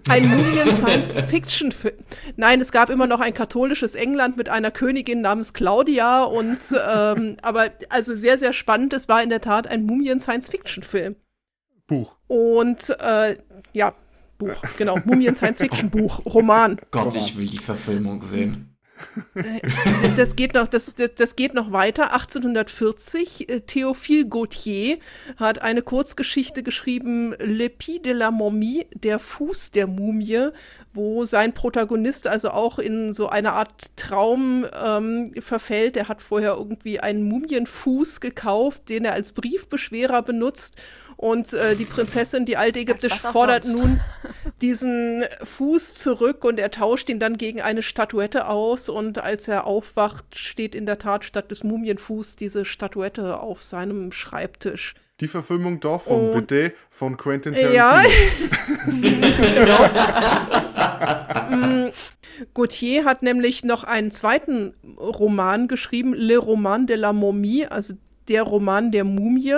[0.09, 1.95] ein Mumien-Science-Fiction-Film.
[2.35, 7.37] Nein, es gab immer noch ein katholisches England mit einer Königin namens Claudia und ähm,
[7.41, 8.91] aber also sehr, sehr spannend.
[8.93, 11.15] Es war in der Tat ein Mumien-Science-Fiction-Film.
[11.87, 12.17] Buch.
[12.27, 13.37] Und äh,
[13.71, 13.93] ja,
[14.37, 16.77] Buch, genau, Mumien-Science-Fiction-Buch, Roman.
[16.91, 18.74] Gott, ich will die Verfilmung sehen.
[19.35, 19.61] Äh,
[20.15, 22.13] das geht noch, das, das, das, geht noch weiter.
[22.13, 24.97] 1840, äh, Théophile Gautier
[25.37, 30.49] hat eine Kurzgeschichte geschrieben, Le Pied de la Momie, der Fuß der Mumie,
[30.93, 35.97] wo sein Protagonist also auch in so eine Art Traum ähm, verfällt.
[35.97, 40.75] Er hat vorher irgendwie einen Mumienfuß gekauft, den er als Briefbeschwerer benutzt
[41.17, 43.79] und äh, die Prinzessin, die altägyptisch, fordert sonst.
[43.79, 43.99] nun
[44.61, 48.89] diesen Fuß zurück und er tauscht ihn dann gegen eine Statuette aus.
[48.89, 54.11] Und als er aufwacht, steht in der Tat statt des Mumienfuß diese Statuette auf seinem
[54.11, 54.95] Schreibtisch.
[55.21, 57.73] Die Verfilmung davon, und, bitte, von Quentin Tarantino.
[57.73, 58.03] Ja.
[61.55, 61.91] mm,
[62.53, 67.93] Gauthier hat nämlich noch einen zweiten Roman geschrieben, Le Roman de la Momie, also
[68.27, 69.55] der Roman der Mumie.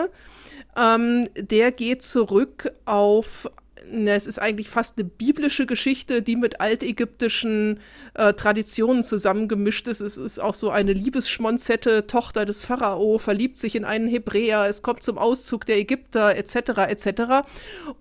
[0.77, 3.49] Ähm, der geht zurück auf
[3.91, 7.79] na, es ist eigentlich fast eine biblische Geschichte, die mit altägyptischen
[8.13, 10.01] äh, Traditionen zusammengemischt ist.
[10.01, 14.81] Es ist auch so eine Liebesschmonzette, Tochter des Pharao, verliebt sich in einen Hebräer, es
[14.81, 16.55] kommt zum Auszug der Ägypter, etc.,
[16.89, 17.47] etc.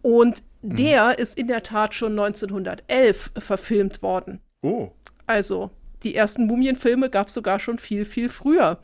[0.03, 0.77] Und mhm.
[0.77, 4.41] der ist in der Tat schon 1911 verfilmt worden.
[4.63, 4.91] Oh.
[5.27, 5.71] Also,
[6.03, 8.79] die ersten Mumienfilme gab es sogar schon viel, viel früher.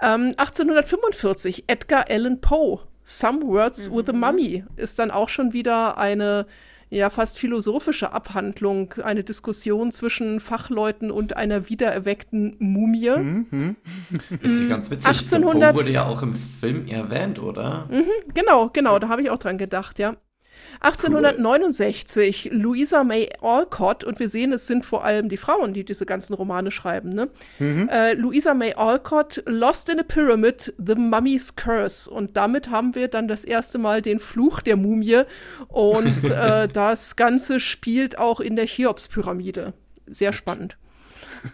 [0.00, 3.96] Ähm, 1845, Edgar Allan Poe Some Words mhm.
[3.96, 6.46] with a Mummy ist dann auch schon wieder eine
[6.90, 13.10] ja fast philosophische Abhandlung, eine Diskussion zwischen Fachleuten und einer wiedererweckten Mumie.
[13.10, 13.76] Mhm.
[14.40, 15.06] Ist ja ganz witzig.
[15.06, 17.88] 1800 wurde ja auch im Film erwähnt, oder?
[17.90, 20.16] Mhm, genau, genau, da habe ich auch dran gedacht, ja.
[20.80, 22.58] 1869, cool.
[22.58, 26.34] Louisa May Alcott, und wir sehen, es sind vor allem die Frauen, die diese ganzen
[26.34, 27.28] Romane schreiben, ne?
[27.58, 27.88] Mhm.
[27.88, 32.10] Äh, Louisa May Alcott, Lost in a Pyramid, The Mummy's Curse.
[32.10, 35.22] Und damit haben wir dann das erste Mal den Fluch der Mumie.
[35.68, 39.72] Und äh, das Ganze spielt auch in der Cheops-Pyramide.
[40.06, 40.76] Sehr spannend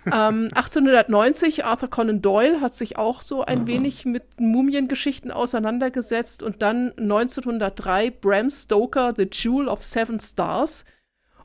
[0.06, 3.66] ähm, 1890, Arthur Conan Doyle hat sich auch so ein Aha.
[3.66, 10.84] wenig mit Mumiengeschichten auseinandergesetzt und dann 1903 Bram Stoker, The Jewel of Seven Stars.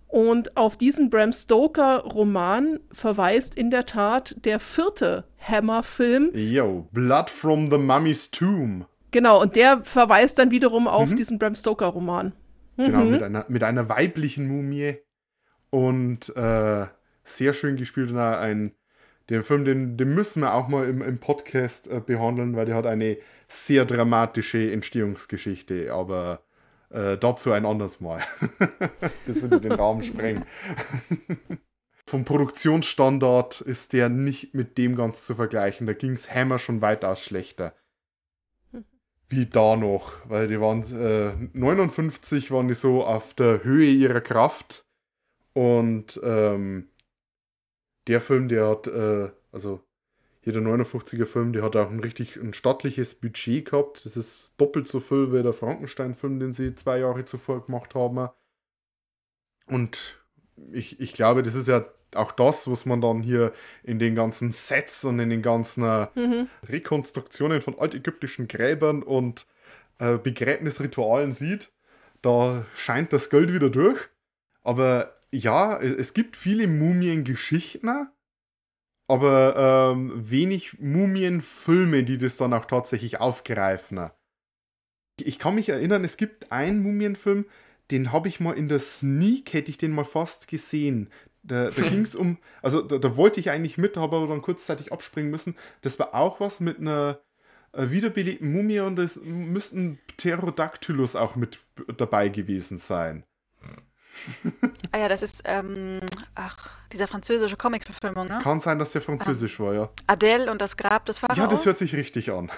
[0.10, 6.32] Und auf diesen Bram Stoker-Roman verweist in der Tat der vierte Hammer-Film.
[6.34, 8.86] Yo, Blood from the Mummy's Tomb.
[9.12, 11.16] Genau, und der verweist dann wiederum auf mhm.
[11.18, 12.32] diesen Bram Stoker-Roman.
[12.78, 13.12] Genau, mhm.
[13.12, 14.98] mit, einer, mit einer weiblichen Mumie.
[15.70, 16.86] Und äh,
[17.28, 18.72] sehr schön gespielt und auch ein,
[19.30, 22.76] den Film, den, den müssen wir auch mal im, im Podcast äh, behandeln, weil der
[22.76, 23.18] hat eine
[23.48, 26.42] sehr dramatische Entstehungsgeschichte, aber
[26.90, 28.24] äh, dazu ein anderes Mal.
[29.28, 30.46] das würde den Raum sprengen.
[32.06, 35.88] Vom Produktionsstandard ist der nicht mit dem ganz zu vergleichen.
[35.88, 37.74] Da ging es Hammer schon weitaus schlechter.
[39.28, 44.22] Wie da noch, weil die waren äh, 59 waren die so auf der Höhe ihrer
[44.22, 44.86] Kraft
[45.52, 46.88] und ähm,
[48.08, 49.82] der Film, der hat, äh, also
[50.42, 54.06] hier der 59er Film, der hat auch ein richtig ein stattliches Budget gehabt.
[54.06, 58.30] Das ist doppelt so viel wie der Frankenstein-Film, den sie zwei Jahre zuvor gemacht haben.
[59.66, 60.24] Und
[60.72, 61.86] ich, ich glaube, das ist ja
[62.16, 63.52] auch das, was man dann hier
[63.84, 66.48] in den ganzen Sets und in den ganzen äh, mhm.
[66.64, 69.46] Rekonstruktionen von altägyptischen Gräbern und
[70.00, 71.72] äh, Begräbnisritualen sieht.
[72.22, 74.00] Da scheint das Geld wieder durch.
[74.64, 78.10] Aber ja, es gibt viele Mumiengeschichten,
[79.08, 84.10] aber ähm, wenig Mumienfilme, die das dann auch tatsächlich aufgreifen.
[85.22, 87.46] Ich kann mich erinnern, es gibt einen Mumienfilm,
[87.92, 91.10] den habe ich mal in der Sneak, hätte ich den mal fast gesehen.
[91.44, 94.42] Da, da ging es um, also da, da, wollte ich eigentlich mit, habe aber dann
[94.42, 95.56] kurzzeitig abspringen müssen.
[95.82, 97.20] Das war auch was mit einer
[97.72, 101.60] äh, wiederbelebten Mumie und es müssten Pterodactylus auch mit
[101.98, 103.24] dabei gewesen sein.
[104.92, 106.00] Ah ja, das ist, ähm,
[106.36, 108.40] ach, dieser französische Comic-Verfilmung, ne?
[108.42, 109.64] Kann sein, dass der französisch ah.
[109.64, 109.90] war, ja.
[110.08, 111.38] Adele und das Grab des Pharaos.
[111.38, 112.50] Ja, das hört sich richtig an.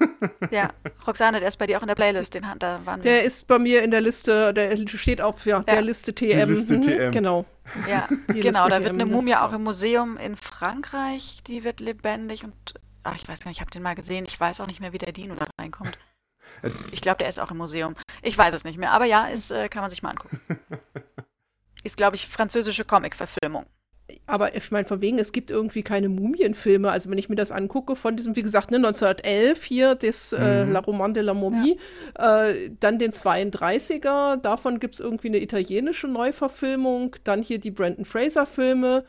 [0.50, 0.70] ja,
[1.06, 3.22] Roxane, der ist bei dir auch in der Playlist, den da waren Der wir.
[3.22, 5.62] ist bei mir in der Liste, der steht auf ja, ja.
[5.62, 6.26] der Liste TM.
[6.26, 7.12] Die Liste TM.
[7.12, 7.44] Genau.
[7.88, 12.54] Ja, genau, da wird eine Mumie auch im Museum in Frankreich, die wird lebendig und,
[13.02, 14.92] ach, ich weiß gar nicht, ich habe den mal gesehen, ich weiß auch nicht mehr,
[14.92, 15.98] wie der Dino da reinkommt.
[16.92, 17.94] Ich glaube, der ist auch im Museum.
[18.22, 20.40] Ich weiß es nicht mehr, aber ja, ist, äh, kann man sich mal angucken.
[21.84, 23.66] Ist, glaube ich, französische Comic-Verfilmung.
[24.26, 26.90] Aber ich meine, von wegen, es gibt irgendwie keine Mumienfilme.
[26.90, 30.64] Also, wenn ich mir das angucke, von diesem, wie gesagt, ne, 1911 hier, das äh,
[30.64, 30.70] mhm.
[30.70, 31.78] äh, La Roman de la Momie,
[32.18, 32.46] ja.
[32.46, 38.04] äh, dann den 32er, davon gibt es irgendwie eine italienische Neuverfilmung, dann hier die Brandon
[38.04, 39.04] Fraser-Filme,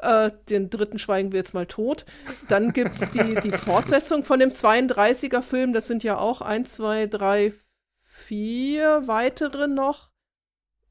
[0.00, 2.04] äh, den dritten schweigen wir jetzt mal tot.
[2.48, 7.06] Dann gibt es die, die Fortsetzung von dem 32er-Film, das sind ja auch 1, 2,
[7.06, 7.52] 3,
[8.04, 10.10] 4 weitere noch.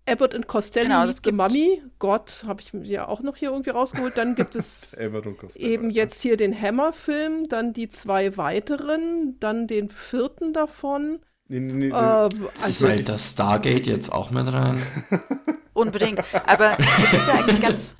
[0.07, 1.81] Abbott und Costello genau, Meet the Mummy.
[1.97, 4.15] Gott, habe ich ja auch noch hier irgendwie rausgeholt.
[4.17, 4.93] Dann gibt es
[5.55, 11.21] eben jetzt hier den Hammer-Film, dann die zwei weiteren, dann den vierten davon.
[11.47, 14.81] Nee, nee, nee, äh, also Fällt das Stargate jetzt auch mit rein?
[15.73, 16.21] Unbedingt.
[16.45, 17.95] Aber es ist ja eigentlich ganz,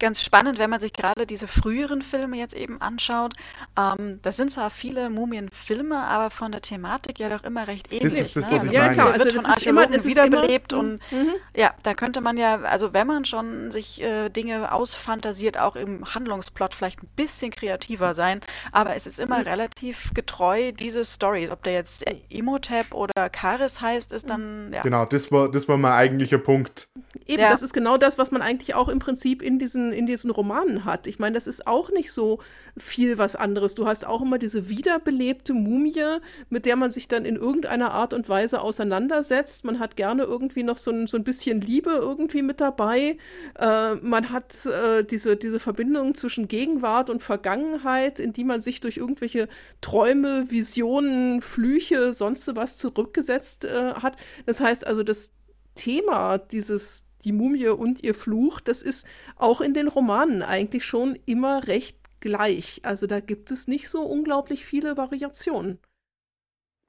[0.00, 3.34] ganz spannend, wenn man sich gerade diese früheren Filme jetzt eben anschaut.
[3.78, 8.14] Ähm, das sind zwar viele Mumienfilme, aber von der Thematik ja doch immer recht ähnlich.
[8.14, 8.56] Das ist das, ne?
[8.56, 8.94] was ich ja, meine.
[8.94, 9.12] klar.
[9.12, 11.34] Also wird von Archäologen immer, wiederbelebt immer, und mhm.
[11.56, 16.14] ja, da könnte man ja, also wenn man schon sich äh, Dinge ausfantasiert, auch im
[16.14, 18.40] Handlungsplot vielleicht ein bisschen kreativer sein,
[18.72, 19.44] aber es ist immer mhm.
[19.44, 21.50] relativ getreu diese Stories.
[21.50, 24.82] Ob der jetzt Imhotep oder Karis heißt, ist dann, ja.
[24.82, 26.88] Genau, das war, das war mein eigentlicher Punkt.
[27.26, 27.50] Eben, ja.
[27.50, 30.84] das ist genau das, was man eigentlich auch im Prinzip in diesen, in diesen Romanen
[30.84, 31.06] hat.
[31.06, 32.38] Ich meine, das ist auch nicht so
[32.76, 33.74] viel was anderes.
[33.74, 36.18] Du hast auch immer diese wiederbelebte Mumie,
[36.48, 39.64] mit der man sich dann in irgendeiner Art und Weise auseinandersetzt.
[39.64, 43.18] Man hat gerne irgendwie noch so ein, so ein bisschen Liebe irgendwie mit dabei.
[43.58, 48.80] Äh, man hat äh, diese, diese Verbindung zwischen Gegenwart und Vergangenheit, in die man sich
[48.80, 49.48] durch irgendwelche
[49.80, 54.16] Träume, Visionen, Flüche, sonst was zurückgesetzt äh, hat.
[54.46, 55.32] Das heißt also, das
[55.74, 59.06] Thema dieses die Mumie und ihr Fluch, das ist
[59.36, 62.80] auch in den Romanen eigentlich schon immer recht gleich.
[62.84, 65.78] Also da gibt es nicht so unglaublich viele Variationen.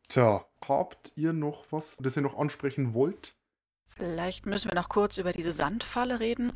[0.08, 3.36] Tja, habt ihr noch was, das ihr noch ansprechen wollt?
[3.96, 6.52] Vielleicht müssen wir noch kurz über diese Sandfalle reden.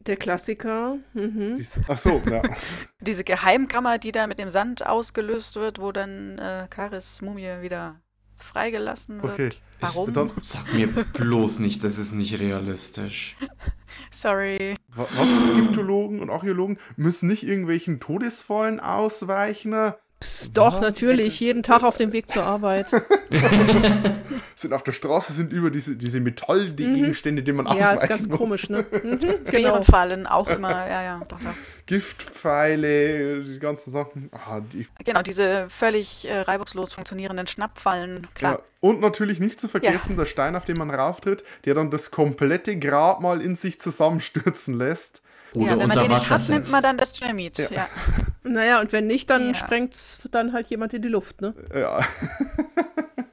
[0.00, 0.96] Der Klassiker.
[1.12, 1.56] Mhm.
[1.56, 2.42] Diese, ach so, ja.
[3.00, 8.00] diese Geheimkammer, die da mit dem Sand ausgelöst wird, wo dann äh, Karis Mumie wieder
[8.42, 9.32] freigelassen wird.
[9.34, 9.50] Okay.
[9.80, 10.12] Warum?
[10.12, 13.36] Dann, sag mir bloß nicht, das ist nicht realistisch.
[14.10, 14.76] Sorry.
[14.94, 19.94] Was, Ägyptologen und Archäologen müssen nicht irgendwelchen Todesfallen ausweichen?
[20.20, 20.80] Psst, doch, Was?
[20.82, 22.88] natürlich, jeden Tag auf dem Weg zur Arbeit.
[24.54, 27.46] sind auf der Straße, sind über diese, diese Metallgegenstände, mhm.
[27.46, 28.38] die man ausweichen Ja, ist ganz muss.
[28.38, 28.84] komisch, ne?
[29.02, 29.82] Mhm, genau.
[29.82, 31.54] Fallen auch immer, ja, ja, doch, doch.
[31.90, 34.30] Giftpfeile, die ganzen Sachen.
[34.32, 38.58] Ah, die genau, diese völlig äh, reibungslos funktionierenden Schnappfallen, klar.
[38.58, 40.18] Ja, und natürlich nicht zu vergessen, ja.
[40.18, 45.20] der Stein, auf den man rauftritt, der dann das komplette Grabmal in sich zusammenstürzen lässt.
[45.56, 47.58] Oder ja, wenn man den nicht hat, nimmt man dann das Dynamit.
[47.58, 47.70] Ja.
[47.70, 47.88] ja.
[48.42, 49.54] Naja, und wenn nicht, dann ja.
[49.54, 49.96] sprengt
[50.30, 51.54] dann halt jemand in die Luft, ne?
[51.74, 52.06] Ja.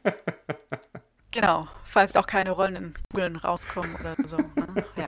[1.32, 4.38] genau, falls auch keine rollenden Kugeln rauskommen oder so.
[4.38, 4.84] Ne?
[4.98, 5.08] Ja.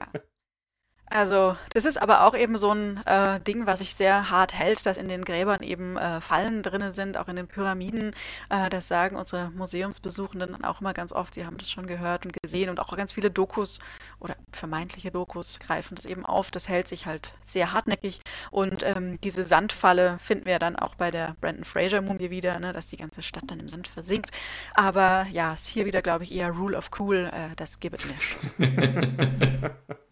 [1.12, 4.86] Also, das ist aber auch eben so ein äh, Ding, was sich sehr hart hält,
[4.86, 8.12] dass in den Gräbern eben äh, Fallen drin sind, auch in den Pyramiden.
[8.50, 11.34] Äh, das sagen unsere Museumsbesuchenden auch immer ganz oft.
[11.34, 13.80] Sie haben das schon gehört und gesehen und auch ganz viele Dokus
[14.20, 16.52] oder vermeintliche Dokus greifen das eben auf.
[16.52, 18.22] Das hält sich halt sehr hartnäckig.
[18.52, 22.88] Und ähm, diese Sandfalle finden wir dann auch bei der Brandon Fraser-Mumie wieder, ne, dass
[22.88, 24.30] die ganze Stadt dann im Sand versinkt.
[24.76, 27.32] Aber ja, ist hier wieder, glaube ich, eher Rule of Cool.
[27.34, 28.38] Äh, das gibt es nicht.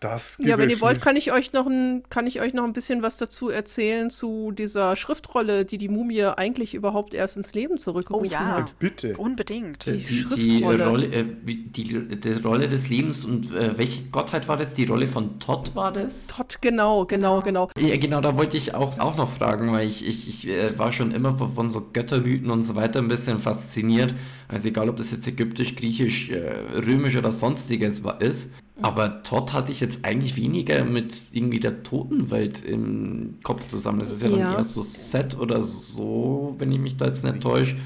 [0.00, 2.72] das Ja, wenn ihr wollt, kann ich euch noch ein, kann ich euch noch ein
[2.72, 7.78] bisschen was dazu erzählen zu dieser Schriftrolle, die die Mumie eigentlich überhaupt erst ins Leben
[7.78, 8.56] zurückgerufen Oh ja.
[8.56, 8.78] hat.
[8.78, 9.14] Bitte.
[9.18, 9.84] Unbedingt.
[9.86, 10.86] Die, die, Schriftrolle.
[10.88, 14.72] Rolle, äh, die, die Rolle des Lebens und äh, welche Gottheit war das?
[14.74, 16.28] Die Rolle von Todd war das?
[16.28, 17.68] Todd, genau, genau, genau.
[17.78, 20.92] Ja, genau, da wollte ich auch, auch noch fragen, weil ich, ich, ich äh, war
[20.92, 24.14] schon immer von, von so Göttermythen und so weiter ein bisschen fasziniert.
[24.48, 26.54] Also egal, ob das jetzt ägyptisch, griechisch, äh,
[26.86, 28.50] römisch oder sonstiges wa- ist.
[28.82, 33.98] Aber Todd hatte ich jetzt eigentlich weniger mit irgendwie der Totenwelt im Kopf zusammen.
[33.98, 34.36] Das ist ja, Ja.
[34.36, 37.76] dann eher so Set oder so, wenn ich mich da jetzt nicht täusche.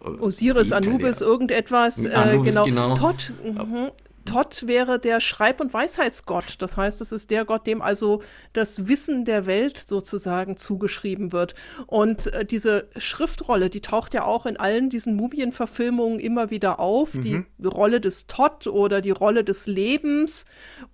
[0.00, 2.04] Osiris, Sie- Anubis, irgendetwas.
[2.04, 2.64] Äh, Anubis, genau.
[2.64, 2.94] genau.
[2.94, 3.90] Todd, mhm.
[4.28, 6.56] Todd wäre der Schreib- und Weisheitsgott.
[6.58, 8.22] Das heißt, es ist der Gott, dem also
[8.52, 11.54] das Wissen der Welt sozusagen zugeschrieben wird.
[11.86, 17.10] Und äh, diese Schriftrolle, die taucht ja auch in allen diesen Mumienverfilmungen immer wieder auf.
[17.12, 20.44] Die Rolle des Todd oder die Rolle des Lebens.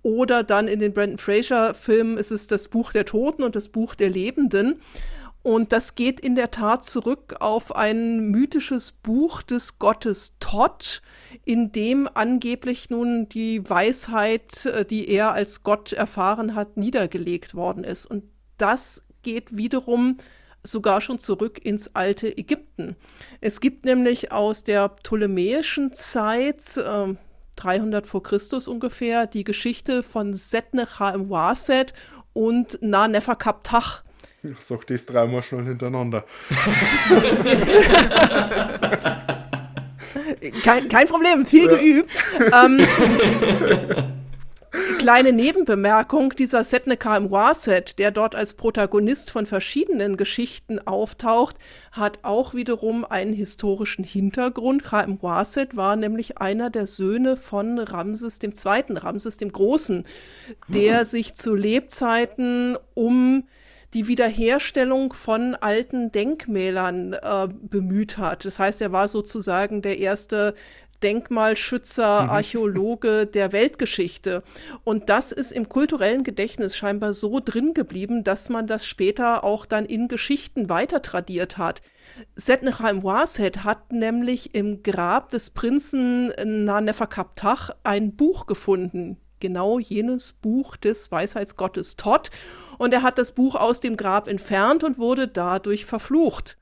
[0.01, 3.95] Oder dann in den Brandon Fraser-Filmen ist es das Buch der Toten und das Buch
[3.95, 4.81] der Lebenden.
[5.45, 11.03] Und das geht in der Tat zurück auf ein mythisches Buch des Gottes Todd,
[11.43, 17.83] in dem angeblich nun die Weisheit, äh, die er als Gott erfahren hat, niedergelegt worden
[17.83, 18.07] ist.
[18.07, 18.23] Und
[18.57, 20.17] das geht wiederum
[20.63, 22.95] sogar schon zurück ins alte Ägypten.
[23.39, 27.13] Es gibt nämlich aus der ptolemäischen Zeit, äh,
[27.55, 31.93] 300 vor Christus ungefähr, die Geschichte von Setnecha im Waset
[32.33, 34.01] und Na-Neferkaptach.
[34.01, 34.04] Ich
[34.57, 36.25] sag das dreimal schnell hintereinander.
[40.63, 42.09] Kein, kein Problem, viel geübt.
[42.39, 42.79] Ähm,
[44.97, 51.57] kleine Nebenbemerkung, dieser Setneca im Waset, der dort als Protagonist von verschiedenen Geschichten auftaucht,
[51.91, 54.83] hat auch wiederum einen historischen Hintergrund.
[54.91, 60.05] Waset war nämlich einer der Söhne von Ramses II., Ramses dem Großen,
[60.67, 63.43] der sich zu Lebzeiten um
[63.95, 68.45] die Wiederherstellung von alten Denkmälern äh, bemüht hat.
[68.45, 70.53] Das heißt, er war sozusagen der erste
[71.01, 74.43] Denkmalschützer, Archäologe der Weltgeschichte.
[74.83, 79.65] Und das ist im kulturellen Gedächtnis scheinbar so drin geblieben, dass man das später auch
[79.65, 81.81] dann in Geschichten weiter tradiert hat.
[82.35, 89.17] Setnechaim Waset hat nämlich im Grab des Prinzen Naneferkaptach ein Buch gefunden.
[89.39, 92.31] Genau jenes Buch des Weisheitsgottes Todd.
[92.77, 96.57] Und er hat das Buch aus dem Grab entfernt und wurde dadurch verflucht.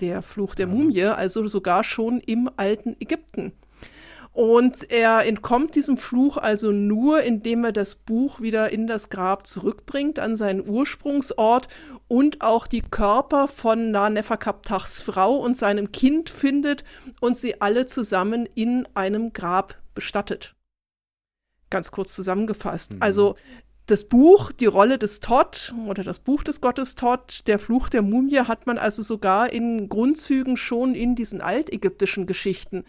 [0.00, 3.52] Der Fluch der Mumie, also sogar schon im alten Ägypten.
[4.38, 9.48] Und er entkommt diesem Fluch also nur, indem er das Buch wieder in das Grab
[9.48, 11.66] zurückbringt, an seinen Ursprungsort
[12.06, 16.84] und auch die Körper von Naneferkaptachs Frau und seinem Kind findet
[17.20, 20.54] und sie alle zusammen in einem Grab bestattet.
[21.70, 22.96] Ganz kurz zusammengefasst.
[23.00, 23.36] Also
[23.88, 28.02] das Buch, die Rolle des Todd oder das Buch des Gottes Todd, der Fluch der
[28.02, 32.84] Mumie, hat man also sogar in Grundzügen schon in diesen altägyptischen Geschichten.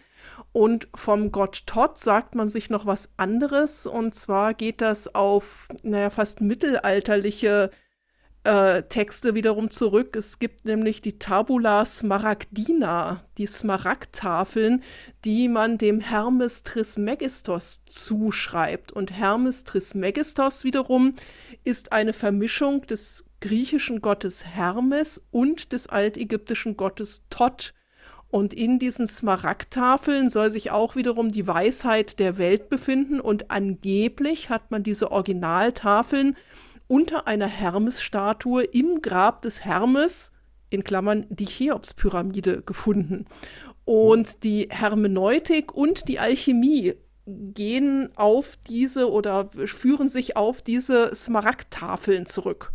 [0.52, 3.86] Und vom Gott Todd sagt man sich noch was anderes.
[3.86, 7.70] Und zwar geht das auf, naja, fast mittelalterliche
[8.44, 10.16] äh, Texte wiederum zurück.
[10.16, 14.82] Es gibt nämlich die Tabula Smaragdina, die Smaragdtafeln,
[15.24, 18.92] die man dem Hermes Trismegistos zuschreibt.
[18.92, 21.14] Und Hermes Trismegistos wiederum
[21.64, 27.74] ist eine Vermischung des griechischen Gottes Hermes und des altägyptischen Gottes Todd.
[28.28, 33.20] Und in diesen Smaragdtafeln soll sich auch wiederum die Weisheit der Welt befinden.
[33.20, 36.36] Und angeblich hat man diese Originaltafeln
[36.90, 40.32] unter einer Hermes-Statue im Grab des Hermes,
[40.70, 43.26] in Klammern die Cheops-Pyramide, gefunden.
[43.84, 46.94] Und die Hermeneutik und die Alchemie
[47.26, 52.72] gehen auf diese oder führen sich auf diese Smaragdtafeln zurück.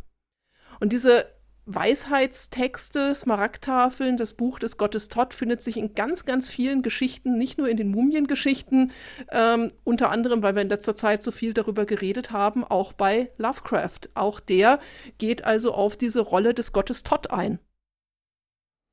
[0.80, 1.26] Und diese
[1.68, 7.58] Weisheitstexte, Smaragdtafeln, das Buch des Gottes Todd findet sich in ganz, ganz vielen Geschichten, nicht
[7.58, 8.92] nur in den Mumiengeschichten,
[9.32, 13.32] ähm, unter anderem, weil wir in letzter Zeit so viel darüber geredet haben, auch bei
[13.38, 14.10] Lovecraft.
[14.14, 14.80] Auch der
[15.18, 17.60] geht also auf diese Rolle des Gottes Todd ein.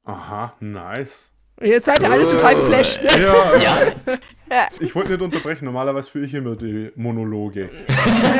[0.04, 1.31] Aha, nice.
[1.62, 3.02] Jetzt seid ihr alle total geflasht.
[3.02, 3.10] Ne?
[3.22, 4.16] Ja,
[4.50, 4.68] Ja.
[4.80, 5.64] ich wollte nicht unterbrechen.
[5.64, 7.70] Normalerweise führe ich immer die Monologe.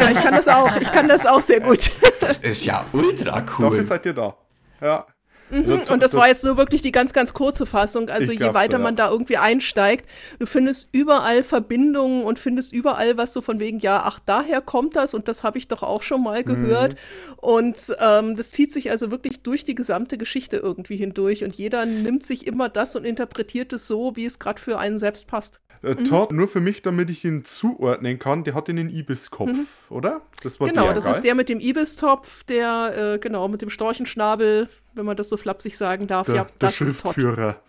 [0.00, 0.76] Ja, ich kann das auch.
[0.80, 1.90] Ich kann das auch sehr gut.
[2.20, 3.82] Das ist ja ultra Dafür cool.
[3.82, 4.34] seid ihr da.
[4.80, 5.06] Ja.
[5.50, 8.08] Mhm, also, und das war jetzt nur wirklich die ganz, ganz kurze Fassung.
[8.08, 10.08] Also je weiter so, man da irgendwie einsteigt,
[10.38, 14.96] du findest überall Verbindungen und findest überall was so von wegen, ja, ach, daher kommt
[14.96, 16.94] das und das habe ich doch auch schon mal gehört.
[16.94, 17.34] Mhm.
[17.36, 21.84] Und ähm, das zieht sich also wirklich durch die gesamte Geschichte irgendwie hindurch und jeder
[21.84, 25.60] nimmt sich immer das und interpretiert es so, wie es gerade für einen selbst passt.
[25.82, 26.04] Äh, mhm.
[26.04, 29.66] Todd, nur für mich, damit ich ihn zuordnen kann, der hat den Ibiskopf, mhm.
[29.90, 30.22] oder?
[30.42, 31.14] Das war genau, der, das geil?
[31.14, 35.36] ist der mit dem Ibistopf, der, äh, genau, mit dem Storchenschnabel, wenn man das so
[35.36, 36.26] flapsig sagen darf.
[36.26, 37.60] Der, ja, der das Schriftführer.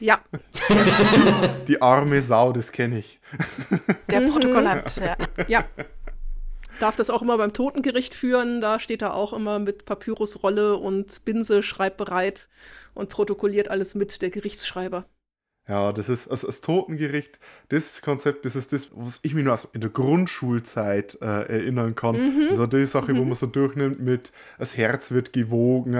[0.00, 0.20] Ja.
[1.68, 3.20] Die arme Sau, das kenne ich.
[4.10, 4.30] Der mhm.
[4.30, 5.16] Protokollant, ja.
[5.48, 5.64] Ja.
[6.80, 8.60] Darf das auch immer beim Totengericht führen.
[8.60, 12.48] Da steht er auch immer mit Papyrusrolle und Binse, schreibt bereit
[12.94, 15.06] und protokolliert alles mit, der Gerichtsschreiber.
[15.66, 17.38] Ja, das ist also das Totengericht,
[17.70, 21.94] das Konzept, das ist das, was ich mir nur aus in der Grundschulzeit äh, erinnern
[21.94, 22.16] kann.
[22.16, 22.48] Mhm.
[22.50, 23.18] Also die Sache, mhm.
[23.18, 25.94] wo man so durchnimmt mit, das Herz wird gewogen,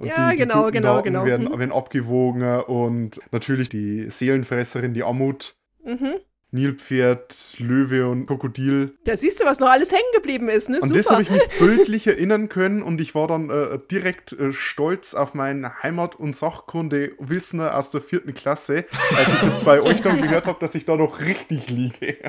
[0.00, 1.26] und ja, die, die genau, genau, Daten genau.
[1.26, 1.58] Werden, mhm.
[1.58, 5.56] werden abgewogen und natürlich die Seelenfresserin, die Ammut.
[5.84, 6.14] Mhm.
[6.52, 8.94] Nilpferd, Löwe und Krokodil.
[9.04, 10.76] Da siehst du, was noch alles hängen geblieben ist, ne?
[10.76, 10.94] An Super.
[10.98, 15.14] das habe ich mich bildlich erinnern können und ich war dann äh, direkt äh, stolz
[15.14, 18.84] auf mein Heimat- und Sachkunde-Wissen aus der vierten Klasse,
[19.16, 22.16] als ich das bei euch dann gehört habe, dass ich da noch richtig liege.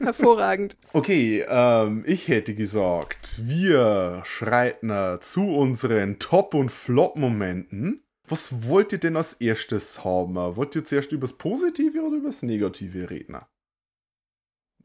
[0.00, 0.76] Hervorragend.
[0.92, 8.02] Okay, ähm, ich hätte gesagt, wir schreiten zu unseren Top- und Flop-Momenten.
[8.32, 10.36] Was wollt ihr denn als erstes haben?
[10.36, 13.36] Wollt ihr zuerst über das Positive oder über das Negative reden?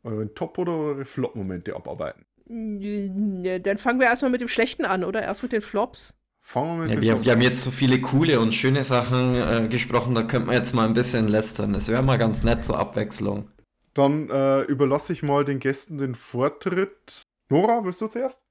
[0.04, 2.26] Eure Top- oder eure Flop-Momente abarbeiten?
[2.46, 5.22] Dann fangen wir erstmal mit dem Schlechten an, oder?
[5.22, 6.14] Erst mit den Flops.
[6.42, 9.70] Fangen wir mit ja, wir, wir haben jetzt so viele coole und schöne Sachen äh,
[9.70, 11.72] gesprochen, da könnte man jetzt mal ein bisschen lästern.
[11.72, 13.50] Das wäre mal ganz nett zur Abwechslung.
[13.94, 17.22] Dann äh, überlasse ich mal den Gästen den Vortritt.
[17.50, 18.42] Nora, willst du zuerst?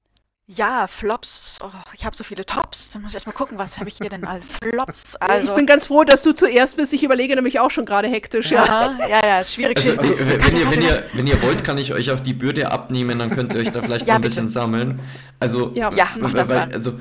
[0.49, 1.59] Ja, Flops.
[1.61, 2.91] Oh, ich habe so viele Tops.
[2.91, 5.17] Dann muss ich erstmal gucken, was habe ich hier denn als Flops.
[5.17, 6.93] Also, ich bin ganz froh, dass du zuerst bist.
[6.93, 8.51] Ich überlege nämlich auch schon gerade hektisch.
[8.51, 9.77] Ja, ja, ja, ist schwierig.
[9.77, 12.71] Also, also, wenn, ihr, wenn, ihr, wenn ihr wollt, kann ich euch auch die Bürde
[12.71, 14.35] abnehmen, dann könnt ihr euch da vielleicht ja, mal ein bitte.
[14.35, 15.01] bisschen sammeln.
[15.37, 16.73] Also, ja, ja mach das weil, mal.
[16.73, 16.97] Also,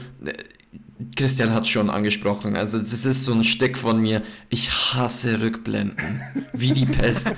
[1.15, 2.57] Christian hat es schon angesprochen.
[2.57, 4.23] Also, das ist so ein Steck von mir.
[4.49, 6.23] Ich hasse Rückblenden.
[6.55, 7.29] Wie die Pest.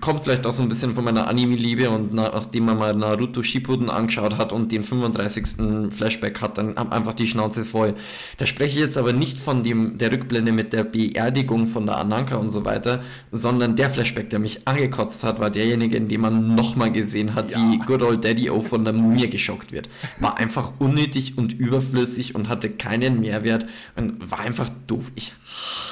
[0.00, 3.90] Kommt vielleicht auch so ein bisschen von meiner Anime-Liebe und nachdem man mal Naruto Shippuden
[3.90, 5.90] angeschaut hat und den 35.
[5.90, 7.94] Flashback hat, dann einfach die Schnauze voll.
[8.38, 11.98] Da spreche ich jetzt aber nicht von dem, der Rückblende mit der Beerdigung von der
[11.98, 13.02] Ananka und so weiter,
[13.32, 17.50] sondern der Flashback, der mich angekotzt hat, war derjenige, in dem man nochmal gesehen hat,
[17.50, 17.58] ja.
[17.58, 19.88] wie Good Old Daddy O von der Mumie geschockt wird.
[20.20, 23.66] War einfach unnötig und überflüssig und hatte keinen Mehrwert
[23.96, 25.10] und war einfach doof.
[25.14, 25.32] Ich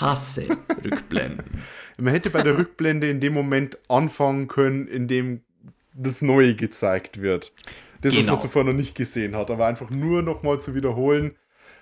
[0.01, 0.45] hasse
[0.85, 1.45] Rückblenden.
[1.99, 5.41] Man hätte bei der Rückblende in dem Moment anfangen können, in dem
[5.95, 7.53] das Neue gezeigt wird.
[8.03, 8.27] Das, genau.
[8.27, 11.35] was man zuvor noch nicht gesehen hat, aber einfach nur nochmal zu wiederholen.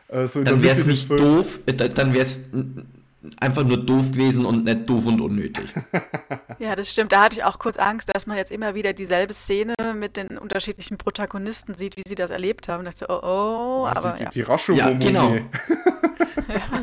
[0.08, 2.44] Äh, so dann wäre es nicht doof, äh, dann wäre es
[3.40, 5.66] einfach nur doof gewesen und nicht doof und unnötig.
[6.58, 7.12] ja, das stimmt.
[7.12, 10.38] Da hatte ich auch kurz Angst, dass man jetzt immer wieder dieselbe Szene mit den
[10.38, 12.80] unterschiedlichen Protagonisten sieht, wie sie das erlebt haben.
[12.80, 14.30] Und dachte, oh, oh, aber die, ja.
[14.30, 15.36] die, die ja, genau.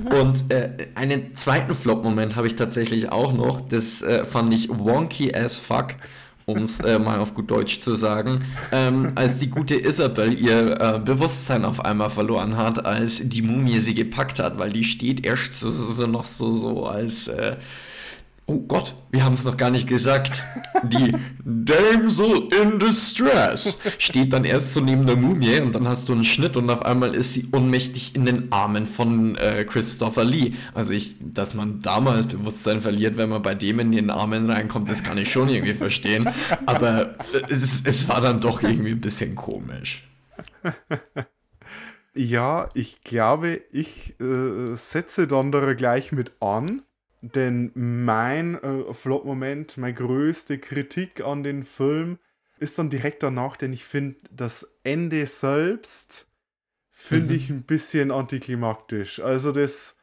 [0.19, 3.61] und äh, einen zweiten Flop-Moment habe ich tatsächlich auch noch.
[3.61, 5.95] Das äh, fand ich wonky as fuck
[6.45, 10.79] um es äh, mal auf gut Deutsch zu sagen, ähm, als die gute Isabel ihr
[10.79, 15.25] äh, Bewusstsein auf einmal verloren hat, als die Mumie sie gepackt hat, weil die steht
[15.25, 17.55] erst so, so, so noch so, so als äh,
[18.45, 20.43] Oh Gott, wir haben es noch gar nicht gesagt.
[20.83, 21.15] Die
[21.45, 26.25] Damsel in Distress steht dann erst so neben der Mumie und dann hast du einen
[26.25, 30.53] Schnitt und auf einmal ist sie ohnmächtig in den Armen von äh, Christopher Lee.
[30.73, 34.89] Also ich, dass man damals Bewusstsein verliert, wenn man bei dem in den Armen reinkommt,
[34.89, 36.27] das kann ich schon irgendwie verstehen.
[36.65, 40.03] Aber äh, es, es war dann doch irgendwie ein bisschen komisch.
[42.15, 45.41] Ja, ich glaube, ich äh, setze da
[45.73, 46.83] gleich mit an
[47.23, 52.19] denn mein äh, Flop-Moment, meine größte Kritik an den Film
[52.59, 56.27] ist dann direkt danach, denn ich finde das Ende selbst
[56.91, 57.39] finde mhm.
[57.39, 59.19] ich ein bisschen antiklimaktisch.
[59.19, 59.97] Also das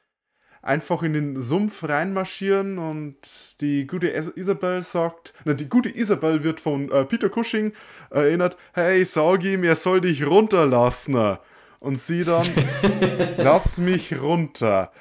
[0.62, 3.16] einfach in den Sumpf reinmarschieren und
[3.60, 7.72] die gute Isabel sagt, na, die gute Isabel wird von äh, Peter Cushing
[8.10, 11.38] erinnert, hey, sag ihm, er soll dich runterlassen.
[11.78, 12.46] Und sie dann,
[13.38, 14.92] lass mich runter.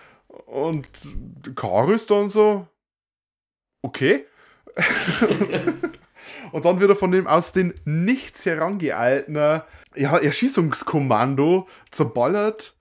[0.50, 0.88] Und
[1.56, 2.68] Karis dann so,
[3.84, 4.26] okay.
[6.52, 12.76] und dann wird er von dem aus den nichts herangeeilten ja, Erschießungskommando zerballert.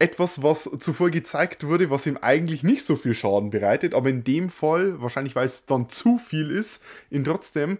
[0.00, 4.24] Etwas, was zuvor gezeigt wurde, was ihm eigentlich nicht so viel Schaden bereitet, aber in
[4.24, 7.78] dem Fall, wahrscheinlich weil es dann zu viel ist, ihn trotzdem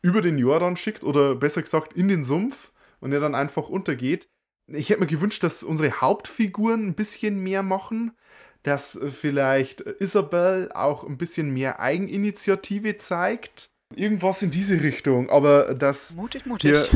[0.00, 4.30] über den Jordan schickt oder besser gesagt in den Sumpf und er dann einfach untergeht.
[4.68, 8.16] ich hätte mir gewünscht, dass unsere Hauptfiguren ein bisschen mehr machen,
[8.66, 13.70] dass vielleicht Isabel auch ein bisschen mehr Eigeninitiative zeigt.
[13.94, 16.90] Irgendwas in diese Richtung, aber dass mutig, mutig.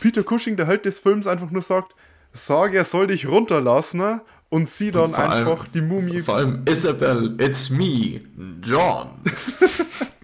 [0.00, 1.96] Peter Cushing, der Held des Films, einfach nur sagt,
[2.32, 4.20] sag, er soll dich runterlassen
[4.50, 6.22] und sie dann und einfach allem, die Mumie.
[6.22, 8.20] Vor allem Isabel, it's me,
[8.62, 9.20] John.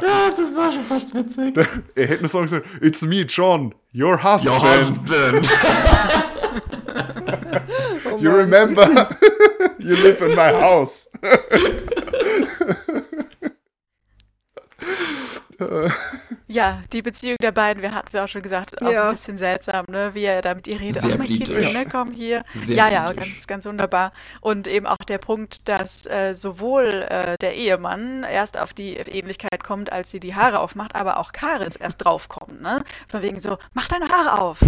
[0.00, 1.58] ja, das war schon fast witzig.
[1.94, 4.46] Er hätte nur sagen sollen, it's me, John, your husband.
[4.46, 5.46] Your husband.
[8.14, 8.82] oh you remember,
[9.78, 11.06] you live in my house.
[16.46, 18.96] Ja, die Beziehung der beiden, wir hatten es ja auch schon gesagt, ist auch ja.
[18.96, 20.10] so ein bisschen seltsam, ne?
[20.14, 21.00] wie er da mit ihr redet.
[21.00, 22.44] Sehr oh, mein Kind, ne, komm hier.
[22.54, 24.12] Sehr ja, ja, ganz, ganz wunderbar.
[24.40, 29.62] Und eben auch der Punkt, dass äh, sowohl äh, der Ehemann erst auf die Ähnlichkeit
[29.64, 32.60] kommt, als sie die Haare aufmacht, aber auch Karins erst draufkommt.
[32.60, 32.82] Ne?
[33.08, 34.58] Von wegen so, mach deine Haare auf.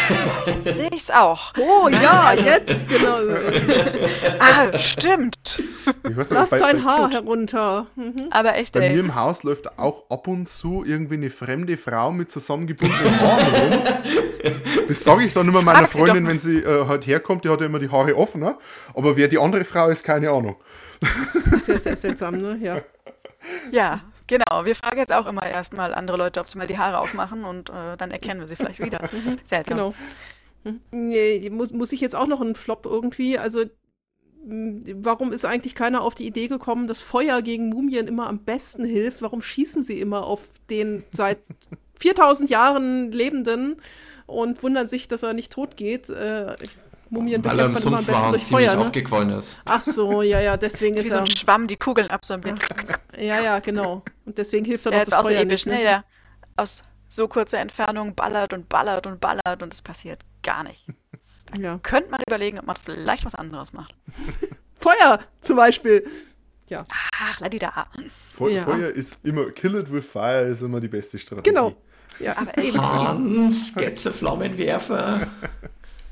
[0.46, 1.52] jetzt sehe ich's auch.
[1.58, 2.02] Oh ne?
[2.02, 3.18] ja, also, jetzt, genau.
[4.38, 5.62] ah, stimmt.
[6.02, 7.14] Weiß, Lass bei, dein bei, Haar gut.
[7.14, 7.86] herunter.
[7.96, 8.28] Mhm.
[8.30, 8.92] Aber echt, Bei ey.
[8.94, 13.54] mir im Haus läuft auch ab und zu irgendwie eine fremde Frau mit zusammengebundenen Haaren
[13.54, 13.84] rum.
[14.88, 17.66] Das sage ich dann immer meiner Freundin, wenn sie äh, halt herkommt, die hat ja
[17.66, 18.58] immer die Haare offen, ne?
[18.92, 20.56] aber wer die andere Frau ist, keine Ahnung.
[21.62, 22.58] Sehr, sehr seltsam, ne?
[22.60, 22.82] Ja.
[23.70, 24.64] Ja, genau.
[24.64, 27.70] Wir fragen jetzt auch immer erstmal andere Leute, ob sie mal die Haare aufmachen und
[27.70, 29.02] äh, dann erkennen wir sie vielleicht wieder.
[29.12, 29.38] Mhm.
[29.44, 29.76] Seltsam.
[29.76, 29.94] Genau.
[30.64, 30.80] Mhm.
[30.90, 33.38] Nee, muss, muss ich jetzt auch noch einen Flop irgendwie?
[33.38, 33.64] Also
[34.46, 38.84] warum ist eigentlich keiner auf die Idee gekommen, dass Feuer gegen Mumien immer am besten
[38.84, 39.22] hilft?
[39.22, 41.38] Warum schießen sie immer auf den seit
[41.98, 43.76] 4000 Jahren Lebenden
[44.26, 46.10] und wundern sich, dass er nicht tot geht?
[46.10, 46.56] Äh,
[47.10, 48.82] Mumien Weil er im Sumpf war und ziemlich Feuer, ne?
[48.82, 49.58] aufgequollen ist.
[49.66, 52.58] Ach so, ja, ja, deswegen Wie ist so ein Schwamm die Kugeln absorbiert.
[53.16, 54.02] Ja, ja, genau.
[54.24, 55.82] Und deswegen hilft er ja, doch das ist auch Feuer so episch, nicht, ne?
[55.84, 56.04] Der
[56.56, 60.84] aus so kurzer Entfernung ballert und ballert und ballert und es passiert gar nichts.
[61.58, 61.78] Ja.
[61.82, 63.94] könnte man überlegen, ob man vielleicht was anderes macht.
[64.80, 66.06] Feuer zum Beispiel.
[66.68, 66.84] Ja.
[67.20, 67.86] Ach, ladida.
[68.36, 68.64] Fe ja.
[68.64, 71.50] Feuer ist immer, kill it with fire ist immer die beste Strategie.
[71.50, 71.74] Genau.
[72.18, 72.80] Ja, aber eben.
[72.80, 73.72] Hans,
[74.16, 75.26] Flammenwerfer.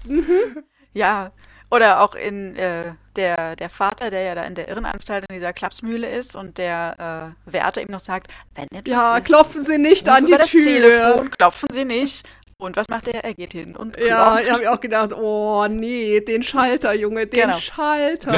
[0.06, 0.64] mhm.
[0.92, 1.32] Ja,
[1.70, 5.54] oder auch in äh, der, der Vater, der ja da in der Irrenanstalt in dieser
[5.54, 9.78] Klapsmühle ist und der äh, Wärter ihm noch sagt, wenn etwas Ja, ist, klopfen Sie
[9.78, 10.62] nicht an die Tür.
[10.62, 12.28] Telefon, klopfen Sie nicht.
[12.62, 13.24] Und was macht er?
[13.24, 14.08] Er geht hin und klopft.
[14.08, 17.58] Ja, ich habe auch gedacht, oh nee, den Schalter, Junge, den genau.
[17.58, 18.32] Schalter.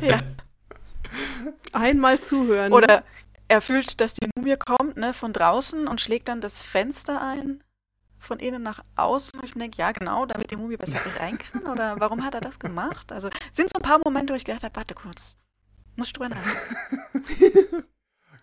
[0.06, 0.20] ja.
[1.72, 2.70] Einmal zuhören.
[2.70, 2.76] Ne?
[2.76, 3.04] Oder
[3.48, 7.64] er fühlt, dass die Mumie kommt, ne, von draußen und schlägt dann das Fenster ein,
[8.18, 9.40] von innen nach außen.
[9.40, 11.66] Und ich denke, ja, genau, damit die Mumie besser rein kann.
[11.66, 13.12] Oder warum hat er das gemacht?
[13.12, 15.38] Also sind so ein paar Momente, wo ich gedacht habe, warte kurz,
[15.94, 17.84] muss ich drüber nachdenken.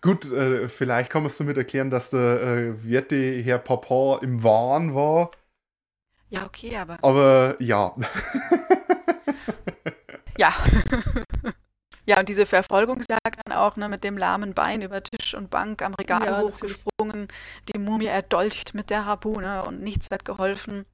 [0.04, 4.44] Gut, äh, vielleicht kann man es damit erklären, dass der äh, Werte Herr Papa im
[4.44, 5.30] Wahn war.
[6.28, 6.98] Ja, okay, aber.
[7.00, 7.96] Aber ja.
[10.36, 10.52] ja.
[12.06, 15.48] ja, und diese Verfolgung sagt dann auch, ne, mit dem lahmen Bein über Tisch und
[15.48, 17.28] Bank am Regal ja, hochgesprungen,
[17.72, 20.84] die Mumie erdolcht mit der Harpune und nichts hat geholfen.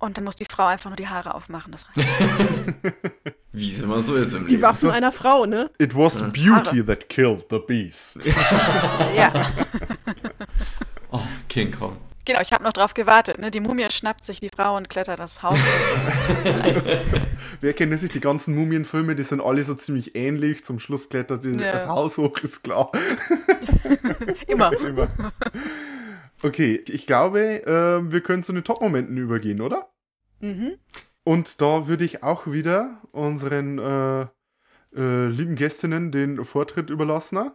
[0.00, 1.72] Und dann muss die Frau einfach nur die Haare aufmachen.
[1.72, 2.08] Das reicht.
[3.52, 4.62] Wie es immer so ist im Die Leben.
[4.62, 5.70] Waffen so, einer Frau, ne?
[5.78, 6.86] It was beauty Haare.
[6.86, 8.24] that killed the beast.
[9.16, 9.30] ja.
[11.10, 11.98] oh, King Kong.
[12.24, 13.38] Genau, ich habe noch drauf gewartet.
[13.38, 13.50] Ne?
[13.50, 15.58] Die Mumie schnappt sich die Frau und klettert das Haus.
[17.60, 19.16] Wer kennt sich die ganzen Mumienfilme?
[19.16, 20.64] Die sind alle so ziemlich ähnlich.
[20.64, 21.72] Zum Schluss klettert die, ja.
[21.72, 22.90] das Haus hoch, ist klar.
[24.46, 24.72] Immer.
[24.72, 25.08] Immer.
[26.42, 29.92] Okay, ich glaube, äh, wir können zu den Top-Momenten übergehen, oder?
[30.40, 30.78] Mhm.
[31.22, 34.22] Und da würde ich auch wieder unseren äh,
[34.96, 37.50] äh, lieben Gästinnen den Vortritt überlassen.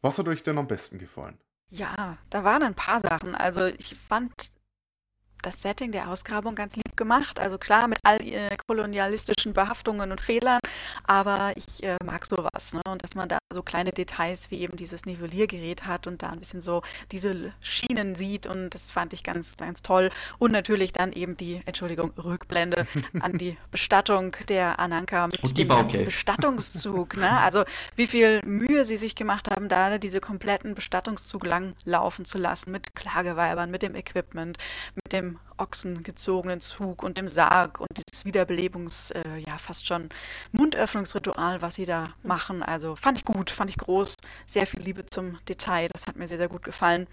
[0.00, 1.38] Was hat euch denn am besten gefallen?
[1.70, 3.34] Ja, da waren ein paar Sachen.
[3.34, 4.32] Also ich fand
[5.42, 7.38] das Setting der Ausgrabung ganz lieb gemacht.
[7.38, 10.60] Also klar mit all ihren kolonialistischen Behaftungen und Fehlern,
[11.04, 12.72] aber ich äh, mag sowas.
[12.72, 12.80] Ne?
[12.88, 16.38] Und dass man da so kleine Details wie eben dieses Nivelliergerät hat und da ein
[16.38, 20.10] bisschen so diese Schienen sieht und das fand ich ganz, ganz toll.
[20.38, 22.86] Und natürlich dann eben die, Entschuldigung, Rückblende
[23.20, 27.16] an die Bestattung der Ananka mit dem ganzen Bestattungszug.
[27.16, 27.30] Ne?
[27.40, 27.64] Also
[27.96, 32.72] wie viel Mühe sie sich gemacht haben, da diese kompletten Bestattungszug lang laufen zu lassen
[32.72, 34.58] mit Klageweibern, mit dem Equipment,
[34.94, 40.08] mit dem ochsengezogenen Zug und dem Sarg und dieses Wiederbelebungs, äh, ja, fast schon
[40.52, 42.62] Mundöffnungsritual, was sie da machen.
[42.62, 44.14] Also fand ich gut, fand ich groß,
[44.46, 47.06] sehr viel Liebe zum Detail, das hat mir sehr, sehr gut gefallen.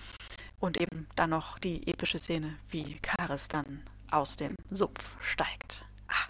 [0.59, 5.85] Und eben dann noch die epische Szene, wie Karis dann aus dem Sumpf steigt.
[6.07, 6.27] Ah,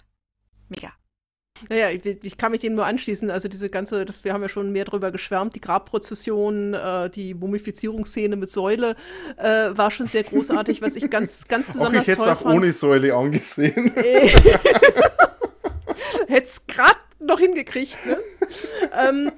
[0.68, 0.92] mega.
[1.68, 3.30] Naja, ich, ich, kann mich dem nur anschließen.
[3.30, 7.34] Also diese ganze, das, wir haben ja schon mehr drüber geschwärmt, die Grabprozession, äh, die
[7.34, 8.96] Mumifizierungsszene mit Säule
[9.36, 12.40] äh, war schon sehr großartig, was ich ganz, ganz besonders auch ich toll fand.
[12.40, 13.92] Ich hätte es auch ohne Säule angesehen.
[16.26, 17.96] hätte es gerade noch hingekriegt.
[18.06, 18.18] Ne?
[19.08, 19.30] ähm,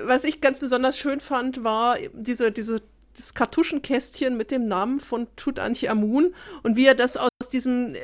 [0.00, 2.80] was ich ganz besonders schön fand, war diese, diese
[3.14, 7.98] das Kartuschenkästchen mit dem Namen von Tutanchamun und wie er das aus diesem, äh,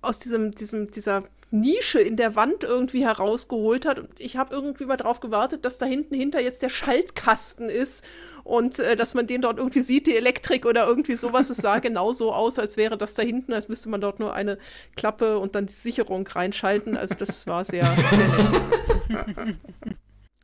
[0.00, 3.98] aus diesem, diesem, dieser Nische in der Wand irgendwie herausgeholt hat.
[3.98, 8.04] Und ich habe irgendwie mal drauf gewartet, dass da hinten hinter jetzt der Schaltkasten ist
[8.42, 11.50] und äh, dass man den dort irgendwie sieht, die Elektrik oder irgendwie sowas.
[11.50, 14.32] Es sah genau so aus, als wäre das da hinten, als müsste man dort nur
[14.32, 14.58] eine
[14.96, 16.96] Klappe und dann die Sicherung reinschalten.
[16.96, 19.56] Also das war sehr, sehr nett.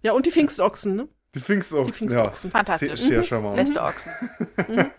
[0.02, 1.09] ja, und die Pfingstochsen, ne?
[1.35, 2.51] Die Pfingstochsen, die Pfingstochsen.
[2.51, 2.59] ja.
[2.59, 3.01] Fantastisch.
[3.01, 3.56] Sehr, sehr charmant.
[3.56, 4.12] Beste Ochsen.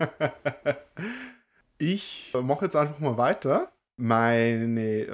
[1.78, 3.72] ich mache jetzt einfach mal weiter.
[4.00, 5.08] Meine äh,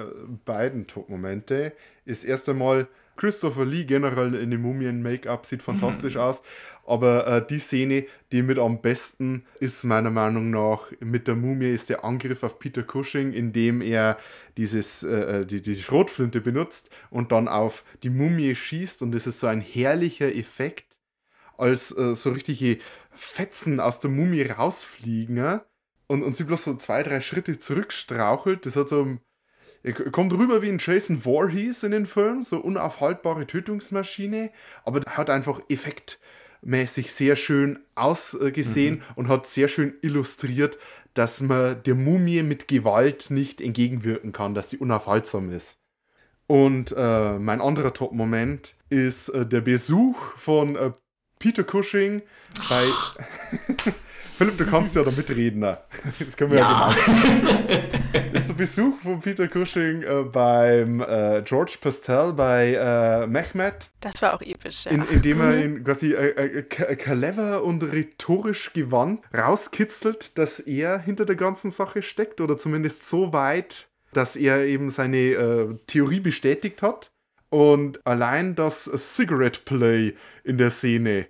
[0.45, 1.73] beiden Top-Momente
[2.05, 2.87] ist erst einmal
[3.17, 6.21] Christopher Lee generell in dem Mumien-Make-up sieht fantastisch mhm.
[6.21, 6.41] aus.
[6.85, 11.71] Aber äh, die Szene, die mit am besten ist, meiner Meinung nach, mit der Mumie,
[11.71, 14.17] ist der Angriff auf Peter Cushing, indem er
[14.55, 19.01] dieses, äh, äh die, die Schrotflinte benutzt und dann auf die Mumie schießt.
[19.01, 20.97] Und das ist so ein herrlicher Effekt,
[21.57, 22.77] als äh, so richtige
[23.11, 25.59] Fetzen aus der Mumie rausfliegen
[26.07, 28.65] und, und sie bloß so zwei, drei Schritte zurückstrauchelt.
[28.65, 29.17] Das hat so.
[30.11, 34.49] Kommt rüber wie ein Jason Voorhees in den Filmen, so unaufhaltbare Tötungsmaschine,
[34.83, 39.01] aber hat einfach effektmäßig sehr schön ausgesehen mhm.
[39.15, 40.77] und hat sehr schön illustriert,
[41.13, 45.79] dass man der Mumie mit Gewalt nicht entgegenwirken kann, dass sie unaufhaltsam ist.
[46.47, 50.91] Und äh, mein anderer Top-Moment ist äh, der Besuch von äh,
[51.39, 52.23] Peter Cushing
[52.67, 52.85] bei.
[54.37, 55.61] Philipp, du kannst ja da mitreden.
[55.61, 55.79] Ne?
[56.19, 57.67] Das können wir ja, ja genau.
[58.33, 63.89] Das ist der Besuch von Peter Cushing äh, beim äh, George Pastel bei äh, Mehmet.
[63.99, 64.91] Das war auch episch, ja.
[64.91, 71.25] In, indem er ihn quasi äh, äh, clever und rhetorisch gewandt rauskitzelt, dass er hinter
[71.25, 76.83] der ganzen Sache steckt oder zumindest so weit, dass er eben seine äh, Theorie bestätigt
[76.83, 77.09] hat.
[77.49, 81.27] Und allein das Cigarette Play in der Szene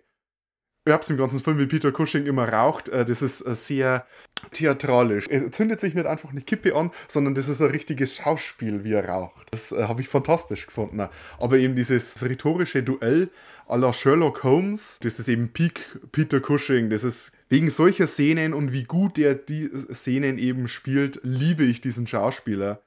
[0.88, 2.89] ich habe es im ganzen Film, wie Peter Cushing immer raucht.
[2.89, 4.05] Äh, das ist äh, sehr
[4.51, 5.27] theatralisch.
[5.27, 8.93] Er zündet sich nicht einfach eine Kippe an, sondern das ist ein richtiges Schauspiel, wie
[8.93, 9.47] er raucht.
[9.51, 11.07] Das äh, habe ich fantastisch gefunden.
[11.39, 13.30] Aber eben dieses rhetorische Duell
[13.68, 15.81] à la Sherlock Holmes, das ist eben Peak
[16.11, 16.89] Peter Cushing.
[16.89, 21.81] Das ist wegen solcher Szenen und wie gut er die Szenen eben spielt, liebe ich
[21.81, 22.81] diesen Schauspieler.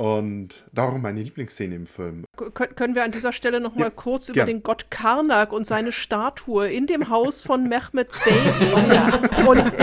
[0.00, 2.24] Und darum meine Lieblingsszene im Film.
[2.34, 4.36] Kön können wir an dieser Stelle noch mal ja, kurz gern.
[4.36, 9.46] über den Gott Karnak und seine Statue in dem Haus von Mehmet Bey reden?
[9.46, 9.74] Und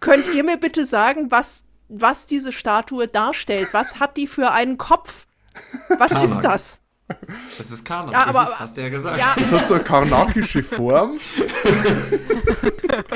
[0.00, 3.68] könnt ihr mir bitte sagen, was, was diese Statue darstellt?
[3.70, 5.28] Was hat die für einen Kopf?
[5.86, 6.28] Was Karnak.
[6.28, 6.82] ist das?
[7.56, 9.18] Das ist Karnak, ja, aber, ist, hast du ja gesagt.
[9.18, 9.34] Ja.
[9.38, 11.18] Das hat so eine karnakische Form.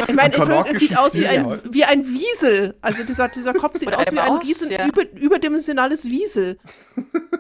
[0.08, 2.74] ich meine, es sieht aus wie ein, wie ein Wiesel.
[2.80, 4.86] Also dieser, dieser Kopf sieht Oder aus wie ein Wiesel, ja.
[4.86, 6.58] über, überdimensionales Wiesel.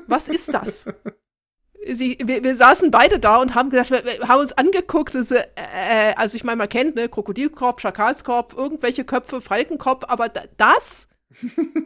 [0.06, 0.86] Was ist das?
[1.86, 5.34] Sie, wir, wir, saßen beide da und haben gedacht, wir, wir haben uns angeguckt, also,
[5.34, 11.08] äh, also ich meine, man kennt, ne, Krokodilkopf, Schakalskopf, irgendwelche Köpfe, Falkenkopf, aber das?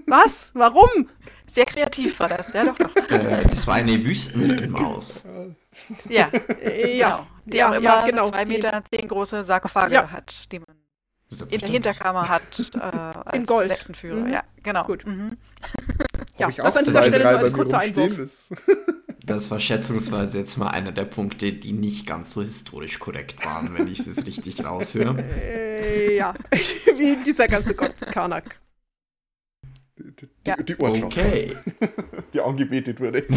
[0.06, 0.51] Was?
[0.55, 1.09] Warum?
[1.51, 2.94] Sehr kreativ war das, ja doch, doch.
[3.10, 5.24] Äh, das war eine Wüstenmaus.
[6.09, 6.28] ja,
[6.60, 7.27] äh, ja, genau.
[7.44, 8.24] Die ja, auch immer ja, genau.
[8.24, 10.10] zwei Meter zehn große Sarkophage ja.
[10.10, 10.77] hat, die man
[11.51, 12.43] in der Hinterkammer hat
[12.74, 13.68] äh, als in Gold.
[13.68, 14.20] Sektenführer.
[14.20, 14.32] Mhm.
[14.32, 14.85] Ja, genau.
[14.85, 15.06] Gut.
[15.06, 15.36] Mhm.
[16.39, 18.51] ja, das an dieser Stelle nur ein kurzer Einwurf.
[19.24, 23.77] Das war schätzungsweise jetzt mal einer der Punkte, die nicht ganz so historisch korrekt waren,
[23.77, 25.18] wenn ich es richtig raushöre.
[25.18, 26.32] Äh, ja,
[26.97, 28.60] wie dieser ganze Gott Karnak
[29.98, 30.56] die, ja.
[30.56, 31.56] die Ortschaft, okay.
[32.35, 33.24] die angebetet wurde.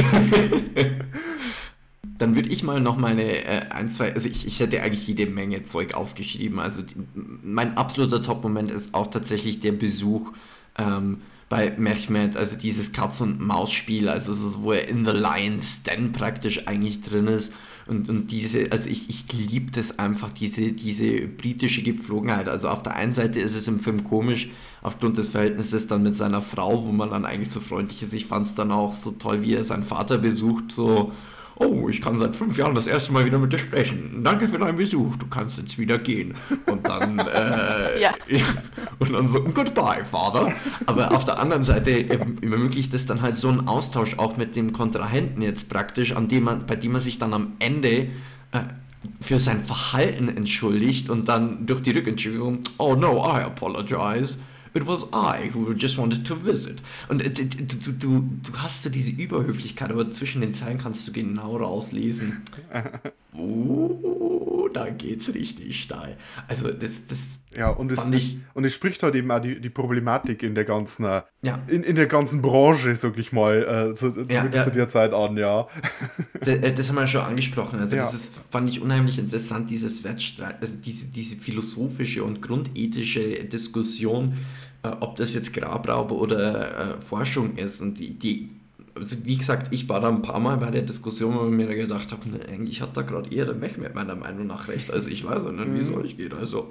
[2.18, 5.26] Dann würde ich mal noch meine äh, ein, zwei, also ich, ich hätte eigentlich jede
[5.26, 6.60] Menge Zeug aufgeschrieben.
[6.60, 10.34] Also die, mein absoluter Top-Moment ist auch tatsächlich der Besuch
[10.77, 15.81] ähm, bei Mehmet, also dieses Katz- und Maus-Spiel, also so, wo er in The Lion's
[15.84, 17.53] Den praktisch eigentlich drin ist
[17.89, 22.47] und, und diese, also ich, ich liebe das einfach, diese, diese britische Gepflogenheit.
[22.47, 24.49] Also auf der einen Seite ist es im Film komisch,
[24.81, 28.13] aufgrund des Verhältnisses dann mit seiner Frau, wo man dann eigentlich so freundlich ist.
[28.13, 31.11] Ich fand es dann auch so toll, wie er seinen Vater besucht, so
[31.60, 34.22] oh, ich kann seit fünf Jahren das erste Mal wieder mit dir sprechen.
[34.23, 36.34] Danke für deinen Besuch, du kannst jetzt wieder gehen.
[36.65, 38.11] Und dann, äh, ja.
[38.98, 40.53] und dann so, goodbye, Father.
[40.86, 44.73] Aber auf der anderen Seite ermöglicht es dann halt so einen Austausch auch mit dem
[44.73, 48.07] Kontrahenten jetzt praktisch, an dem man, bei dem man sich dann am Ende
[48.52, 48.61] äh,
[49.22, 54.38] für sein Verhalten entschuldigt und dann durch die Rückentschuldigung, oh no, I apologize
[54.73, 56.81] It was I who just wanted to visit.
[57.07, 61.07] Und äh, du, du, du, du hast so diese Überhöflichkeit, aber zwischen den Zeilen kannst
[61.07, 62.41] du genau rauslesen.
[63.33, 66.17] Oh, da geht's richtig steil.
[66.47, 69.69] Also das, das ja, und es, ich, und es spricht halt eben auch die, die
[69.69, 71.59] Problematik in der ganzen, äh, ja.
[71.67, 74.63] in, in der ganzen Branche, sag ich mal, äh, zu, ja, ja.
[74.63, 75.67] zu der Zeit an, ja.
[76.41, 77.79] Das, äh, das haben wir ja schon angesprochen.
[77.79, 83.43] Also das ist, fand ich unheimlich interessant, dieses Wettstreit, also diese, diese philosophische und grundethische
[83.43, 84.37] Diskussion,
[84.84, 87.81] äh, ob das jetzt Grabraub oder äh, Forschung ist.
[87.81, 88.49] Und die, die
[88.99, 91.68] also wie gesagt, ich war da ein paar Mal bei der Diskussion, wo ich mir
[91.68, 94.91] gedacht habe, ne, eigentlich hat da gerade eher der Mehmet meiner Meinung nach recht.
[94.91, 96.34] Also ich weiß auch nicht, wie soll ich gehen.
[96.34, 96.68] Also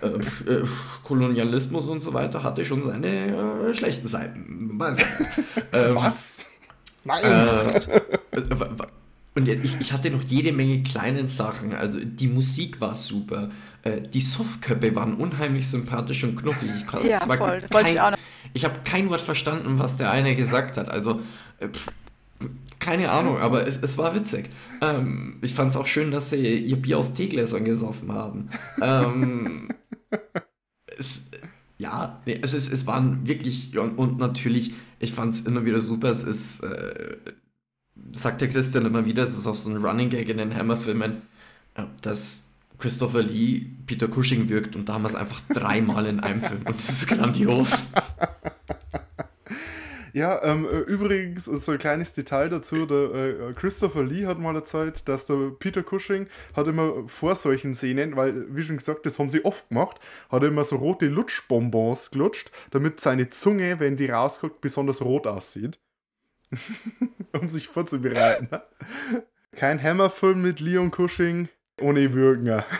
[0.00, 0.08] äh,
[0.50, 0.64] äh,
[1.04, 4.78] Kolonialismus und so weiter hatte schon seine äh, schlechten Seiten.
[4.78, 5.04] Weiß ich
[5.72, 6.38] ähm, Was?
[7.04, 7.22] Nein!
[7.24, 7.80] Äh,
[9.34, 11.74] und ich, ich hatte noch jede Menge kleinen Sachen.
[11.74, 13.50] Also die Musik war super.
[13.82, 16.70] Äh, die Softköpfe waren unheimlich sympathisch und knuffig.
[16.76, 17.60] Ich, ja, voll.
[17.60, 17.98] Das wollte ich.
[18.54, 20.88] Ich habe kein Wort verstanden, was der eine gesagt hat.
[20.88, 21.20] Also
[21.58, 21.68] äh,
[22.78, 24.50] keine Ahnung, aber es, es war witzig.
[24.80, 28.50] Ähm, ich fand es auch schön, dass sie ihr Bier aus Teegläsern gesoffen haben.
[28.80, 29.68] Ähm,
[30.98, 31.30] es,
[31.78, 35.78] ja, nee, es, es, es waren wirklich, und, und natürlich, ich fand es immer wieder
[35.78, 37.16] super, es ist, äh,
[38.12, 41.22] sagt der Christian immer wieder, es ist auch so ein Running Gag in den Hammer-Filmen,
[42.00, 42.46] dass
[42.82, 46.62] Christopher Lee Peter Cushing wirkt und da haben wir es einfach dreimal in einem Film
[46.66, 47.92] und das ist grandios.
[50.14, 54.54] Ja, ähm, äh, übrigens, so ein kleines Detail dazu, der äh, Christopher Lee hat mal
[54.54, 59.18] erzählt, dass der Peter Cushing hat immer vor solchen Szenen, weil, wie schon gesagt, das
[59.18, 63.96] haben sie oft gemacht, hat er immer so rote Lutschbonbons gelutscht, damit seine Zunge, wenn
[63.96, 65.80] die rauskommt, besonders rot aussieht.
[67.32, 68.48] um sich vorzubereiten.
[69.56, 71.48] Kein Hammerfilm mit Leon Cushing
[71.80, 72.62] ohne Würgen.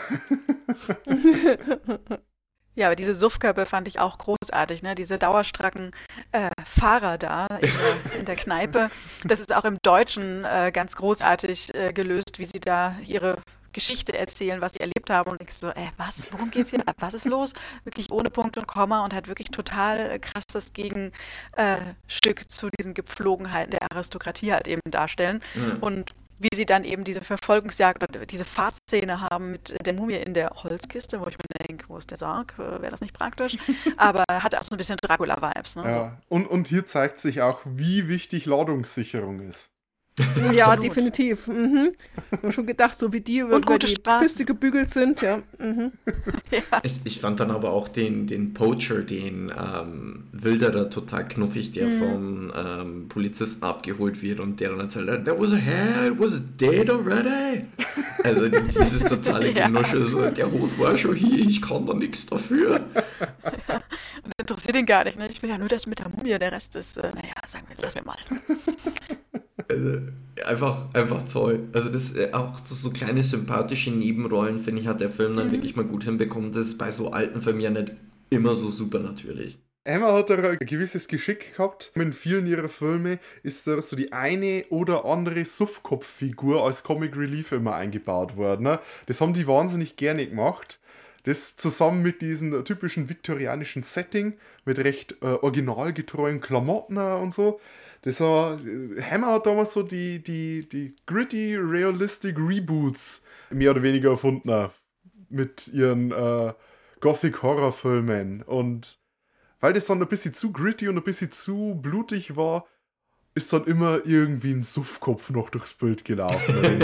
[2.75, 4.95] Ja, aber diese Suffkörper fand ich auch großartig, ne?
[4.95, 5.91] Diese dauerstracken
[6.31, 8.89] äh, Fahrer da in der, in der, Kneipe.
[9.23, 13.37] Das ist auch im Deutschen äh, ganz großartig äh, gelöst, wie sie da ihre
[13.73, 16.95] Geschichte erzählen, was sie erlebt haben und denkst so, ey, was, worum geht's hier ab?
[16.99, 17.53] Was ist los?
[17.83, 21.17] Wirklich ohne Punkt und Komma und hat wirklich total krasses Gegenstück
[21.57, 25.41] äh, zu diesen Gepflogenheiten der Aristokratie halt eben darstellen.
[25.55, 25.77] Mhm.
[25.81, 30.33] Und wie sie dann eben diese Verfolgungsjagd oder diese Fahrtszene haben mit der Mumie in
[30.33, 32.53] der Holzkiste, wo ich mir denke, wo ist der Sarg?
[32.57, 33.57] Äh, wäre das nicht praktisch?
[33.97, 35.75] Aber hat auch so ein bisschen Dracula-Vibes.
[35.75, 35.83] Ne?
[35.85, 35.93] Ja.
[35.93, 36.11] So.
[36.29, 39.72] Und, und hier zeigt sich auch, wie wichtig Ladungssicherung ist.
[40.53, 41.47] Ja, definitiv.
[41.47, 41.93] Mhm.
[42.31, 44.21] Ich habe schon gedacht, so wie die über, über die Straßen.
[44.21, 45.41] Piste gebügelt sind, ja.
[45.57, 45.91] Mhm.
[46.51, 46.61] ja.
[46.83, 51.87] Ich, ich, fand dann aber auch den, den Poacher, den ähm, Wilderer, total knuffig, der
[51.87, 51.99] mhm.
[51.99, 56.61] vom ähm, Polizisten abgeholt wird und der dann erzählt, there was a head, was it
[56.61, 57.65] dead already?
[58.23, 59.67] Also dieses totale ja.
[59.67, 62.79] Genusche, so, der Hose war schon hier, ich kann da nichts dafür.
[62.95, 63.01] Ja.
[64.23, 65.27] Und das interessiert ihn gar nicht, ne?
[65.29, 67.75] Ich will ja nur das mit der Mumie, der Rest ist, äh, naja, sagen wir,
[67.81, 68.17] lass mir mal.
[69.67, 69.99] Also,
[70.45, 71.67] einfach, einfach toll.
[71.73, 75.47] Also das äh, auch so, so kleine sympathische Nebenrollen, finde ich, hat der Film dann
[75.47, 75.51] mhm.
[75.51, 76.51] wirklich mal gut hinbekommen.
[76.51, 77.93] Das ist bei so alten Filmen ja nicht
[78.29, 79.57] immer so super natürlich.
[79.85, 81.91] Emma hat da ein gewisses Geschick gehabt.
[81.95, 87.51] In vielen ihrer Filme ist da so die eine oder andere Suffkopf-Figur als Comic Relief
[87.51, 88.63] immer eingebaut worden.
[88.63, 88.79] Ne?
[89.07, 90.79] Das haben die wahnsinnig gerne gemacht.
[91.23, 94.33] Das zusammen mit diesem typischen viktorianischen Setting,
[94.65, 97.59] mit recht äh, originalgetreuen Klamotten und so.
[98.03, 98.59] Das war,
[99.09, 104.69] Hammer hat damals so die, die, die gritty, realistic Reboots mehr oder weniger erfunden.
[105.29, 106.53] Mit ihren äh,
[106.99, 108.43] Gothic-Horror-Filmen.
[108.43, 108.97] Und
[109.61, 112.67] weil das dann ein bisschen zu gritty und ein bisschen zu blutig war,
[113.35, 116.81] ist dann immer irgendwie ein Suffkopf noch durchs Bild gelaufen.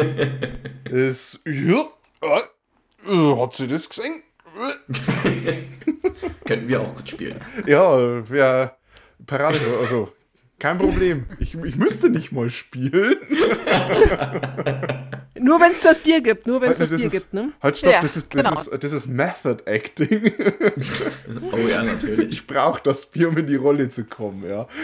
[0.90, 1.84] ist, ja,
[2.22, 4.24] äh, hat sie das gesehen?
[6.46, 7.40] Könnten wir auch gut spielen.
[7.68, 8.74] Ja, wäre
[9.26, 10.12] Parade, also
[10.60, 11.26] kein Problem.
[11.40, 13.16] Ich, ich müsste nicht mal spielen.
[15.40, 17.54] Nur wenn es das Bier gibt, nur wenn es das, das, Bier ist, gibt, ne?
[17.62, 18.60] Halt, stopp, ja, das, ist, das, genau.
[18.60, 20.34] ist, das ist Method Acting.
[21.54, 22.30] oh ja, natürlich.
[22.30, 24.68] Ich brauche das Bier, um in die Rolle zu kommen, ja.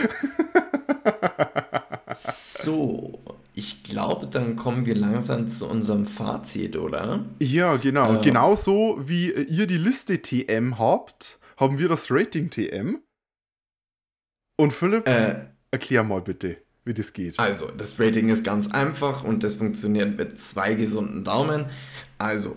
[2.18, 3.20] So,
[3.54, 7.26] ich glaube, dann kommen wir langsam zu unserem Fazit, oder?
[7.40, 8.16] Ja, genau.
[8.16, 13.00] Äh, Genauso wie ihr die Liste TM habt, haben wir das Rating TM.
[14.58, 17.38] Und Philipp, äh, erklär mal bitte, wie das geht.
[17.38, 21.66] Also, das Rating ist ganz einfach und das funktioniert mit zwei gesunden Daumen.
[22.18, 22.56] Also,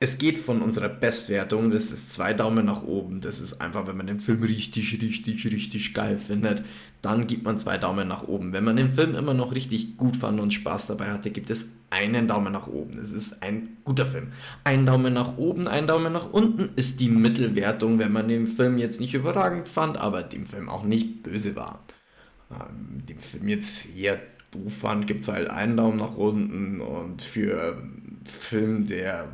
[0.00, 3.20] es geht von unserer Bestwertung, das ist zwei Daumen nach oben.
[3.20, 6.64] Das ist einfach, wenn man den Film richtig, richtig, richtig geil findet,
[7.02, 8.52] dann gibt man zwei Daumen nach oben.
[8.52, 11.68] Wenn man den Film immer noch richtig gut fand und Spaß dabei hatte, gibt es
[11.90, 12.98] einen Daumen nach oben.
[12.98, 14.32] Es ist ein guter Film.
[14.64, 18.78] Ein Daumen nach oben, ein Daumen nach unten ist die Mittelwertung, wenn man den Film
[18.78, 21.84] jetzt nicht überragend fand, aber dem Film auch nicht böse war.
[22.52, 24.20] Ähm, den Film jetzt eher
[24.50, 29.28] doof fand, gibt es halt einen Daumen nach unten und für einen Film, der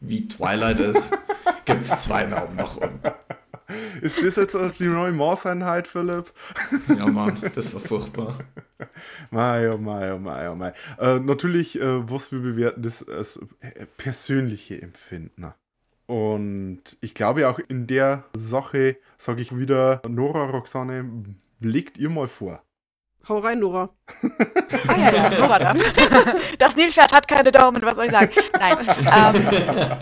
[0.00, 1.10] wie Twilight ist,
[1.64, 3.00] gibt es zwei Daumen nach unten.
[4.02, 6.32] Ist das jetzt die neue Maßeinheit, Philipp?
[6.88, 8.38] Ja, Mann, das war furchtbar.
[9.30, 10.74] Mei, oh mei, oh mei, oh mei.
[10.98, 13.40] Äh, natürlich, äh, was wir bewerten, das als
[13.96, 15.52] persönliche Empfinden.
[16.06, 21.24] Und ich glaube auch in der Sache, sage ich wieder, Nora Roxane,
[21.64, 22.62] legt ihr mal vor.
[23.28, 23.88] Hau rein, Nora.
[24.88, 25.80] ah ja, ja, Nora dann.
[26.58, 28.30] Das Nilpferd hat keine Daumen, was soll ich sagen?
[28.58, 28.76] Nein.
[28.86, 29.98] Ähm,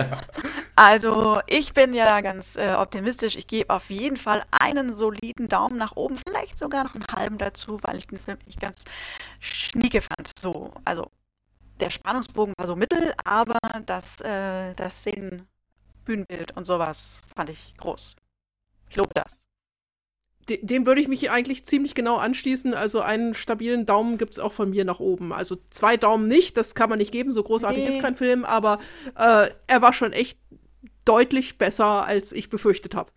[0.75, 3.37] also ich bin ja ganz äh, optimistisch.
[3.37, 7.39] Ich gebe auf jeden Fall einen soliden Daumen nach oben, vielleicht sogar noch einen halben
[7.39, 8.85] dazu, weil ich den Film nicht ganz
[9.39, 10.31] schnieke fand.
[10.37, 11.09] So, also
[11.79, 18.17] der Spannungsbogen war so mittel, aber das, äh, das Szenenbühnenbild und sowas fand ich groß.
[18.89, 19.42] Ich lobe das
[20.63, 22.75] dem würde ich mich eigentlich ziemlich genau anschließen.
[22.75, 25.33] Also einen stabilen Daumen gibt es auch von mir nach oben.
[25.33, 27.91] Also zwei Daumen nicht, das kann man nicht geben, so großartig nee.
[27.91, 28.79] ist kein Film, aber
[29.17, 30.39] äh, er war schon echt
[31.05, 33.11] deutlich besser, als ich befürchtet habe.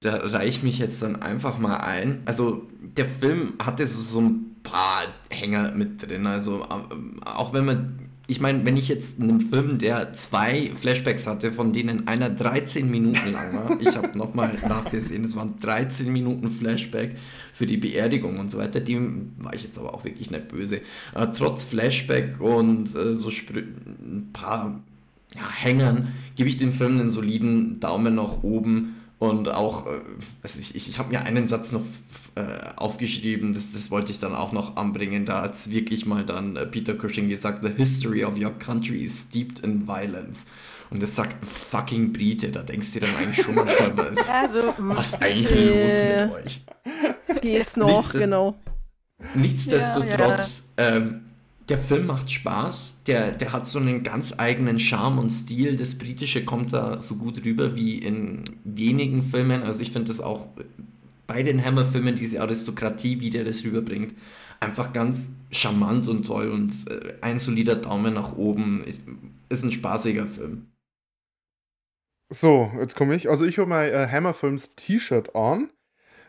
[0.00, 2.22] da reiche ich mich jetzt dann einfach mal ein.
[2.24, 6.26] Also der Film hatte so, so ein paar Hänger mit drin.
[6.26, 11.26] Also äh, auch wenn man ich meine, wenn ich jetzt einen Film, der zwei Flashbacks
[11.26, 16.12] hatte, von denen einer 13 Minuten lang war, ich habe nochmal nachgesehen, es waren 13
[16.12, 17.16] Minuten Flashback
[17.52, 18.98] für die Beerdigung und so weiter, die
[19.38, 20.76] war ich jetzt aber auch wirklich nicht böse.
[21.14, 24.80] Äh, trotz Flashback und äh, so ein paar
[25.34, 30.00] ja, Hängern gebe ich dem Film einen soliden Daumen nach oben und auch, äh,
[30.42, 31.82] also ich, ich, ich habe mir einen Satz noch
[32.34, 35.26] äh, aufgeschrieben, das, das wollte ich dann auch noch anbringen.
[35.26, 39.04] Da hat es wirklich mal dann äh, Peter Cushing gesagt, The history of your country
[39.04, 40.46] is steeped in violence.
[40.90, 44.28] Und das sagt ein fucking Brite, da denkst du dir dann eigentlich schon manchmal, was,
[44.32, 46.64] also, was ist eigentlich äh, los mit euch?
[47.40, 48.54] Geht's noch, Nichts, genau.
[49.34, 50.96] Nichtsdestotrotz, ja, ja.
[50.96, 51.20] Ähm,
[51.68, 55.76] der Film macht Spaß, der, der hat so einen ganz eigenen Charme und Stil.
[55.76, 59.62] Das Britische kommt da so gut rüber wie in wenigen Filmen.
[59.62, 60.48] Also ich finde das auch
[61.26, 64.14] bei den Hammer-Filmen, diese Aristokratie, wie der das rüberbringt,
[64.60, 68.84] einfach ganz charmant und toll und äh, ein solider Daumen nach oben.
[69.48, 70.66] Ist ein spaßiger Film.
[72.30, 73.28] So, jetzt komme ich.
[73.28, 75.70] Also ich habe mein äh, Hammer-Films T-Shirt an.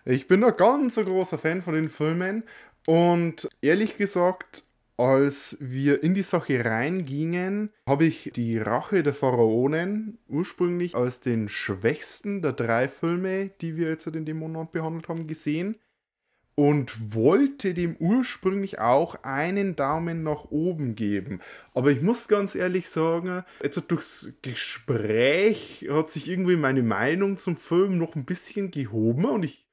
[0.06, 2.44] Ich bin ein ganz so großer Fan von den Filmen
[2.86, 4.66] und ehrlich gesagt
[4.98, 11.50] als wir in die Sache reingingen, habe ich die Rache der Pharaonen ursprünglich als den
[11.50, 15.78] schwächsten der drei Filme, die wir jetzt in dem Monat behandelt haben, gesehen
[16.56, 21.42] und wollte dem ursprünglich auch einen Daumen nach oben geben.
[21.74, 27.58] Aber ich muss ganz ehrlich sagen, jetzt durchs Gespräch hat sich irgendwie meine Meinung zum
[27.58, 29.68] Film noch ein bisschen gehoben und ich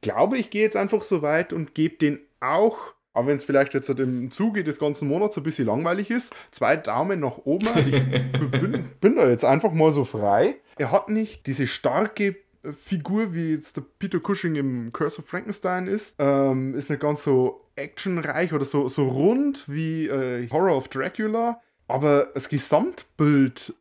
[0.00, 3.72] glaube, ich gehe jetzt einfach so weit und gebe den auch auch wenn es vielleicht
[3.72, 7.68] jetzt im Zuge des ganzen Monats ein bisschen langweilig ist, zwei Daumen nach oben.
[7.86, 10.56] Ich bin, bin da jetzt einfach mal so frei.
[10.76, 12.36] Er hat nicht diese starke
[12.72, 16.16] Figur, wie jetzt der Peter Cushing im Curse of Frankenstein ist.
[16.18, 21.60] Ähm, ist nicht ganz so actionreich oder so, so rund wie äh, Horror of Dracula.
[21.88, 23.74] Aber das Gesamtbild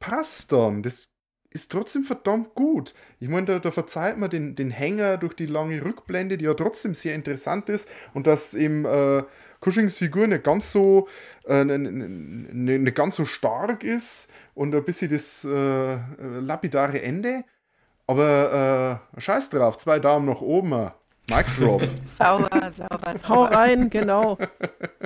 [0.00, 0.82] passt dann.
[0.82, 1.11] Das
[1.52, 2.94] ist trotzdem verdammt gut.
[3.20, 6.54] Ich meine, da, da, verzeiht man den, den Hänger durch die lange Rückblende, die ja
[6.54, 9.22] trotzdem sehr interessant ist und dass eben äh,
[9.60, 11.08] Cushings Figur nicht ganz so
[11.46, 15.98] äh, nicht, ganz so stark ist und ein bisschen das äh,
[16.40, 17.44] lapidare Ende.
[18.06, 20.90] Aber äh, scheiß drauf, zwei Daumen nach oben.
[21.30, 21.82] Mic Drop.
[22.04, 23.28] sauber, sauber, sauber.
[23.28, 24.38] Hau rein, genau.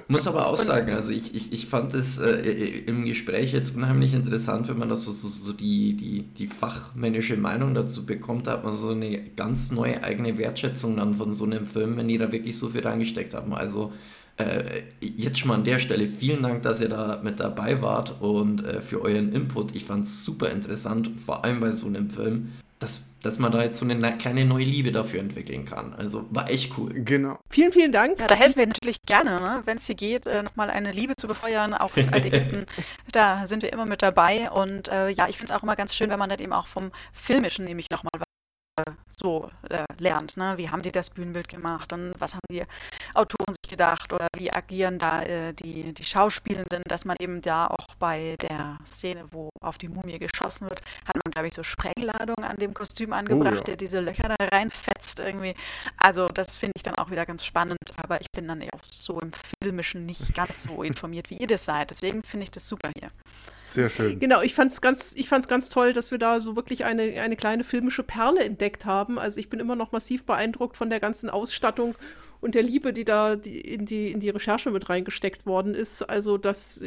[0.09, 2.40] Muss aber auch sagen, also ich, ich, ich fand es äh,
[2.86, 7.36] im Gespräch jetzt unheimlich interessant, wenn man da so, so, so die, die, die fachmännische
[7.36, 11.44] Meinung dazu bekommt, da hat man so eine ganz neue eigene Wertschätzung dann von so
[11.44, 13.52] einem Film, wenn die da wirklich so viel reingesteckt haben.
[13.55, 13.93] Also
[14.38, 18.20] äh, jetzt schon mal an der Stelle vielen Dank, dass ihr da mit dabei wart
[18.20, 19.74] und äh, für euren Input.
[19.74, 22.52] Ich fand es super interessant, vor allem bei so einem Film.
[22.78, 25.94] Das dass man da jetzt so eine kleine neue Liebe dafür entwickeln kann.
[25.94, 26.93] Also war echt cool.
[26.94, 27.39] Genau.
[27.51, 28.19] Vielen, vielen Dank.
[28.19, 29.62] Ja, da helfen wir natürlich gerne, ne?
[29.65, 32.66] wenn es hier geht, äh, nochmal eine Liebe zu befeuern, auch in Ägypten.
[33.12, 34.51] da sind wir immer mit dabei.
[34.51, 36.69] Und äh, ja, ich finde es auch immer ganz schön, wenn man dann eben auch
[36.69, 38.12] vom Filmischen nämlich nochmal
[39.09, 40.36] so äh, lernt.
[40.36, 40.55] Ne?
[40.57, 42.65] Wie haben die das Bühnenbild gemacht und was haben die
[43.15, 47.66] Autoren sich gedacht oder wie agieren da äh, die, die Schauspielenden, dass man eben da
[47.69, 51.62] auch bei der Szene, wo auf die Mumie geschossen wird, hat man, glaube ich, so
[51.62, 53.65] Sprengladung an dem Kostüm angebracht, oh, ja.
[53.65, 55.55] der diese Löcher da reinfetzt irgendwie.
[55.97, 59.20] Also das finde ich dann auch wieder ganz spannend, aber ich bin dann auch so
[59.20, 59.31] im
[59.62, 61.90] Filmischen nicht ganz so informiert, wie ihr das seid.
[61.90, 63.11] Deswegen finde ich das super hier.
[63.66, 64.18] Sehr schön.
[64.18, 65.14] Genau, ich fand es ganz,
[65.48, 69.18] ganz toll, dass wir da so wirklich eine, eine kleine filmische Perle entdeckt haben.
[69.18, 71.94] Also ich bin immer noch massiv beeindruckt von der ganzen Ausstattung
[72.40, 76.02] und der Liebe, die da die, in, die, in die Recherche mit reingesteckt worden ist.
[76.02, 76.84] Also das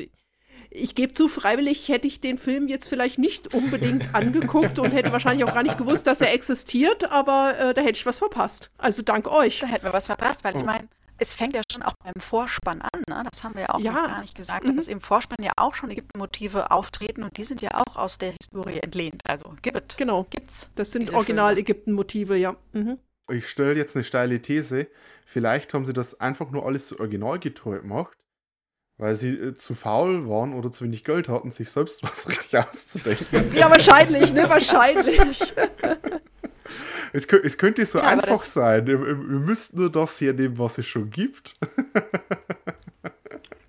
[0.71, 5.11] ich gebe zu, freiwillig hätte ich den Film jetzt vielleicht nicht unbedingt angeguckt und hätte
[5.11, 8.69] wahrscheinlich auch gar nicht gewusst, dass er existiert, aber äh, da hätte ich was verpasst.
[8.77, 9.59] Also dank euch.
[9.59, 10.65] Da hätten wir was verpasst, weil ich oh.
[10.65, 10.87] meine,
[11.19, 13.23] es fängt ja schon auch beim Vorspann an, ne?
[13.31, 13.93] das haben wir ja auch ja.
[13.93, 14.75] gar nicht gesagt, mhm.
[14.75, 18.33] dass im Vorspann ja auch schon Ägypten-Motive auftreten und die sind ja auch aus der
[18.39, 19.21] Historie entlehnt.
[19.27, 20.25] Also gibt Genau.
[20.29, 20.69] Gibt's.
[20.75, 22.55] Das sind Original-Ägypten-Motive, ja.
[22.73, 22.97] Mhm.
[23.31, 24.87] Ich stelle jetzt eine steile These.
[25.25, 28.17] Vielleicht haben sie das einfach nur alles so originalgetreu gemacht,
[28.97, 32.57] weil sie äh, zu faul waren oder zu wenig Geld hatten, sich selbst was richtig
[32.57, 33.53] auszudenken.
[33.55, 34.49] ja, wahrscheinlich, ne?
[34.49, 35.53] Wahrscheinlich.
[37.13, 38.85] es, es könnte so ja, einfach sein.
[38.87, 41.55] Wir, wir müssten nur das hernehmen, was es schon gibt.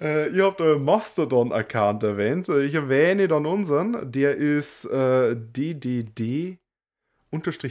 [0.00, 2.48] Äh, ihr habt euren Mastodon-Account erwähnt.
[2.48, 4.10] Äh, ich erwähne dann unseren.
[4.10, 6.58] Der ist äh, ddd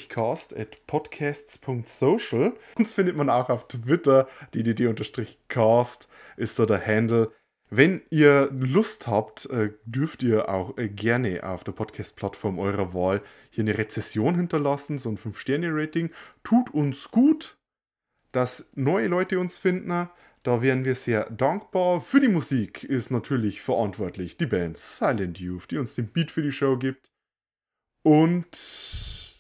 [0.08, 2.54] cast at podcasts.social.
[2.78, 4.28] Uns findet man auch auf Twitter.
[4.54, 6.08] ddd-cast
[6.38, 7.32] ist da der Handle.
[7.72, 13.22] Wenn ihr Lust habt, äh, dürft ihr auch äh, gerne auf der Podcast-Plattform eurer Wahl
[13.52, 16.10] hier eine Rezession hinterlassen, so ein 5-Sterne-Rating.
[16.44, 17.58] Tut uns gut,
[18.32, 20.10] dass neue Leute uns finden.
[20.50, 22.02] Da wären wir sehr dankbar.
[22.02, 26.42] Für die Musik ist natürlich verantwortlich die Band Silent Youth, die uns den Beat für
[26.42, 27.12] die Show gibt.
[28.02, 29.40] Und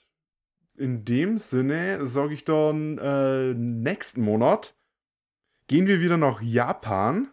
[0.77, 4.75] in dem Sinne sage ich dann, äh, nächsten Monat
[5.65, 7.29] gehen wir wieder nach Japan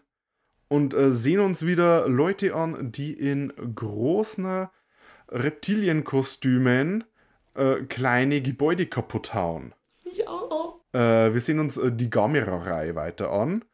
[0.68, 4.68] und äh, sehen uns wieder Leute an, die in großen
[5.28, 7.04] Reptilienkostümen
[7.52, 9.74] äh, kleine Gebäude kaputt hauen.
[10.12, 10.75] Ja.
[10.96, 13.64] Äh, wir sehen uns äh, die Gamera-Reihe weiter an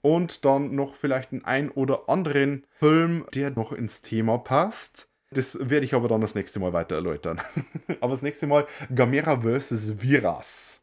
[0.00, 5.08] und dann noch vielleicht einen ein oder anderen Film, der noch ins Thema passt.
[5.32, 7.40] Das werde ich aber dann das nächste Mal weiter erläutern.
[8.00, 10.00] aber das nächste Mal Gamera vs.
[10.00, 10.80] Viras.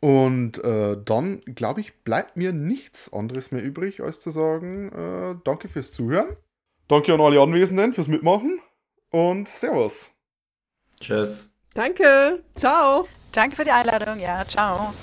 [0.00, 5.34] Und äh, dann, glaube ich, bleibt mir nichts anderes mehr übrig, als zu sagen, äh,
[5.44, 6.36] danke fürs Zuhören.
[6.88, 8.60] Danke an alle Anwesenden fürs Mitmachen
[9.10, 10.12] und Servus.
[11.00, 11.50] Tschüss.
[11.72, 12.44] Danke.
[12.54, 13.08] Ciao.
[13.34, 14.20] Danke für die Einladung.
[14.20, 14.94] Ja, ciao.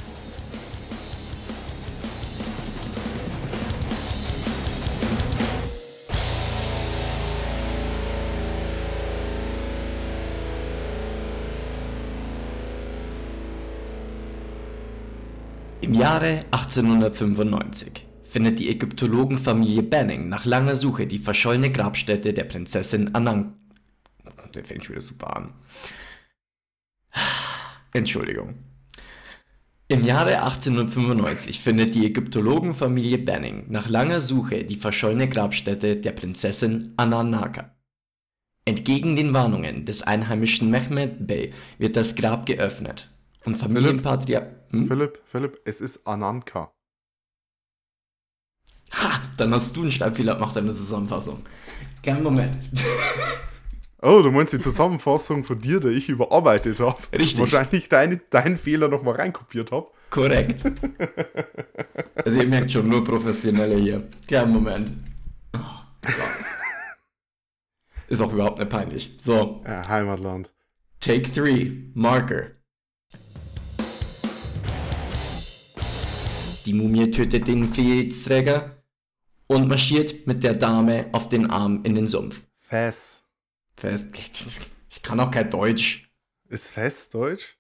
[15.82, 23.14] Im Jahre 1895 findet die Ägyptologenfamilie Banning nach langer Suche die verschollene Grabstätte der Prinzessin
[23.14, 23.56] Anang.
[24.56, 25.53] Der fängt schon wieder super an.
[27.93, 28.55] Entschuldigung.
[29.88, 36.93] Im Jahre 1895 findet die Ägyptologenfamilie Banning nach langer Suche die verschollene Grabstätte der Prinzessin
[36.95, 37.76] Ananaka.
[38.63, 43.11] Entgegen den Warnungen des einheimischen Mehmed Bey wird das Grab geöffnet
[43.43, 44.45] und Familienpatriarch.
[44.69, 44.88] Hm?
[44.88, 46.72] Philipp, Philipp, es ist Ananka.
[48.93, 51.43] Ha, dann hast du einen Schreibfehler gemacht in der Zusammenfassung.
[52.01, 52.57] Kein Moment.
[54.03, 56.98] Oh, du meinst die Zusammenfassung von dir, die ich überarbeitet habe?
[57.14, 57.40] Richtig.
[57.40, 59.88] Wahrscheinlich deine, deinen Fehler nochmal reinkopiert habe.
[60.10, 60.64] Korrekt.
[62.15, 64.07] Also ihr merkt schon, nur Professionelle hier.
[64.28, 65.03] Kleinen Moment.
[65.56, 65.60] Oh.
[68.07, 69.15] Ist auch überhaupt nicht peinlich.
[69.19, 70.52] So, Ja, Heimatland.
[70.99, 72.52] Take 3, Marker.
[76.65, 78.84] Die Mumie tötet den Fähigträger
[79.48, 82.41] und marschiert mit der Dame auf den Arm in den Sumpf.
[82.60, 83.20] Fess.
[83.82, 84.08] Fest.
[84.90, 86.10] Ich kann auch kein Deutsch.
[86.49, 87.58] Ist Fess Deutsch?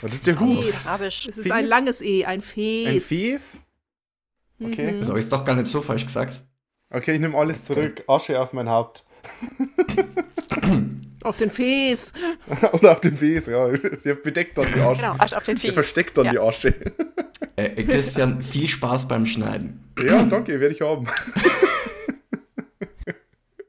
[0.00, 0.64] Was ist der Hut?
[0.64, 0.86] Fes.
[0.86, 1.28] Arabisch.
[1.28, 1.68] Es ist ein Fes?
[1.68, 2.86] langes E, ein Fes.
[2.86, 3.64] Ein Fes?
[4.62, 4.98] Okay.
[4.98, 6.42] Das habe ich doch gar nicht so falsch gesagt.
[6.90, 8.04] Okay, ich nehme alles zurück.
[8.06, 9.04] Asche auf mein Haupt.
[11.22, 12.12] Auf den Fes.
[12.72, 13.68] Oder auf den Fes, ja.
[13.68, 15.02] Der bedeckt dann die Asche.
[15.02, 15.74] Genau, Arsch auf den Der Fies.
[15.74, 16.32] versteckt dann ja.
[16.32, 16.74] die Asche.
[17.54, 19.84] Äh, Christian, viel Spaß beim Schneiden.
[20.04, 21.06] Ja, danke, werde ich haben.